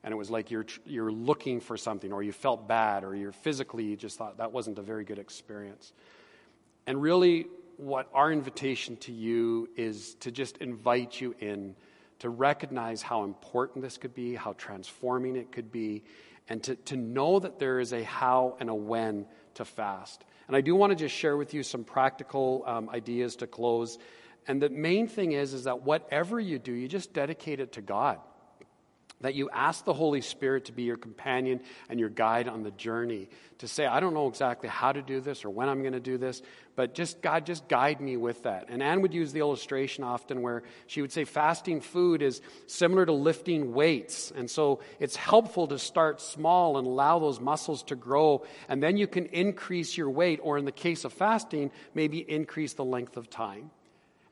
and 0.06 0.12
it 0.12 0.16
was 0.16 0.30
like 0.30 0.52
you're, 0.52 0.66
you're 0.84 1.10
looking 1.10 1.58
for 1.58 1.76
something, 1.76 2.12
or 2.12 2.22
you 2.22 2.30
felt 2.30 2.68
bad, 2.68 3.02
or 3.02 3.16
you're 3.16 3.32
physically, 3.32 3.82
you 3.82 3.96
just 3.96 4.16
thought 4.16 4.38
that 4.38 4.52
wasn't 4.52 4.78
a 4.78 4.82
very 4.82 5.02
good 5.02 5.18
experience. 5.18 5.92
And 6.86 7.02
really, 7.02 7.48
what 7.76 8.08
our 8.14 8.30
invitation 8.30 8.96
to 8.98 9.12
you 9.12 9.68
is 9.76 10.14
to 10.20 10.30
just 10.30 10.58
invite 10.58 11.20
you 11.20 11.34
in 11.40 11.74
to 12.20 12.30
recognize 12.30 13.02
how 13.02 13.24
important 13.24 13.82
this 13.82 13.98
could 13.98 14.14
be, 14.14 14.36
how 14.36 14.52
transforming 14.52 15.34
it 15.34 15.50
could 15.50 15.72
be, 15.72 16.04
and 16.48 16.62
to, 16.62 16.76
to 16.76 16.96
know 16.96 17.40
that 17.40 17.58
there 17.58 17.80
is 17.80 17.92
a 17.92 18.04
how 18.04 18.56
and 18.60 18.70
a 18.70 18.74
when 18.74 19.26
to 19.54 19.64
fast. 19.64 20.24
And 20.46 20.56
I 20.56 20.60
do 20.60 20.76
want 20.76 20.92
to 20.92 20.96
just 20.96 21.16
share 21.16 21.36
with 21.36 21.52
you 21.52 21.64
some 21.64 21.82
practical 21.82 22.62
um, 22.64 22.88
ideas 22.90 23.34
to 23.36 23.48
close. 23.48 23.98
And 24.46 24.62
the 24.62 24.70
main 24.70 25.08
thing 25.08 25.32
is, 25.32 25.52
is 25.52 25.64
that 25.64 25.82
whatever 25.82 26.38
you 26.38 26.60
do, 26.60 26.72
you 26.72 26.86
just 26.86 27.12
dedicate 27.12 27.58
it 27.58 27.72
to 27.72 27.82
God. 27.82 28.20
That 29.22 29.34
you 29.34 29.48
ask 29.50 29.84
the 29.84 29.94
Holy 29.94 30.20
Spirit 30.20 30.66
to 30.66 30.72
be 30.72 30.82
your 30.82 30.96
companion 30.96 31.60
and 31.88 31.98
your 31.98 32.10
guide 32.10 32.48
on 32.48 32.62
the 32.62 32.70
journey. 32.72 33.28
To 33.58 33.68
say, 33.68 33.86
I 33.86 34.00
don't 34.00 34.12
know 34.12 34.28
exactly 34.28 34.68
how 34.68 34.92
to 34.92 35.00
do 35.00 35.20
this 35.20 35.44
or 35.44 35.50
when 35.50 35.70
I'm 35.70 35.80
going 35.80 35.94
to 35.94 36.00
do 36.00 36.18
this, 36.18 36.42
but 36.74 36.94
just 36.94 37.22
God, 37.22 37.46
just 37.46 37.66
guide 37.68 38.02
me 38.02 38.18
with 38.18 38.42
that. 38.42 38.66
And 38.68 38.82
Anne 38.82 39.00
would 39.00 39.14
use 39.14 39.32
the 39.32 39.40
illustration 39.40 40.04
often 40.04 40.42
where 40.42 40.62
she 40.86 41.00
would 41.00 41.12
say 41.12 41.24
fasting 41.24 41.80
food 41.80 42.20
is 42.20 42.42
similar 42.66 43.06
to 43.06 43.12
lifting 43.12 43.72
weights. 43.72 44.30
And 44.36 44.50
so 44.50 44.80
it's 45.00 45.16
helpful 45.16 45.66
to 45.68 45.78
start 45.78 46.20
small 46.20 46.76
and 46.76 46.86
allow 46.86 47.18
those 47.18 47.40
muscles 47.40 47.82
to 47.84 47.96
grow. 47.96 48.44
And 48.68 48.82
then 48.82 48.98
you 48.98 49.06
can 49.06 49.26
increase 49.26 49.96
your 49.96 50.10
weight, 50.10 50.40
or 50.42 50.58
in 50.58 50.66
the 50.66 50.72
case 50.72 51.04
of 51.04 51.12
fasting, 51.14 51.70
maybe 51.94 52.18
increase 52.18 52.74
the 52.74 52.84
length 52.84 53.16
of 53.16 53.30
time. 53.30 53.70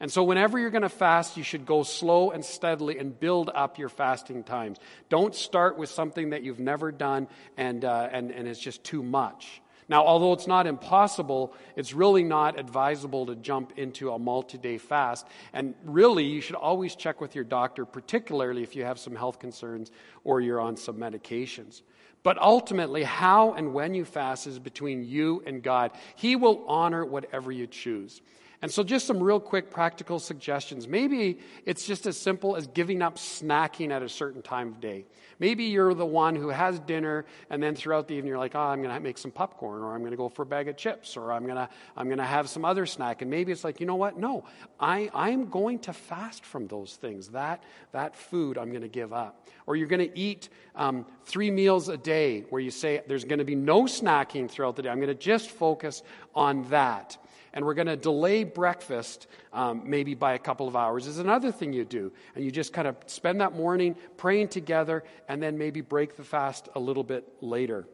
And 0.00 0.10
so, 0.10 0.24
whenever 0.24 0.58
you're 0.58 0.70
going 0.70 0.82
to 0.82 0.88
fast, 0.88 1.36
you 1.36 1.44
should 1.44 1.66
go 1.66 1.82
slow 1.82 2.30
and 2.30 2.44
steadily 2.44 2.98
and 2.98 3.18
build 3.18 3.50
up 3.54 3.78
your 3.78 3.88
fasting 3.88 4.42
times. 4.42 4.78
Don't 5.08 5.34
start 5.34 5.78
with 5.78 5.88
something 5.88 6.30
that 6.30 6.42
you've 6.42 6.60
never 6.60 6.90
done 6.90 7.28
and, 7.56 7.84
uh, 7.84 8.08
and, 8.10 8.30
and 8.30 8.48
it's 8.48 8.60
just 8.60 8.82
too 8.82 9.02
much. 9.02 9.62
Now, 9.88 10.04
although 10.04 10.32
it's 10.32 10.46
not 10.46 10.66
impossible, 10.66 11.52
it's 11.76 11.92
really 11.92 12.22
not 12.22 12.58
advisable 12.58 13.26
to 13.26 13.36
jump 13.36 13.74
into 13.76 14.10
a 14.10 14.18
multi 14.18 14.58
day 14.58 14.78
fast. 14.78 15.26
And 15.52 15.74
really, 15.84 16.24
you 16.24 16.40
should 16.40 16.56
always 16.56 16.96
check 16.96 17.20
with 17.20 17.34
your 17.34 17.44
doctor, 17.44 17.84
particularly 17.84 18.62
if 18.62 18.74
you 18.74 18.84
have 18.84 18.98
some 18.98 19.14
health 19.14 19.38
concerns 19.38 19.90
or 20.24 20.40
you're 20.40 20.60
on 20.60 20.76
some 20.76 20.96
medications. 20.96 21.82
But 22.22 22.38
ultimately, 22.38 23.02
how 23.02 23.52
and 23.52 23.74
when 23.74 23.92
you 23.92 24.06
fast 24.06 24.46
is 24.46 24.58
between 24.58 25.04
you 25.04 25.42
and 25.46 25.62
God. 25.62 25.90
He 26.16 26.36
will 26.36 26.64
honor 26.66 27.04
whatever 27.04 27.52
you 27.52 27.66
choose. 27.66 28.22
And 28.62 28.70
so, 28.70 28.82
just 28.82 29.06
some 29.06 29.22
real 29.22 29.40
quick 29.40 29.70
practical 29.70 30.18
suggestions. 30.18 30.88
Maybe 30.88 31.38
it's 31.66 31.86
just 31.86 32.06
as 32.06 32.16
simple 32.16 32.56
as 32.56 32.66
giving 32.66 33.02
up 33.02 33.16
snacking 33.16 33.90
at 33.90 34.02
a 34.02 34.08
certain 34.08 34.42
time 34.42 34.68
of 34.68 34.80
day. 34.80 35.04
Maybe 35.38 35.64
you're 35.64 35.94
the 35.94 36.06
one 36.06 36.36
who 36.36 36.48
has 36.48 36.78
dinner, 36.80 37.24
and 37.50 37.62
then 37.62 37.74
throughout 37.74 38.08
the 38.08 38.14
evening, 38.14 38.28
you're 38.28 38.38
like, 38.38 38.54
oh, 38.54 38.60
I'm 38.60 38.82
going 38.82 38.94
to 38.94 39.00
make 39.00 39.18
some 39.18 39.30
popcorn, 39.30 39.82
or 39.82 39.94
I'm 39.94 40.00
going 40.00 40.12
to 40.12 40.16
go 40.16 40.28
for 40.28 40.42
a 40.42 40.46
bag 40.46 40.68
of 40.68 40.76
chips, 40.76 41.16
or 41.16 41.32
I'm 41.32 41.44
going 41.44 41.56
to, 41.56 41.68
I'm 41.96 42.06
going 42.06 42.18
to 42.18 42.24
have 42.24 42.48
some 42.48 42.64
other 42.64 42.86
snack. 42.86 43.22
And 43.22 43.30
maybe 43.30 43.52
it's 43.52 43.64
like, 43.64 43.80
you 43.80 43.86
know 43.86 43.96
what? 43.96 44.18
No, 44.18 44.44
I, 44.78 45.10
I'm 45.14 45.50
going 45.50 45.80
to 45.80 45.92
fast 45.92 46.44
from 46.44 46.66
those 46.68 46.94
things. 46.94 47.28
That, 47.28 47.62
that 47.92 48.14
food 48.14 48.58
I'm 48.58 48.70
going 48.70 48.82
to 48.82 48.88
give 48.88 49.12
up. 49.12 49.48
Or 49.66 49.76
you're 49.76 49.88
going 49.88 50.08
to 50.08 50.18
eat 50.18 50.48
um, 50.74 51.06
three 51.24 51.50
meals 51.50 51.88
a 51.88 51.96
day 51.96 52.42
where 52.50 52.60
you 52.60 52.70
say, 52.70 53.02
there's 53.06 53.24
going 53.24 53.38
to 53.38 53.44
be 53.44 53.54
no 53.54 53.84
snacking 53.84 54.50
throughout 54.50 54.76
the 54.76 54.82
day. 54.82 54.90
I'm 54.90 54.98
going 54.98 55.08
to 55.08 55.14
just 55.14 55.50
focus 55.50 56.02
on 56.34 56.68
that 56.68 57.16
and 57.54 57.64
we're 57.64 57.74
going 57.74 57.86
to 57.86 57.96
delay 57.96 58.44
breakfast 58.44 59.28
um, 59.52 59.84
maybe 59.86 60.14
by 60.14 60.34
a 60.34 60.38
couple 60.38 60.68
of 60.68 60.76
hours 60.76 61.06
is 61.06 61.18
another 61.18 61.50
thing 61.50 61.72
you 61.72 61.84
do. 61.84 62.12
And 62.34 62.44
you 62.44 62.50
just 62.50 62.72
kind 62.72 62.86
of 62.86 62.96
spend 63.06 63.40
that 63.40 63.54
morning 63.54 63.96
praying 64.16 64.48
together 64.48 65.04
and 65.28 65.42
then 65.42 65.56
maybe 65.56 65.80
break 65.80 66.16
the 66.16 66.24
fast 66.24 66.68
a 66.74 66.80
little 66.80 67.04
bit 67.04 67.26
later. 67.40 67.86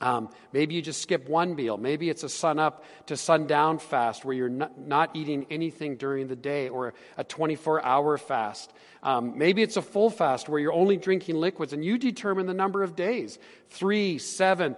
Um, 0.00 0.28
maybe 0.52 0.76
you 0.76 0.82
just 0.82 1.02
skip 1.02 1.28
one 1.28 1.56
meal. 1.56 1.76
Maybe 1.76 2.08
it's 2.08 2.22
a 2.22 2.28
sun 2.28 2.60
up 2.60 2.84
to 3.06 3.16
sundown 3.16 3.80
fast 3.80 4.24
where 4.24 4.36
you're 4.36 4.48
not, 4.48 4.78
not 4.78 5.10
eating 5.14 5.46
anything 5.50 5.96
during 5.96 6.28
the 6.28 6.36
day 6.36 6.68
or 6.68 6.94
a 7.16 7.24
24 7.24 7.84
hour 7.84 8.16
fast. 8.16 8.72
Um, 9.02 9.36
maybe 9.36 9.60
it's 9.60 9.76
a 9.76 9.82
full 9.82 10.10
fast 10.10 10.48
where 10.48 10.60
you're 10.60 10.72
only 10.72 10.96
drinking 10.96 11.36
liquids 11.36 11.72
and 11.72 11.84
you 11.84 11.98
determine 11.98 12.46
the 12.46 12.54
number 12.54 12.84
of 12.84 12.94
days 12.94 13.40
three, 13.70 14.18
seven, 14.18 14.76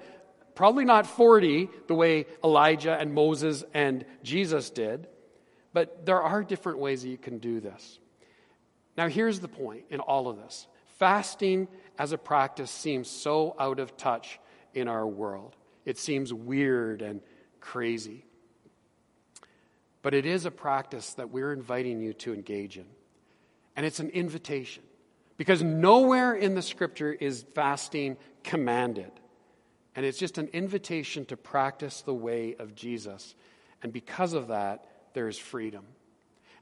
Probably 0.60 0.84
not 0.84 1.06
40 1.06 1.70
the 1.86 1.94
way 1.94 2.26
Elijah 2.44 2.94
and 2.94 3.14
Moses 3.14 3.64
and 3.72 4.04
Jesus 4.22 4.68
did, 4.68 5.06
but 5.72 6.04
there 6.04 6.20
are 6.20 6.44
different 6.44 6.80
ways 6.80 7.00
that 7.00 7.08
you 7.08 7.16
can 7.16 7.38
do 7.38 7.60
this. 7.60 7.98
Now, 8.94 9.08
here's 9.08 9.40
the 9.40 9.48
point 9.48 9.84
in 9.88 10.00
all 10.00 10.28
of 10.28 10.36
this 10.36 10.66
fasting 10.98 11.66
as 11.98 12.12
a 12.12 12.18
practice 12.18 12.70
seems 12.70 13.08
so 13.08 13.56
out 13.58 13.78
of 13.78 13.96
touch 13.96 14.38
in 14.74 14.86
our 14.86 15.06
world. 15.06 15.56
It 15.86 15.96
seems 15.96 16.30
weird 16.30 17.00
and 17.00 17.22
crazy. 17.60 18.26
But 20.02 20.12
it 20.12 20.26
is 20.26 20.44
a 20.44 20.50
practice 20.50 21.14
that 21.14 21.30
we're 21.30 21.54
inviting 21.54 22.02
you 22.02 22.12
to 22.12 22.34
engage 22.34 22.76
in. 22.76 22.84
And 23.76 23.86
it's 23.86 24.00
an 24.00 24.10
invitation. 24.10 24.82
Because 25.38 25.62
nowhere 25.62 26.34
in 26.34 26.54
the 26.54 26.60
scripture 26.60 27.14
is 27.14 27.46
fasting 27.54 28.18
commanded. 28.44 29.10
And 29.96 30.06
it's 30.06 30.18
just 30.18 30.38
an 30.38 30.48
invitation 30.52 31.24
to 31.26 31.36
practice 31.36 32.02
the 32.02 32.14
way 32.14 32.54
of 32.58 32.74
Jesus. 32.74 33.34
And 33.82 33.92
because 33.92 34.32
of 34.32 34.48
that, 34.48 34.86
there 35.14 35.28
is 35.28 35.38
freedom. 35.38 35.84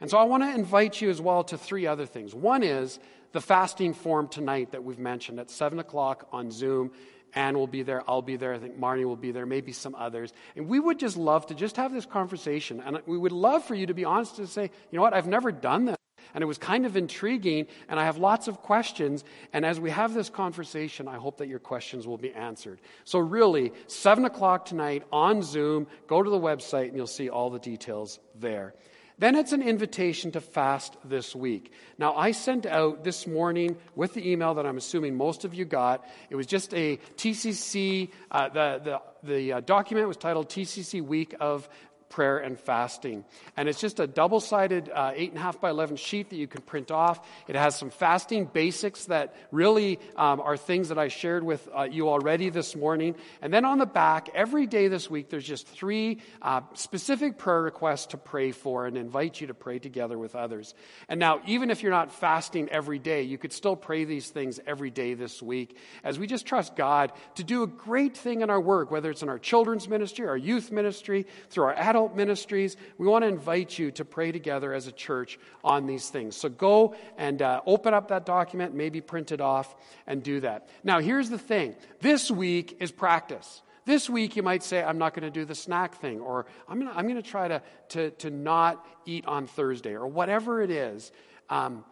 And 0.00 0.10
so 0.10 0.18
I 0.18 0.24
want 0.24 0.44
to 0.44 0.54
invite 0.54 1.00
you 1.00 1.10
as 1.10 1.20
well 1.20 1.44
to 1.44 1.58
three 1.58 1.86
other 1.86 2.06
things. 2.06 2.34
One 2.34 2.62
is 2.62 2.98
the 3.32 3.40
fasting 3.40 3.94
forum 3.94 4.28
tonight 4.28 4.72
that 4.72 4.84
we've 4.84 4.98
mentioned 4.98 5.40
at 5.40 5.50
7 5.50 5.78
o'clock 5.78 6.28
on 6.32 6.50
Zoom. 6.50 6.92
Anne 7.34 7.58
will 7.58 7.66
be 7.66 7.82
there. 7.82 8.02
I'll 8.08 8.22
be 8.22 8.36
there. 8.36 8.54
I 8.54 8.58
think 8.58 8.78
Marnie 8.78 9.04
will 9.04 9.16
be 9.16 9.32
there. 9.32 9.44
Maybe 9.44 9.72
some 9.72 9.94
others. 9.94 10.32
And 10.56 10.66
we 10.66 10.80
would 10.80 10.98
just 10.98 11.16
love 11.16 11.46
to 11.48 11.54
just 11.54 11.76
have 11.76 11.92
this 11.92 12.06
conversation. 12.06 12.82
And 12.84 13.00
we 13.06 13.18
would 13.18 13.32
love 13.32 13.64
for 13.64 13.74
you 13.74 13.86
to 13.86 13.94
be 13.94 14.04
honest 14.04 14.38
and 14.38 14.48
say, 14.48 14.62
you 14.62 14.96
know 14.96 15.02
what, 15.02 15.12
I've 15.12 15.26
never 15.26 15.52
done 15.52 15.84
this 15.84 15.97
and 16.34 16.42
it 16.42 16.46
was 16.46 16.58
kind 16.58 16.86
of 16.86 16.96
intriguing, 16.96 17.66
and 17.88 17.98
I 17.98 18.04
have 18.04 18.18
lots 18.18 18.48
of 18.48 18.62
questions. 18.62 19.24
And 19.52 19.64
as 19.64 19.80
we 19.80 19.90
have 19.90 20.14
this 20.14 20.30
conversation, 20.30 21.08
I 21.08 21.16
hope 21.16 21.38
that 21.38 21.48
your 21.48 21.58
questions 21.58 22.06
will 22.06 22.18
be 22.18 22.32
answered. 22.32 22.80
So, 23.04 23.18
really, 23.18 23.72
7 23.86 24.24
o'clock 24.24 24.64
tonight 24.66 25.04
on 25.12 25.42
Zoom, 25.42 25.86
go 26.06 26.22
to 26.22 26.30
the 26.30 26.40
website 26.40 26.88
and 26.88 26.96
you'll 26.96 27.06
see 27.06 27.28
all 27.28 27.50
the 27.50 27.58
details 27.58 28.18
there. 28.34 28.74
Then 29.18 29.34
it's 29.34 29.50
an 29.50 29.62
invitation 29.62 30.30
to 30.32 30.40
fast 30.40 30.96
this 31.04 31.34
week. 31.34 31.72
Now, 31.98 32.14
I 32.14 32.30
sent 32.30 32.66
out 32.66 33.02
this 33.02 33.26
morning 33.26 33.76
with 33.96 34.14
the 34.14 34.30
email 34.30 34.54
that 34.54 34.64
I'm 34.64 34.76
assuming 34.76 35.16
most 35.16 35.44
of 35.44 35.54
you 35.54 35.64
got. 35.64 36.08
It 36.30 36.36
was 36.36 36.46
just 36.46 36.72
a 36.72 36.98
TCC, 37.16 38.10
uh, 38.30 38.48
the, 38.50 38.80
the, 38.84 39.00
the 39.24 39.52
uh, 39.54 39.60
document 39.60 40.06
was 40.06 40.16
titled 40.16 40.48
TCC 40.48 41.02
Week 41.02 41.34
of 41.40 41.68
prayer 42.08 42.38
and 42.38 42.58
fasting. 42.58 43.24
And 43.56 43.68
it's 43.68 43.80
just 43.80 44.00
a 44.00 44.06
double 44.06 44.40
sided 44.40 44.90
uh, 44.92 45.12
8.5 45.12 45.60
by 45.60 45.70
11 45.70 45.96
sheet 45.96 46.30
that 46.30 46.36
you 46.36 46.46
can 46.46 46.62
print 46.62 46.90
off. 46.90 47.26
It 47.46 47.56
has 47.56 47.76
some 47.76 47.90
fasting 47.90 48.46
basics 48.46 49.06
that 49.06 49.34
really 49.50 49.98
um, 50.16 50.40
are 50.40 50.56
things 50.56 50.88
that 50.88 50.98
I 50.98 51.08
shared 51.08 51.44
with 51.44 51.68
uh, 51.76 51.82
you 51.82 52.08
already 52.08 52.50
this 52.50 52.74
morning. 52.74 53.14
And 53.42 53.52
then 53.52 53.64
on 53.64 53.78
the 53.78 53.86
back, 53.86 54.30
every 54.34 54.66
day 54.66 54.88
this 54.88 55.10
week, 55.10 55.28
there's 55.28 55.46
just 55.46 55.66
three 55.66 56.18
uh, 56.42 56.62
specific 56.74 57.38
prayer 57.38 57.62
requests 57.62 58.06
to 58.06 58.16
pray 58.16 58.52
for 58.52 58.86
and 58.86 58.96
invite 58.96 59.40
you 59.40 59.48
to 59.48 59.54
pray 59.54 59.78
together 59.78 60.18
with 60.18 60.34
others. 60.34 60.74
And 61.08 61.20
now, 61.20 61.40
even 61.46 61.70
if 61.70 61.82
you're 61.82 61.92
not 61.92 62.12
fasting 62.12 62.68
every 62.70 62.98
day, 62.98 63.22
you 63.22 63.38
could 63.38 63.52
still 63.52 63.76
pray 63.76 64.04
these 64.04 64.30
things 64.30 64.60
every 64.66 64.90
day 64.90 65.14
this 65.14 65.42
week 65.42 65.76
as 66.04 66.18
we 66.18 66.26
just 66.26 66.46
trust 66.46 66.76
God 66.76 67.12
to 67.34 67.44
do 67.44 67.62
a 67.62 67.66
great 67.66 68.16
thing 68.16 68.40
in 68.40 68.50
our 68.50 68.60
work, 68.60 68.90
whether 68.90 69.10
it's 69.10 69.22
in 69.22 69.28
our 69.28 69.38
children's 69.38 69.88
ministry, 69.88 70.26
our 70.26 70.36
youth 70.36 70.70
ministry, 70.70 71.26
through 71.50 71.64
our 71.64 71.74
adult 71.74 71.97
adult 71.98 72.16
ministries, 72.16 72.76
we 72.96 73.08
want 73.08 73.24
to 73.24 73.28
invite 73.28 73.76
you 73.76 73.90
to 73.90 74.04
pray 74.04 74.30
together 74.30 74.72
as 74.72 74.86
a 74.86 74.92
church 74.92 75.36
on 75.64 75.86
these 75.86 76.08
things. 76.10 76.36
So 76.36 76.48
go 76.48 76.94
and 77.16 77.42
uh, 77.42 77.60
open 77.66 77.92
up 77.92 78.08
that 78.08 78.24
document, 78.24 78.72
maybe 78.72 79.00
print 79.00 79.32
it 79.32 79.40
off, 79.40 79.74
and 80.06 80.22
do 80.22 80.38
that. 80.40 80.68
Now, 80.84 81.00
here's 81.00 81.28
the 81.28 81.38
thing 81.38 81.74
this 82.00 82.30
week 82.30 82.76
is 82.78 82.92
practice. 82.92 83.62
This 83.84 84.08
week, 84.08 84.36
you 84.36 84.44
might 84.44 84.62
say, 84.62 84.80
I'm 84.80 84.98
not 84.98 85.12
going 85.12 85.24
to 85.24 85.30
do 85.30 85.44
the 85.44 85.56
snack 85.56 85.96
thing, 85.96 86.20
or 86.20 86.46
I'm 86.68 86.78
going 86.78 86.92
to, 86.92 86.96
I'm 86.96 87.08
going 87.08 87.20
to 87.20 87.28
try 87.28 87.48
to, 87.48 87.62
to, 87.88 88.10
to 88.10 88.30
not 88.30 88.86
eat 89.04 89.26
on 89.26 89.48
Thursday, 89.48 89.94
or 89.94 90.06
whatever 90.06 90.62
it 90.62 90.70
is. 90.70 91.10
Um, 91.50 91.84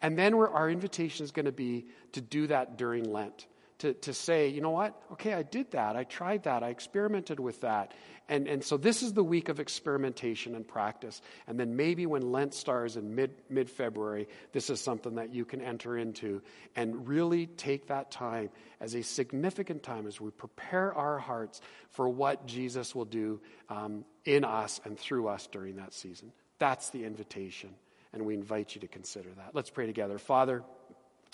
and 0.00 0.16
then 0.18 0.32
our 0.32 0.70
invitation 0.70 1.24
is 1.24 1.32
going 1.32 1.46
to 1.46 1.52
be 1.52 1.86
to 2.12 2.22
do 2.22 2.46
that 2.46 2.78
during 2.78 3.12
Lent 3.12 3.46
to, 3.80 3.94
to 3.94 4.14
say, 4.14 4.48
you 4.48 4.60
know 4.60 4.70
what? 4.70 4.94
Okay, 5.12 5.34
I 5.34 5.42
did 5.42 5.70
that. 5.72 5.96
I 5.96 6.04
tried 6.04 6.44
that. 6.44 6.62
I 6.62 6.68
experimented 6.68 7.40
with 7.40 7.62
that. 7.62 7.92
And, 8.30 8.46
and 8.46 8.62
so 8.62 8.76
this 8.76 9.02
is 9.02 9.12
the 9.12 9.24
week 9.24 9.48
of 9.48 9.58
experimentation 9.58 10.54
and 10.54 10.66
practice. 10.66 11.20
And 11.48 11.58
then 11.58 11.74
maybe 11.74 12.06
when 12.06 12.30
Lent 12.30 12.54
starts 12.54 12.94
in 12.94 13.16
mid, 13.16 13.32
mid-February, 13.50 14.28
this 14.52 14.70
is 14.70 14.80
something 14.80 15.16
that 15.16 15.34
you 15.34 15.44
can 15.44 15.60
enter 15.60 15.98
into 15.98 16.40
and 16.76 17.08
really 17.08 17.46
take 17.46 17.88
that 17.88 18.12
time 18.12 18.50
as 18.80 18.94
a 18.94 19.02
significant 19.02 19.82
time 19.82 20.06
as 20.06 20.20
we 20.20 20.30
prepare 20.30 20.94
our 20.94 21.18
hearts 21.18 21.60
for 21.90 22.08
what 22.08 22.46
Jesus 22.46 22.94
will 22.94 23.04
do 23.04 23.40
um, 23.68 24.04
in 24.24 24.44
us 24.44 24.80
and 24.84 24.96
through 24.96 25.26
us 25.26 25.48
during 25.48 25.76
that 25.76 25.92
season. 25.92 26.30
That's 26.60 26.90
the 26.90 27.04
invitation. 27.04 27.70
And 28.12 28.24
we 28.24 28.34
invite 28.34 28.76
you 28.76 28.80
to 28.82 28.88
consider 28.88 29.30
that. 29.38 29.50
Let's 29.54 29.70
pray 29.70 29.86
together. 29.86 30.18
Father, 30.18 30.62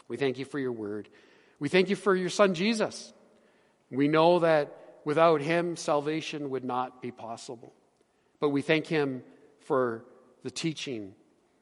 we 0.09 0.17
thank 0.17 0.39
you 0.39 0.47
for 0.47 0.59
your 0.59 0.73
word. 0.73 1.11
We 1.59 1.69
thank 1.69 1.91
you 1.91 1.97
for 1.97 2.17
your 2.17 2.31
son 2.31 2.55
Jesus. 2.55 3.13
We 3.91 4.09
know 4.09 4.39
that 4.39 4.86
without 5.07 5.41
him, 5.41 5.77
salvation 5.77 6.51
would 6.51 6.65
not 6.65 7.01
be 7.01 7.13
possible. 7.13 7.73
But 8.41 8.51
we 8.51 8.61
thank 8.61 8.89
him 8.89 9.23
for 9.61 10.05
the 10.43 10.51
teaching 10.51 11.15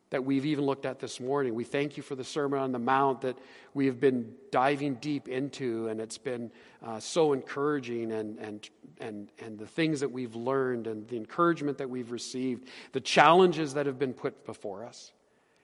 that 0.08 0.24
we've 0.24 0.46
even 0.46 0.64
looked 0.64 0.86
at 0.86 0.98
this 0.98 1.20
morning. 1.20 1.54
We 1.54 1.64
thank 1.64 1.98
you 1.98 2.02
for 2.02 2.14
the 2.14 2.24
Sermon 2.24 2.58
on 2.58 2.72
the 2.72 2.78
Mount 2.78 3.20
that 3.20 3.36
we 3.74 3.84
have 3.86 4.00
been 4.00 4.32
diving 4.50 4.94
deep 4.94 5.28
into, 5.28 5.88
and 5.88 6.00
it's 6.00 6.16
been 6.16 6.52
uh, 6.82 7.00
so 7.00 7.34
encouraging, 7.34 8.12
and, 8.12 8.38
and, 8.38 8.70
and, 8.98 9.30
and 9.38 9.58
the 9.58 9.66
things 9.66 10.00
that 10.00 10.10
we've 10.10 10.34
learned, 10.34 10.86
and 10.86 11.06
the 11.08 11.16
encouragement 11.16 11.78
that 11.78 11.90
we've 11.90 12.12
received, 12.12 12.68
the 12.92 13.00
challenges 13.00 13.74
that 13.74 13.84
have 13.84 13.98
been 13.98 14.14
put 14.14 14.46
before 14.46 14.84
us. 14.84 15.12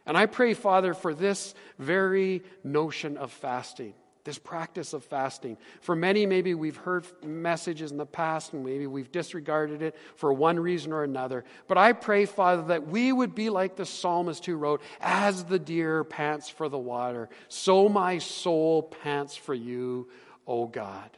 And 0.05 0.18
I 0.18 0.26
pray, 0.26 0.53
Father, 0.53 0.93
for 0.93 1.14
this 1.14 1.55
very 1.78 2.43
notion 2.62 3.16
of 3.16 3.33
fasting, 3.33 3.95
this 4.24 4.38
practice 4.38 4.92
of 4.92 5.04
fasting. 5.04 5.56
For 5.80 5.96
many, 5.96 6.26
maybe 6.26 6.54
we've 6.54 6.76
heard 6.76 7.06
messages 7.24 7.90
in 7.90 7.96
the 7.96 8.06
past 8.06 8.52
and 8.52 8.64
maybe 8.64 8.86
we've 8.86 9.10
disregarded 9.10 9.82
it 9.82 9.96
for 10.16 10.32
one 10.32 10.58
reason 10.58 10.92
or 10.92 11.04
another. 11.04 11.44
But 11.68 11.78
I 11.78 11.92
pray, 11.92 12.26
Father, 12.26 12.62
that 12.68 12.86
we 12.86 13.12
would 13.12 13.34
be 13.34 13.50
like 13.50 13.76
the 13.76 13.86
psalmist 13.86 14.44
who 14.46 14.56
wrote, 14.56 14.82
As 15.00 15.44
the 15.44 15.58
deer 15.58 16.04
pants 16.04 16.48
for 16.48 16.68
the 16.68 16.78
water, 16.78 17.28
so 17.48 17.88
my 17.88 18.18
soul 18.18 18.82
pants 18.82 19.36
for 19.36 19.54
you, 19.54 20.08
O 20.46 20.66
God. 20.66 21.10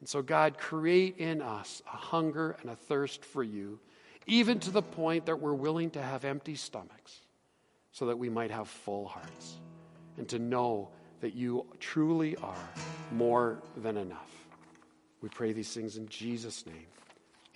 And 0.00 0.08
so, 0.08 0.22
God, 0.22 0.58
create 0.58 1.18
in 1.18 1.42
us 1.42 1.82
a 1.92 1.96
hunger 1.96 2.56
and 2.60 2.70
a 2.70 2.76
thirst 2.76 3.24
for 3.24 3.42
you, 3.42 3.80
even 4.26 4.60
to 4.60 4.70
the 4.70 4.82
point 4.82 5.26
that 5.26 5.40
we're 5.40 5.54
willing 5.54 5.90
to 5.90 6.02
have 6.02 6.24
empty 6.24 6.54
stomachs 6.54 7.20
so 7.92 8.06
that 8.06 8.18
we 8.18 8.28
might 8.28 8.50
have 8.50 8.68
full 8.68 9.06
hearts 9.06 9.56
and 10.18 10.28
to 10.28 10.38
know 10.38 10.90
that 11.20 11.34
you 11.34 11.66
truly 11.80 12.36
are 12.36 12.68
more 13.12 13.62
than 13.76 13.96
enough. 13.96 14.30
We 15.22 15.28
pray 15.28 15.52
these 15.52 15.72
things 15.72 15.96
in 15.96 16.08
Jesus' 16.08 16.64
name. 16.66 16.86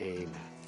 Amen. 0.00 0.59